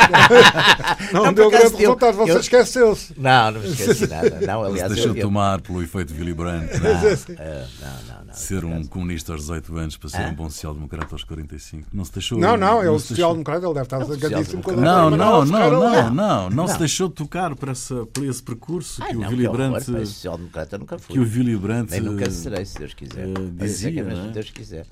não, 1.13 1.25
não 1.25 1.33
deu 1.33 1.49
grande 1.49 1.73
eu, 1.73 1.91
resultado, 1.91 2.15
você 2.15 2.31
eu... 2.31 2.39
esqueceu-se. 2.39 3.13
Não, 3.17 3.51
não 3.51 3.61
me 3.61 3.67
esqueci 3.69 4.07
nada. 4.07 4.39
Não, 4.45 4.63
aliás, 4.63 4.93
deixou 4.93 5.15
eu... 5.15 5.21
tomar 5.21 5.61
pelo 5.61 5.81
efeito 5.81 6.13
Willy 6.13 6.33
Brandt. 6.33 6.73
Não, 6.79 6.91
uh, 6.91 7.67
não, 7.81 8.15
não, 8.15 8.25
não, 8.25 8.33
Ser 8.33 8.65
um 8.65 8.85
comunista 8.85 9.33
aos 9.33 9.41
18 9.41 9.77
anos 9.77 9.97
para 9.97 10.09
ser 10.09 10.21
ah? 10.21 10.29
um 10.29 10.35
bom 10.35 10.49
social-democrata 10.49 11.15
aos 11.15 11.23
45. 11.23 11.87
Não 11.93 12.05
se 12.05 12.13
deixou. 12.13 12.37
Não, 12.37 12.57
não, 12.57 12.83
é 12.83 12.89
o 12.89 12.99
social-democrata, 12.99 13.65
ele 13.65 13.73
deve 13.73 13.85
estar 13.85 14.03
zangadíssimo 14.03 14.63
com 14.63 14.71
Não, 14.71 15.09
não, 15.09 15.45
não, 15.45 15.45
não, 15.45 16.11
não, 16.11 16.49
não, 16.49 16.67
se 16.67 16.77
deixou 16.77 17.09
tocar 17.09 17.55
por, 17.55 17.69
essa, 17.69 18.05
por 18.07 18.23
esse 18.23 18.43
percurso 18.43 19.01
que 19.01 19.15
o 19.15 19.21
Willy 19.21 19.47
Brandt. 19.47 19.85
Social-democrata 19.85 20.77
nunca 20.77 20.99
fui. 20.99 21.13
Que 21.13 21.19
o 21.19 21.23
Willy 21.23 21.57
Brandt. 21.57 21.91
Nem 21.91 22.01
nunca 22.01 22.29
serei, 22.29 22.65
se 22.65 22.77
Deus 22.77 22.93
quiser. 22.93 23.27
Dizia, 23.53 24.03
se 24.03 24.31
Deus 24.31 24.49
quiser. 24.49 24.85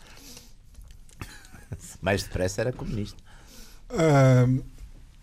Mais 2.01 2.23
depressa 2.23 2.61
era 2.61 2.71
comunista. 2.71 3.26
Uh, 3.89 4.63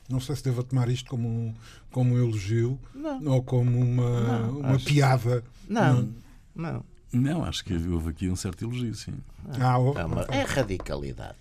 não 0.08 0.20
sei 0.20 0.36
se 0.36 0.44
devo 0.44 0.62
tomar 0.62 0.88
isto 0.88 1.08
como 1.08 1.28
um, 1.28 1.54
como 1.90 2.14
um 2.14 2.18
elogio 2.18 2.78
não. 2.94 3.24
ou 3.26 3.42
como 3.42 3.78
uma, 3.78 4.20
não, 4.20 4.58
uma 4.60 4.74
acho... 4.74 4.84
piada. 4.84 5.44
Não, 5.68 6.08
não. 6.54 6.84
Não, 7.12 7.44
acho 7.44 7.64
que 7.64 7.74
houve 7.74 8.10
aqui 8.10 8.28
um 8.28 8.34
certo 8.34 8.64
elogio, 8.64 8.94
sim. 8.94 9.14
Ah, 9.60 9.78
oh, 9.78 9.96
é, 9.96 10.04
uma, 10.04 10.22
é 10.22 10.42
radicalidade. 10.42 11.38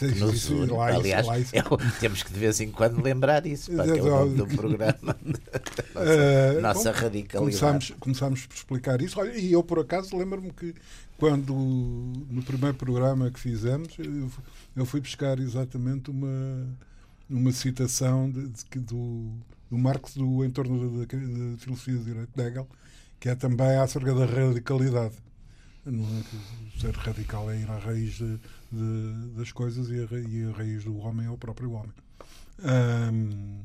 Isso, 0.00 0.32
isso, 0.32 0.74
lá, 0.74 0.94
Aliás, 0.94 1.26
lá. 1.26 1.38
Eu, 1.38 1.76
temos 2.00 2.22
que 2.22 2.32
de 2.32 2.38
vez 2.38 2.60
em 2.60 2.70
quando 2.70 3.02
lembrar 3.02 3.46
isso, 3.46 3.70
para 3.72 3.84
que 3.84 3.98
é 3.98 4.02
o 4.02 4.08
nome 4.08 4.36
do 4.36 4.46
programa. 4.56 5.16
Nossa, 5.22 6.56
uh, 6.56 6.60
nossa 6.60 6.92
bom, 6.92 6.98
radicalidade. 6.98 7.38
Começámos, 7.38 7.94
começámos 8.00 8.46
por 8.46 8.54
explicar 8.54 9.02
isso. 9.02 9.20
Olha, 9.20 9.36
e 9.36 9.52
eu, 9.52 9.62
por 9.62 9.80
acaso, 9.80 10.16
lembro-me 10.16 10.50
que 10.52 10.74
quando, 11.18 11.52
no 11.52 12.42
primeiro 12.42 12.76
programa 12.76 13.30
que 13.30 13.38
fizemos, 13.38 13.94
eu, 13.98 14.30
eu 14.74 14.86
fui 14.86 15.00
buscar 15.00 15.38
exatamente 15.38 16.10
uma, 16.10 16.66
uma 17.28 17.52
citação 17.52 18.30
de, 18.30 18.48
de, 18.48 18.80
do, 18.80 19.32
do 19.70 19.76
Marx 19.76 20.14
do 20.14 20.44
entorno 20.44 20.98
da, 20.98 21.04
da 21.04 21.58
filosofia 21.58 21.94
do 21.94 22.04
direito 22.04 22.30
de 22.34 22.42
Hegel, 22.42 22.66
que 23.20 23.28
é 23.28 23.34
também 23.34 23.76
acerca 23.76 24.14
da 24.14 24.24
radicalidade. 24.24 25.27
É 25.88 26.80
ser 26.80 26.94
radical 26.94 27.50
é 27.50 27.56
ir 27.56 27.70
à 27.70 27.78
raiz 27.78 28.14
de, 28.14 28.38
de, 28.70 29.30
das 29.36 29.52
coisas 29.52 29.88
e 29.88 29.94
a, 29.94 30.18
e 30.18 30.44
a, 30.44 30.56
raiz 30.56 30.84
do 30.84 30.98
homem 30.98 31.26
é 31.26 31.30
o 31.30 31.38
próprio 31.38 31.72
homem. 31.72 31.94
Um, 32.62 33.60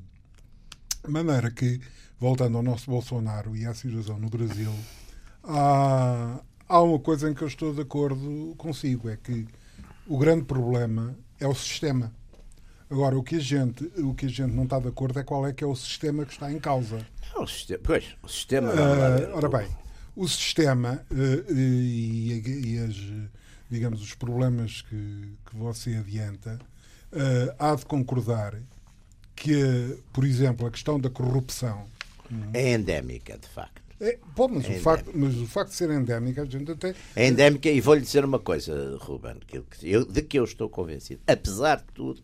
maneira 1.05 1.51
que, 1.51 1.81
voltando 2.17 2.55
ao 2.55 2.63
nosso 2.63 2.89
Bolsonaro 2.89 3.57
e 3.57 3.65
à 3.65 3.73
situação 3.73 4.17
no 4.17 4.29
Brasil, 4.29 4.71
há, 5.43 6.39
há 6.69 6.81
uma 6.81 6.99
coisa 6.99 7.29
em 7.29 7.33
que 7.33 7.41
eu 7.41 7.47
estou 7.47 7.73
de 7.73 7.81
acordo 7.81 8.55
consigo, 8.57 9.09
é 9.09 9.17
que 9.17 9.45
o 10.07 10.17
grande 10.17 10.45
problema 10.45 11.13
é 11.41 11.47
o 11.47 11.53
sistema. 11.53 12.09
Agora, 12.89 13.17
o 13.17 13.23
que 13.23 13.35
a 13.35 13.39
gente, 13.39 13.83
o 13.97 14.13
que 14.13 14.27
a 14.27 14.29
gente 14.29 14.53
não 14.53 14.63
está 14.63 14.79
de 14.79 14.87
acordo 14.87 15.19
é 15.19 15.23
qual 15.23 15.45
é 15.45 15.51
que 15.51 15.63
é 15.63 15.67
o 15.67 15.75
sistema 15.75 16.25
que 16.25 16.31
está 16.31 16.49
em 16.49 16.59
causa. 16.59 17.05
Não, 17.35 17.43
o 17.43 17.47
sistema, 17.47 17.81
pois, 17.83 18.15
o 18.23 18.29
sistema. 18.29 18.69
Uh, 18.69 19.35
ora 19.35 19.49
bem, 19.49 19.67
o 20.15 20.27
sistema 20.27 21.03
uh, 21.11 21.53
e, 21.53 22.73
e, 22.73 22.79
as, 22.79 22.95
digamos, 23.69 24.01
os 24.01 24.13
problemas 24.13 24.81
que, 24.81 24.95
que 25.45 25.55
você 25.55 25.95
adianta, 25.95 26.59
uh, 27.11 27.55
há 27.57 27.75
de 27.75 27.85
concordar 27.85 28.55
que, 29.35 29.97
por 30.11 30.23
exemplo, 30.25 30.67
a 30.67 30.71
questão 30.71 30.99
da 30.99 31.09
corrupção 31.09 31.85
é 32.53 32.73
endémica, 32.73 33.37
de 33.37 33.47
facto. 33.47 33.81
É, 33.99 34.17
pô, 34.35 34.47
mas, 34.47 34.65
é 34.65 34.77
o 34.77 34.79
facto, 34.81 35.11
mas 35.13 35.37
o 35.37 35.47
facto 35.47 35.69
de 35.69 35.75
ser 35.75 35.89
endémica, 35.89 36.41
a 36.41 36.45
gente 36.45 36.71
até. 36.71 36.93
É 37.15 37.27
endémica, 37.27 37.69
e 37.69 37.79
vou-lhe 37.79 38.01
dizer 38.01 38.25
uma 38.25 38.39
coisa, 38.39 38.97
Ruben, 38.99 39.37
que 39.47 39.63
eu, 39.81 40.05
de 40.05 40.21
que 40.21 40.37
eu 40.37 40.43
estou 40.43 40.69
convencido. 40.69 41.21
Apesar 41.25 41.77
de 41.77 41.85
tudo, 41.93 42.21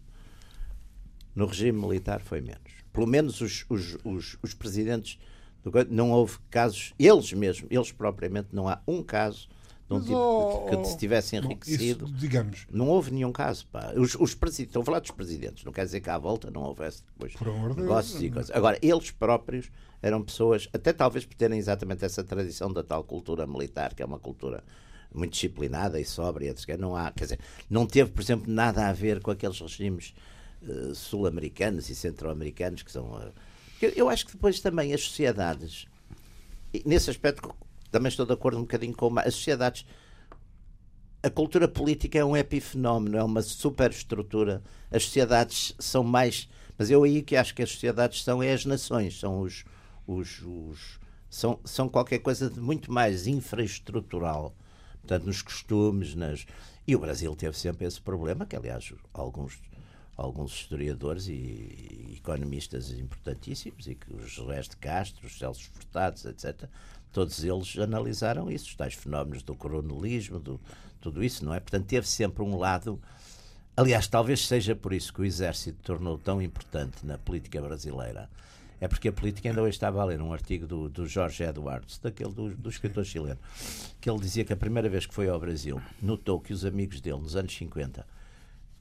no 1.36 1.46
regime 1.46 1.80
militar 1.80 2.22
foi 2.22 2.42
menos. 2.42 2.72
Pelo 2.92 3.08
menos 3.08 3.40
os, 3.40 3.66
os, 3.70 3.98
os, 4.04 4.38
os 4.42 4.54
presidentes. 4.54 5.18
Não 5.90 6.12
houve 6.12 6.38
casos, 6.50 6.94
eles 6.98 7.32
mesmos, 7.34 7.70
eles 7.70 7.92
propriamente, 7.92 8.50
não 8.52 8.68
há 8.68 8.82
um 8.88 9.04
caso 9.04 9.48
de 9.90 9.96
um 9.96 10.02
tipo 10.02 10.16
oh, 10.16 10.82
que, 10.82 10.88
se 10.88 10.98
tivesse 10.98 11.36
enriquecido. 11.36 12.06
Bom, 12.06 12.12
isso, 12.12 12.20
digamos. 12.20 12.68
Não 12.72 12.88
houve 12.88 13.12
nenhum 13.12 13.32
caso. 13.32 13.66
Pá. 13.68 13.92
Os, 13.96 14.16
os 14.16 14.36
presidentes, 14.36 14.70
estão 14.70 14.84
a 14.84 14.86
falar 14.86 15.00
dos 15.00 15.12
presidentes, 15.12 15.64
não 15.64 15.72
quer 15.72 15.84
dizer 15.84 16.00
que 16.00 16.10
à 16.10 16.18
volta 16.18 16.52
não 16.52 16.62
houvesse 16.62 17.04
depois 17.04 17.34
negócios 17.76 18.22
e 18.22 18.30
coisas. 18.30 18.56
Agora, 18.56 18.78
eles 18.82 19.10
próprios 19.10 19.72
eram 20.02 20.22
pessoas, 20.22 20.70
até 20.72 20.94
talvez 20.94 21.26
por 21.26 21.36
terem 21.36 21.58
exatamente 21.58 22.06
essa 22.06 22.24
tradição 22.24 22.72
da 22.72 22.84
tal 22.84 23.04
cultura 23.04 23.48
militar, 23.48 23.96
que 23.96 24.04
é 24.04 24.06
uma 24.06 24.20
cultura 24.20 24.64
muito 25.14 25.32
disciplinada 25.32 26.00
e 26.00 26.06
sóbria, 26.06 26.54
não 26.78 26.96
há, 26.96 27.12
quer 27.12 27.24
dizer, 27.24 27.40
não 27.68 27.88
teve, 27.88 28.12
por 28.12 28.22
exemplo, 28.22 28.52
nada 28.52 28.88
a 28.88 28.94
ver 28.94 29.20
com 29.22 29.32
aqueles 29.32 29.60
regimes 29.60 30.14
uh, 30.62 30.94
sul-americanos 30.94 31.90
e 31.90 31.96
centro-americanos 31.96 32.84
que 32.84 32.92
são. 32.92 33.12
Uh, 33.12 33.32
eu 33.86 34.10
acho 34.10 34.26
que 34.26 34.34
depois 34.34 34.60
também 34.60 34.94
as 34.94 35.04
sociedades, 35.04 35.88
nesse 36.86 37.10
aspecto 37.10 37.54
também 37.92 38.10
estou 38.10 38.26
de 38.26 38.34
acordo 38.34 38.58
um 38.58 38.62
bocadinho 38.62 38.96
com 38.96 39.18
as 39.20 39.34
sociedades. 39.34 39.86
A 41.22 41.30
cultura 41.30 41.68
política 41.68 42.20
é 42.20 42.24
um 42.24 42.38
epifenómeno, 42.38 43.18
é 43.18 43.24
uma 43.24 43.42
superestrutura. 43.42 44.64
As 44.92 45.04
sociedades 45.04 45.74
são 45.80 46.04
mais. 46.04 46.48
Mas 46.78 46.90
eu 46.90 47.04
aí 47.04 47.22
que 47.22 47.36
acho 47.36 47.54
que 47.54 47.64
as 47.64 47.72
sociedades 47.72 48.24
são 48.24 48.42
é 48.42 48.54
as 48.54 48.64
nações, 48.64 49.20
são 49.20 49.42
os, 49.42 49.66
os, 50.08 50.42
os, 50.44 51.00
são, 51.30 51.60
são 51.66 51.90
qualquer 51.90 52.20
coisa 52.20 52.50
de 52.50 52.60
muito 52.60 52.90
mais 52.90 53.28
infraestrutural, 53.28 54.56
portanto, 55.02 55.26
nos 55.26 55.42
costumes, 55.42 56.16
nas... 56.16 56.46
e 56.88 56.96
o 56.96 57.00
Brasil 57.00 57.36
teve 57.36 57.58
sempre 57.58 57.86
esse 57.86 58.00
problema, 58.00 58.46
que 58.46 58.56
aliás 58.56 58.94
alguns, 59.14 59.60
alguns 60.20 60.52
historiadores 60.54 61.28
e, 61.28 62.16
economistas 62.18 62.92
importantíssimos, 62.92 63.88
e 63.88 63.96
que 63.96 64.14
os 64.14 64.30
José 64.30 64.62
de 64.62 64.78
Castro, 64.78 65.26
os 65.26 65.38
Celso 65.38 65.70
Furtados, 65.72 66.26
etc., 66.26 66.70
todos 67.12 67.44
eles 67.44 67.78
analisaram 67.78 68.52
isso, 68.52 68.68
os 68.68 68.76
tais 68.76 68.94
fenómenos 68.94 69.42
do 69.42 69.56
coronelismo, 69.56 70.40
do, 70.40 70.60
tudo 71.02 71.24
isso, 71.24 71.44
não 71.44 71.54
é? 71.54 71.60
Portanto, 71.60 71.86
teve 71.86 72.08
sempre 72.08 72.44
um 72.44 72.58
lado. 72.58 73.02
Aliás, 73.76 74.08
talvez 74.08 74.46
seja 74.46 74.76
por 74.76 74.94
isso 74.94 75.14
que 75.14 75.22
o 75.22 75.26
Exército 75.26 75.80
tornou 75.82 76.18
tão 76.18 76.42
importante 76.42 77.06
na 77.06 77.18
política 77.18 77.62
brasileira 77.62 78.30
é 78.82 78.88
porque 78.88 79.10
a 79.10 79.14
política 79.14 79.50
ainda 79.50 79.62
hoje 79.62 79.76
estava 79.76 80.02
a 80.02 80.06
ler 80.06 80.22
um 80.22 80.32
artigo 80.32 80.66
do, 80.66 80.88
do 80.88 81.06
Jorge 81.06 81.44
Edwards, 81.44 82.00
daquele 82.00 82.32
do, 82.32 82.56
do 82.56 82.70
escritor 82.70 83.04
chileno, 83.04 83.40
que 84.00 84.10
ele 84.10 84.20
dizia 84.20 84.46
que 84.46 84.54
a 84.54 84.58
primeira 84.58 84.88
vez 84.90 85.06
que 85.06 85.14
foi 85.14 85.28
ao 85.28 85.40
Brasil 85.40 85.82
notou 86.02 86.40
que 86.40 86.54
os 86.54 86.64
amigos 86.64 87.02
dele, 87.02 87.20
nos 87.20 87.36
anos 87.36 87.56
50, 87.56 88.06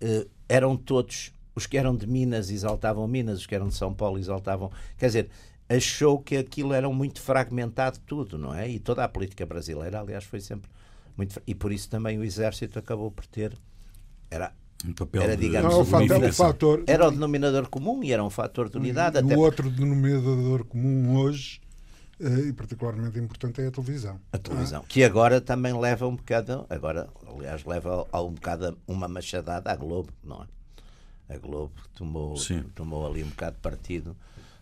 eh, 0.01 0.27
eram 0.49 0.77
todos. 0.77 1.33
Os 1.55 1.67
que 1.67 1.77
eram 1.77 1.97
de 1.97 2.07
Minas 2.07 2.51
exaltavam 2.51 3.07
Minas, 3.09 3.41
os 3.41 3.47
que 3.47 3.55
eram 3.55 3.69
de 3.69 3.75
São 3.75 3.93
Paulo 3.93 4.19
exaltavam. 4.19 4.71
Quer 4.97 5.07
dizer, 5.07 5.29
achou 5.69 6.19
que 6.21 6.37
aquilo 6.37 6.73
era 6.73 6.89
muito 6.89 7.21
fragmentado 7.21 7.99
tudo, 8.07 8.39
não 8.39 8.55
é? 8.55 8.69
E 8.69 8.79
toda 8.79 9.05
a 9.05 9.09
política 9.09 9.45
brasileira, 9.45 10.01
aliás, 10.01 10.25
foi 10.25 10.41
sempre 10.41 10.71
muito. 11.17 11.41
E 11.47 11.55
por 11.55 11.73
isso 11.73 11.89
também 11.91 12.19
o 12.19 12.25
Exército 12.25 12.79
acabou 12.79 13.11
por 13.11 13.27
ter. 13.27 13.53
Era 14.31 14.53
Um 14.87 14.93
papel 14.93 15.23
era, 15.23 15.37
digamos, 15.37 15.73
não, 15.73 15.81
o 15.81 15.85
fator, 15.85 16.25
o 16.25 16.33
fator, 16.33 16.85
era 16.87 17.09
o 17.09 17.11
denominador 17.11 17.69
comum 17.69 18.03
e 18.05 18.13
era 18.13 18.23
um 18.23 18.31
fator 18.31 18.69
de 18.69 18.77
unidade. 18.77 19.19
O 19.19 19.39
outro 19.39 19.69
denominador 19.69 20.65
comum 20.65 21.17
hoje 21.17 21.61
e 22.21 22.53
particularmente 22.53 23.19
importante 23.19 23.61
é 23.61 23.69
a 23.69 23.71
televisão. 23.71 24.21
A 24.33 24.39
televisão, 24.39 24.83
ah. 24.83 24.89
que 24.89 25.05
agora 25.05 25.41
também 25.41 25.79
leva 25.79 26.07
um 26.07 26.17
bocado, 26.17 26.67
agora, 26.69 27.09
aliás, 27.27 27.65
leva 27.65 28.07
a 28.11 28.23
um 28.23 28.33
bocado 28.33 28.77
uma 28.87 29.07
machadada 29.07 29.71
à 29.71 29.77
Globo, 29.77 30.13
não 30.23 30.43
é? 30.43 31.35
A 31.35 31.39
Globo 31.39 31.75
tomou, 31.95 32.35
tomou 32.75 33.07
ali 33.07 33.23
um 33.23 33.29
bocado 33.29 33.57
de 33.57 33.63
partido. 33.63 34.17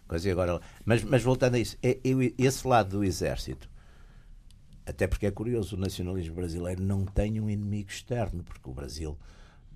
Coisa 0.06 0.30
agora, 0.30 0.60
mas, 0.84 1.02
mas 1.02 1.22
voltando 1.22 1.54
a 1.54 1.58
isso, 1.58 1.76
é, 1.82 1.90
é, 1.90 2.32
esse 2.38 2.66
lado 2.66 2.98
do 2.98 3.04
exército, 3.04 3.68
até 4.84 5.06
porque 5.06 5.26
é 5.26 5.30
curioso, 5.30 5.76
o 5.76 5.78
nacionalismo 5.78 6.34
brasileiro 6.34 6.82
não 6.82 7.04
tem 7.04 7.40
um 7.40 7.50
inimigo 7.50 7.90
externo, 7.90 8.44
porque 8.44 8.68
o 8.68 8.72
Brasil 8.72 9.18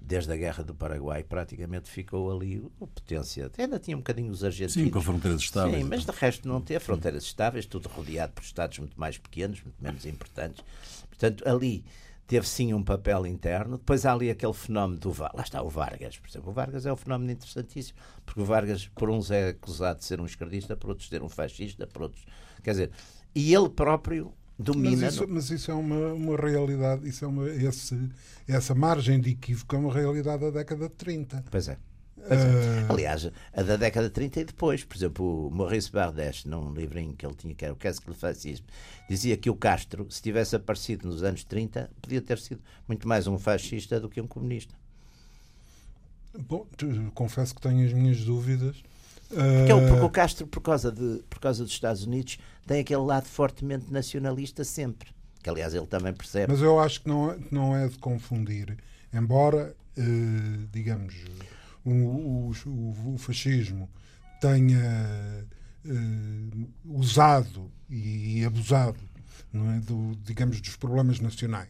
desde 0.01 0.32
a 0.32 0.36
Guerra 0.36 0.64
do 0.64 0.74
Paraguai, 0.74 1.22
praticamente 1.22 1.88
ficou 1.88 2.34
ali 2.34 2.64
a 2.80 2.86
potência. 2.86 3.51
Ainda 3.59 3.78
tinha 3.78 3.96
um 3.96 4.01
bocadinho 4.01 4.32
os 4.32 4.42
argentinos. 4.42 4.72
Sim, 4.72 4.90
com 4.90 5.01
fronteiras 5.01 5.40
estáveis. 5.40 5.82
Sim, 5.82 5.88
mas 5.88 6.05
de 6.05 6.12
resto 6.12 6.48
não 6.48 6.61
ter 6.61 6.80
fronteiras 6.80 7.24
estáveis, 7.24 7.66
tudo 7.66 7.88
rodeado 7.88 8.32
por 8.32 8.42
Estados 8.42 8.78
muito 8.78 8.98
mais 8.98 9.18
pequenos, 9.18 9.62
muito 9.62 9.82
menos 9.82 10.07
importantes. 10.07 10.64
Portanto, 11.09 11.46
ali 11.46 11.84
teve 12.26 12.48
sim 12.48 12.72
um 12.72 12.82
papel 12.82 13.26
interno. 13.26 13.76
Depois 13.76 14.07
há 14.07 14.12
ali 14.12 14.30
aquele 14.30 14.55
fenómeno 14.55 15.01
do 15.01 15.11
Lá 15.18 15.42
está 15.42 15.61
o 15.62 15.68
Vargas, 15.68 16.16
por 16.16 16.28
exemplo. 16.28 16.51
O 16.51 16.53
Vargas 16.53 16.86
é 16.86 16.92
um 16.92 16.96
fenómeno 16.96 17.32
interessantíssimo, 17.32 17.98
porque 18.24 18.40
o 18.40 18.44
Vargas, 18.44 18.86
por 18.86 19.11
uns, 19.11 19.30
é 19.30 19.48
acusado 19.48 19.98
de 19.98 20.05
ser 20.05 20.20
um 20.20 20.26
esquerdista, 20.26 20.76
por 20.76 20.90
outros, 20.90 21.09
de 21.09 21.16
ser 21.16 21.22
um 21.22 21.28
fascista, 21.28 21.86
por 21.86 22.03
outros. 22.03 22.24
Quer 22.62 22.70
dizer, 22.70 22.90
e 23.34 23.55
ele 23.55 23.68
próprio 23.68 24.32
domina. 24.61 24.96
Mas 24.96 25.14
isso, 25.14 25.26
mas 25.28 25.50
isso 25.50 25.70
é 25.70 25.74
uma, 25.74 26.12
uma 26.12 26.36
realidade, 26.36 27.08
isso 27.08 27.24
é 27.24 27.28
uma, 27.28 27.48
esse, 27.48 28.11
essa 28.46 28.74
margem 28.74 29.20
de 29.20 29.30
equívoco 29.30 29.74
é 29.74 29.78
uma 29.78 29.92
realidade 29.92 30.42
da 30.42 30.50
década 30.50 30.88
de 30.88 30.94
30. 30.94 31.44
Pois 31.50 31.68
é. 31.68 31.78
Pois 32.28 32.40
é. 32.40 32.44
Uh... 32.44 32.92
Aliás, 32.92 33.30
a 33.54 33.62
da 33.62 33.76
década 33.76 34.08
de 34.08 34.14
30 34.14 34.40
e 34.40 34.44
depois, 34.44 34.84
por 34.84 34.96
exemplo, 34.96 35.48
o 35.48 35.50
Maurice 35.50 35.90
Bardes, 35.90 36.44
num 36.44 36.72
livrinho 36.72 37.14
que 37.14 37.24
ele 37.24 37.34
tinha, 37.34 37.54
que 37.54 37.64
era 37.64 37.72
o 37.72 37.76
Caso 37.76 38.02
do 38.04 38.14
Fascismo, 38.14 38.66
dizia 39.08 39.36
que 39.36 39.48
o 39.48 39.56
Castro, 39.56 40.06
se 40.11 40.20
tivesse 40.20 40.54
aparecido 40.54 41.08
nos 41.08 41.22
anos 41.22 41.42
30, 41.44 41.90
podia 42.02 42.20
ter 42.20 42.38
sido 42.38 42.61
muito 42.86 43.08
mais 43.08 43.26
um 43.26 43.38
fascista 43.38 43.98
do 43.98 44.08
que 44.08 44.20
um 44.20 44.26
comunista. 44.26 44.74
Bom, 46.38 46.66
confesso 47.14 47.54
que 47.54 47.61
tenho 47.61 47.84
as 47.84 47.92
minhas 47.92 48.22
dúvidas. 48.22 48.76
Porque, 49.31 49.72
uh... 49.72 49.89
porque 49.89 50.05
o 50.05 50.11
Castro, 50.11 50.47
por 50.47 50.61
causa, 50.61 50.91
de, 50.91 51.22
por 51.31 51.39
causa 51.39 51.62
dos 51.62 51.72
Estados 51.72 52.05
Unidos, 52.05 52.39
tem 52.66 52.81
aquele 52.81 53.03
lado 53.03 53.26
fortemente 53.26 53.91
nacionalista 53.93 54.64
sempre. 54.64 55.11
Que, 55.43 55.49
aliás, 55.49 55.72
ele 55.72 55.87
também 55.87 56.12
percebe. 56.12 56.53
Mas 56.53 56.61
eu 56.61 56.78
acho 56.78 57.01
que 57.03 57.09
não, 57.09 57.31
é, 57.31 57.39
não 57.51 57.76
é 57.76 57.89
de 57.89 57.97
confundir. 57.99 58.76
Embora, 59.12 59.74
uh, 59.97 60.66
digamos, 60.72 61.14
o, 61.85 61.91
o, 61.91 63.14
o, 63.14 63.18
fascismo 63.18 63.89
tenha 64.41 65.47
uh, 65.85 66.68
usado 66.85 67.70
e 67.89 68.45
abusado 68.45 69.01
é, 69.55 69.81
do, 69.81 70.16
digamos, 70.24 70.61
dos 70.61 70.76
problemas 70.76 71.20
nacionais. 71.20 71.68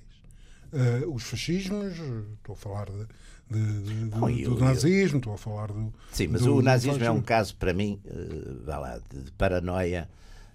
Uh, 0.73 1.12
os 1.12 1.25
fascismos, 1.25 1.95
estou 2.39 2.53
a 2.53 2.57
falar 2.57 2.87
de, 2.87 3.07
de, 3.51 3.83
de, 3.83 4.05
do, 4.07 4.31
eu, 4.31 4.55
do, 4.55 4.61
nazismo, 4.61 5.16
eu... 5.16 5.18
estou 5.18 5.35
a 5.35 5.39
falar 5.39 5.73
do. 5.73 5.93
Sim, 6.12 6.29
mas 6.29 6.43
o 6.43 6.62
nazismo 6.62 7.03
é 7.03 7.11
um 7.11 7.21
caso, 7.21 7.57
para 7.57 7.73
mim, 7.73 8.01
uh, 8.05 8.64
vá 8.64 8.79
lá, 8.79 9.01
de 9.12 9.33
paranoia 9.33 10.09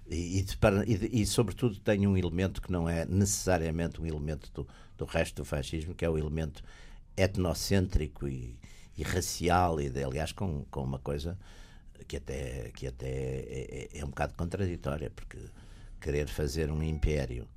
e, 0.07 0.39
e, 0.39 0.45
e, 0.87 1.21
e, 1.21 1.25
sobretudo, 1.25 1.79
tem 1.79 2.05
um 2.05 2.15
elemento 2.15 2.61
que 2.61 2.71
não 2.71 2.87
é 2.87 3.05
necessariamente 3.05 3.99
um 3.99 4.05
elemento 4.05 4.51
do, 4.53 4.67
do 4.97 5.05
resto 5.05 5.37
do 5.37 5.45
fascismo, 5.45 5.95
que 5.95 6.05
é 6.05 6.09
o 6.09 6.17
elemento 6.17 6.63
etnocêntrico 7.17 8.27
e, 8.27 8.59
e 8.97 9.03
racial, 9.03 9.81
e 9.81 9.89
de, 9.89 10.03
aliás, 10.03 10.31
com, 10.31 10.63
com 10.69 10.81
uma 10.83 10.99
coisa 10.99 11.37
que 12.07 12.17
até, 12.17 12.71
que 12.75 12.87
até 12.87 13.07
é, 13.07 13.89
é, 13.93 13.99
é 13.99 14.05
um 14.05 14.09
bocado 14.09 14.33
contraditória, 14.35 15.09
porque 15.09 15.39
querer 15.99 16.27
fazer 16.27 16.69
um 16.69 16.83
império 16.83 17.47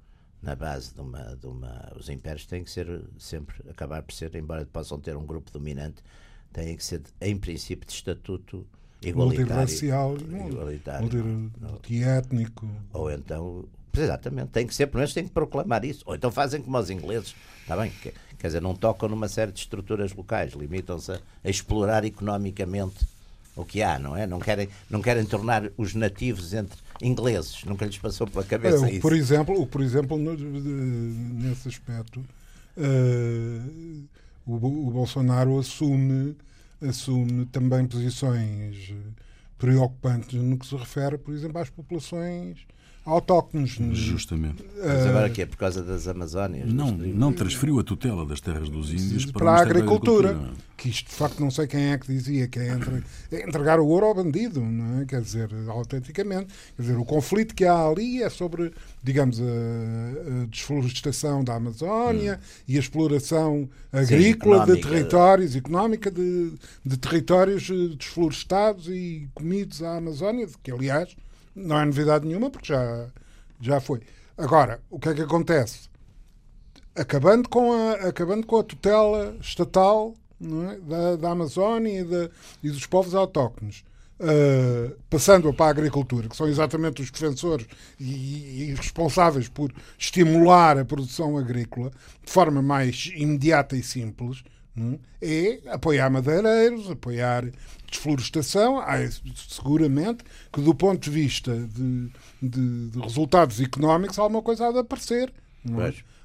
na 0.43 0.55
base 0.55 0.95
de 0.95 1.01
uma, 1.01 1.37
de 1.37 1.47
uma. 1.47 1.93
Os 1.97 2.09
impérios 2.09 2.47
têm 2.47 2.65
que 2.65 2.71
ser 2.71 3.03
sempre, 3.19 3.57
acabar 3.69 4.03
por 4.03 4.13
ser, 4.13 4.35
embora 4.35 4.65
possam 4.67 4.99
ter 4.99 5.17
um 5.17 5.27
grupo 5.27 5.51
dominante, 5.51 6.03
têm 6.53 6.77
que 6.77 6.85
ser, 6.85 7.03
em 7.21 7.37
princípio, 7.37 7.87
de 7.87 7.93
estatuto 7.93 8.67
igualitário. 9.03 9.47
Multirracial, 9.47 10.17
igualitário, 10.17 11.53
multiétnico. 11.61 12.69
Ou 12.93 13.11
então, 13.11 13.65
exatamente, 13.97 14.51
tem 14.51 14.67
que 14.67 14.75
ser, 14.75 14.87
pelo 14.87 14.99
menos 14.99 15.13
tem 15.13 15.25
que 15.25 15.33
proclamar 15.33 15.85
isso. 15.85 16.03
Ou 16.07 16.15
então 16.15 16.31
fazem 16.31 16.63
como 16.63 16.79
os 16.79 16.91
ingleses, 16.91 17.35
está 17.63 17.77
bem? 17.77 17.93
Quer 18.39 18.47
dizer, 18.47 18.63
não 18.63 18.75
tocam 18.75 19.09
numa 19.09 19.29
série 19.29 19.51
de 19.51 19.59
estruturas 19.59 20.13
locais, 20.13 20.53
limitam-se 20.53 21.13
a, 21.13 21.21
a 21.43 21.51
explorar 21.51 22.05
economicamente 22.05 23.07
o 23.57 23.65
que 23.65 23.83
há, 23.83 23.99
não 23.99 24.17
é? 24.17 24.25
Não 24.27 24.39
querem, 24.39 24.69
não 24.89 25.03
querem 25.03 25.25
tornar 25.25 25.69
os 25.77 25.95
nativos 25.95 26.55
entre 26.55 26.79
ingleses, 27.01 27.65
nunca 27.65 27.87
lhes 27.87 27.99
passou 27.99 28.27
pela 28.27 28.45
cabeça 28.45 28.87
é, 28.89 28.93
isso. 28.93 29.01
Por 29.01 29.13
exemplo, 29.13 29.67
por 29.67 29.81
exemplo 29.81 30.19
nesse 30.19 31.69
aspecto, 31.69 32.21
uh, 32.77 34.05
o, 34.47 34.55
o 34.55 34.91
Bolsonaro 34.91 35.59
assume 35.59 36.37
assume 36.81 37.45
também 37.47 37.87
posições 37.87 38.95
preocupantes 39.59 40.41
no 40.41 40.57
que 40.57 40.67
se 40.67 40.77
refere, 40.77 41.19
por 41.19 41.35
exemplo, 41.35 41.61
às 41.61 41.71
populações 41.71 42.67
autóctonos. 43.09 43.71
Justamente. 43.71 44.65
Mas 44.77 45.07
agora 45.07 45.31
que 45.31 45.43
é 45.43 45.47
por 45.47 45.57
causa 45.57 45.83
das 45.83 46.07
Amazónias? 46.07 46.73
Não, 46.73 46.91
não 46.93 47.33
transferiu 47.33 47.81
a 47.81 47.85
tutela 47.85 48.25
das 48.25 48.41
terras 48.41 48.69
dos 48.69 48.93
índios 48.93 49.27
para, 49.27 49.39
para 49.39 49.51
a 49.53 49.61
agricultura. 49.63 50.31
agricultura. 50.31 50.69
Que 50.77 50.91
isto, 50.91 51.09
de 51.09 51.15
facto, 51.15 51.41
não 51.41 51.51
sei 51.51 51.67
quem 51.67 51.91
é 51.91 51.99
que 51.99 52.07
dizia 52.07 52.47
que 52.47 52.59
é, 52.61 52.69
entre, 52.69 53.03
é 53.33 53.49
entregar 53.49 53.81
o 53.81 53.87
ouro 53.87 54.07
ao 54.07 54.15
bandido, 54.15 54.61
não 54.61 55.01
é? 55.01 55.05
Quer 55.05 55.21
dizer, 55.21 55.51
autenticamente. 55.67 56.47
Quer 56.77 56.83
dizer, 56.83 56.97
o 56.97 57.05
conflito 57.05 57.53
que 57.53 57.65
há 57.65 57.85
ali 57.85 58.23
é 58.23 58.31
sobre, 58.31 58.73
digamos, 59.03 59.41
a, 59.41 59.45
a 59.45 60.47
desflorestação 60.47 61.43
da 61.43 61.57
Amazónia 61.57 62.39
hum. 62.41 62.63
e 62.69 62.77
a 62.77 62.81
exploração 62.81 63.69
agrícola 63.93 64.67
Sim, 64.67 64.75
de 64.75 64.81
territórios, 64.83 65.57
económica 65.57 66.11
de, 66.11 66.53
de 66.85 66.97
territórios 66.97 67.69
eh, 67.71 67.97
desflorestados 67.97 68.89
e 68.89 69.29
comidos 69.35 69.83
à 69.83 69.97
Amazónia, 69.97 70.47
que, 70.63 70.71
aliás, 70.71 71.17
não 71.55 71.79
é 71.79 71.85
novidade 71.85 72.27
nenhuma, 72.27 72.51
porque 72.51 72.69
já, 72.69 73.07
já 73.61 73.81
foi. 73.81 74.01
Agora, 74.37 74.81
o 74.91 74.99
que 74.99 75.09
é 75.09 75.15
que 75.15 75.23
acontece? 75.23 75.89
Acabando 76.95 77.49
com 77.49 77.73
a, 77.73 78.09
acabando 78.09 78.47
com 78.47 78.59
a 78.59 78.63
tutela 78.63 79.37
estatal 79.41 80.15
é? 80.41 80.79
da, 80.81 81.17
da 81.17 81.31
Amazónia 81.31 82.01
e, 82.01 82.67
e 82.67 82.71
dos 82.71 82.87
povos 82.87 83.15
autóctonos, 83.15 83.85
uh, 84.21 84.97
passando-a 85.11 85.53
para 85.53 85.67
a 85.67 85.71
agricultura, 85.71 86.29
que 86.29 86.37
são 86.37 86.49
exatamente 86.49 87.03
os 87.03 87.11
defensores 87.11 87.67
e, 87.99 88.71
e, 88.71 88.75
responsáveis 88.75 89.49
por 89.49 89.73
estimular 89.99 90.79
a 90.79 90.85
produção 90.85 91.37
agrícola 91.37 91.91
de 92.25 92.31
forma 92.31 92.63
mais 92.63 93.11
imediata 93.15 93.77
e 93.77 93.83
simples, 93.83 94.45
é? 94.79 94.99
é 95.21 95.61
apoiar 95.73 96.11
madeireiros, 96.11 96.91
apoiar 96.91 97.45
desflorestação, 97.91 98.79
há, 98.79 98.97
seguramente 99.35 100.25
que 100.53 100.61
do 100.61 100.75
ponto 100.75 101.03
de 101.03 101.11
vista 101.11 101.55
de, 101.57 102.11
de, 102.43 102.89
de 102.91 103.01
resultados 103.01 103.61
económicos 103.61 104.19
alguma 104.19 104.43
coisa 104.43 104.69
há 104.69 104.73
de 104.73 104.79
aparecer. 104.79 105.33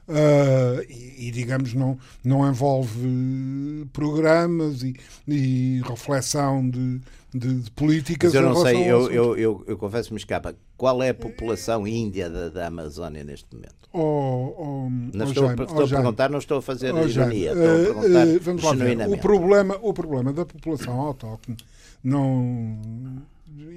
Uh, 0.06 0.84
e, 0.90 1.28
e, 1.28 1.32
digamos 1.32 1.74
não 1.74 1.98
não 2.26 2.46
envolve 2.46 3.88
programas 3.94 4.84
e, 4.84 4.94
e 5.26 5.82
reflexão 5.86 6.70
de, 6.70 7.00
de, 7.34 7.62
de, 7.62 7.72
políticas. 7.72 8.34
Mas 8.34 8.44
eu 8.44 8.50
não 8.50 8.62
sei, 8.62 8.78
eu, 8.84 9.12
eu, 9.12 9.38
eu, 9.38 9.64
eu 9.68 9.78
confesso-me 9.78 10.18
escapa. 10.18 10.56
Qual 10.78 11.02
é 11.02 11.10
a 11.10 11.14
população 11.14 11.88
índia 11.88 12.30
da, 12.30 12.50
da 12.50 12.68
Amazónia 12.68 13.24
neste 13.24 13.54
momento? 13.54 13.76
Oh, 13.92 14.56
oh, 14.58 14.90
não 14.90 15.26
oh, 15.26 15.30
estou, 15.30 15.46
Jaime, 15.46 15.64
estou 15.64 15.86
a 15.86 15.88
perguntar, 15.88 16.30
não 16.30 16.40
estou 16.40 16.58
a 16.58 16.62
fazer 16.62 16.94
oh, 16.94 17.08
ironia, 17.08 17.54
perguntar 17.54 18.28
uh, 18.28 18.40
vamos 18.42 18.64
lá 18.64 18.74
ver. 18.74 19.08
O 19.08 19.18
problema, 19.18 19.78
o 19.82 19.94
problema 19.94 20.34
da 20.34 20.46
população 20.46 21.00
autóctone, 21.00 21.58
não, 22.04 22.80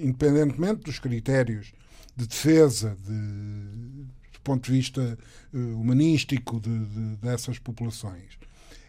independentemente 0.03 0.85
dos 0.85 0.99
critérios 0.99 1.73
de 2.17 2.27
defesa 2.27 2.97
de 3.05 4.41
ponto 4.43 4.65
de 4.65 4.73
vista 4.73 5.19
uh, 5.53 5.59
humanístico 5.59 6.61
de, 6.61 6.79
de, 6.79 7.17
dessas 7.17 7.59
populações. 7.59 8.39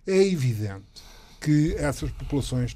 É 0.06 0.26
evidente 0.26 1.04
que 1.40 1.76
essas 1.76 2.12
populações 2.12 2.76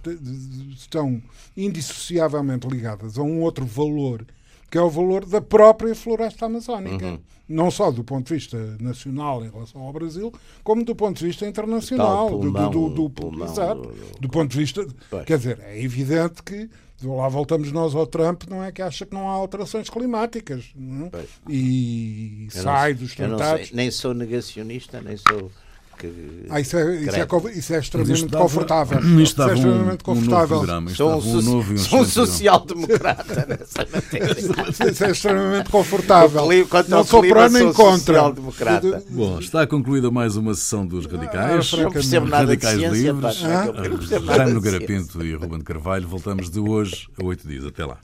estão 0.75 1.21
indissociavelmente 1.55 2.67
ligadas 2.67 3.17
a 3.17 3.21
um 3.21 3.41
outro 3.41 3.65
valor, 3.65 4.25
que 4.69 4.77
é 4.77 4.81
o 4.81 4.89
valor 4.89 5.25
da 5.25 5.41
própria 5.41 5.93
floresta 5.95 6.45
amazónica. 6.45 7.05
Uhum. 7.05 7.19
Não 7.49 7.69
só 7.69 7.91
do 7.91 8.03
ponto 8.03 8.27
de 8.27 8.33
vista 8.33 8.77
nacional 8.79 9.43
em 9.43 9.49
relação 9.49 9.81
ao 9.81 9.91
Brasil, 9.91 10.31
como 10.63 10.85
do 10.85 10.95
ponto 10.95 11.17
de 11.17 11.25
vista 11.25 11.45
internacional. 11.45 12.29
Pulmão, 12.29 12.71
do, 12.71 12.89
do, 12.89 12.95
do, 12.95 13.09
pulmão, 13.09 13.45
exato, 13.45 13.93
do, 14.19 14.29
ponto 14.29 14.49
de 14.49 14.57
vista. 14.57 14.87
Pois. 15.09 15.25
Quer 15.25 15.37
dizer, 15.37 15.59
é 15.59 15.83
evidente 15.83 16.41
que 16.43 16.69
lá 17.03 17.27
voltamos 17.27 17.71
nós 17.71 17.93
ao 17.95 18.07
Trump, 18.07 18.43
não 18.49 18.63
é 18.63 18.71
que 18.71 18.81
acha 18.81 19.05
que 19.05 19.13
não 19.13 19.27
há 19.27 19.33
alterações 19.33 19.89
climáticas 19.89 20.69
não? 20.75 21.07
É? 21.07 21.25
e 21.49 22.47
eu 22.53 22.61
sai 22.61 22.93
não, 22.93 22.99
dos 22.99 23.15
tratados. 23.15 23.71
nem 23.71 23.89
sou 23.89 24.13
negacionista, 24.13 25.01
nem 25.01 25.17
sou 25.17 25.51
que. 26.01 26.45
Ah, 26.49 26.59
isso 26.59 26.75
é, 26.77 26.95
isso 26.95 27.15
é, 27.15 27.51
isso 27.51 27.73
é 27.73 27.79
extremamente 27.79 28.25
dava, 28.25 28.43
confortável. 28.43 29.21
Isto 29.21 29.43
é 29.43 29.53
extremamente 29.53 30.01
um, 30.01 30.03
confortável. 30.03 30.57
Um 30.57 30.59
programa, 30.59 30.89
sou 30.91 31.21
um, 31.21 31.37
um, 31.37 31.41
novo 31.41 31.77
sou 31.77 32.01
um 32.01 32.05
social-democrata 32.05 33.45
nessa 33.47 33.87
matéria. 33.93 34.91
isso 34.91 35.03
é 35.03 35.11
extremamente 35.11 35.69
confortável. 35.69 36.47
Não 36.87 37.03
sou 37.03 37.21
pró 37.21 37.47
nem 37.47 37.71
contra. 37.71 38.33
Bom, 39.09 39.39
está 39.39 39.67
concluída 39.67 40.09
mais 40.09 40.35
uma 40.35 40.53
sessão 40.53 40.85
dos 40.85 41.05
Radicais. 41.05 41.71
Ah, 41.73 41.77
não 41.77 41.91
percebo 41.91 42.25
nada 42.27 42.45
Radicais 42.45 42.79
de 42.79 42.89
ciência, 42.89 43.11
Livres. 43.11 43.37
Pá, 44.25 44.35
Jaime 44.35 44.53
Nogueira 44.53 44.81
Pinto 44.81 45.23
e 45.23 45.35
Ruben 45.35 45.61
Carvalho. 45.61 46.07
Voltamos 46.07 46.49
de 46.49 46.59
hoje 46.59 47.07
a 47.21 47.25
oito 47.25 47.47
dias. 47.47 47.65
Até 47.65 47.85
lá. 47.85 47.97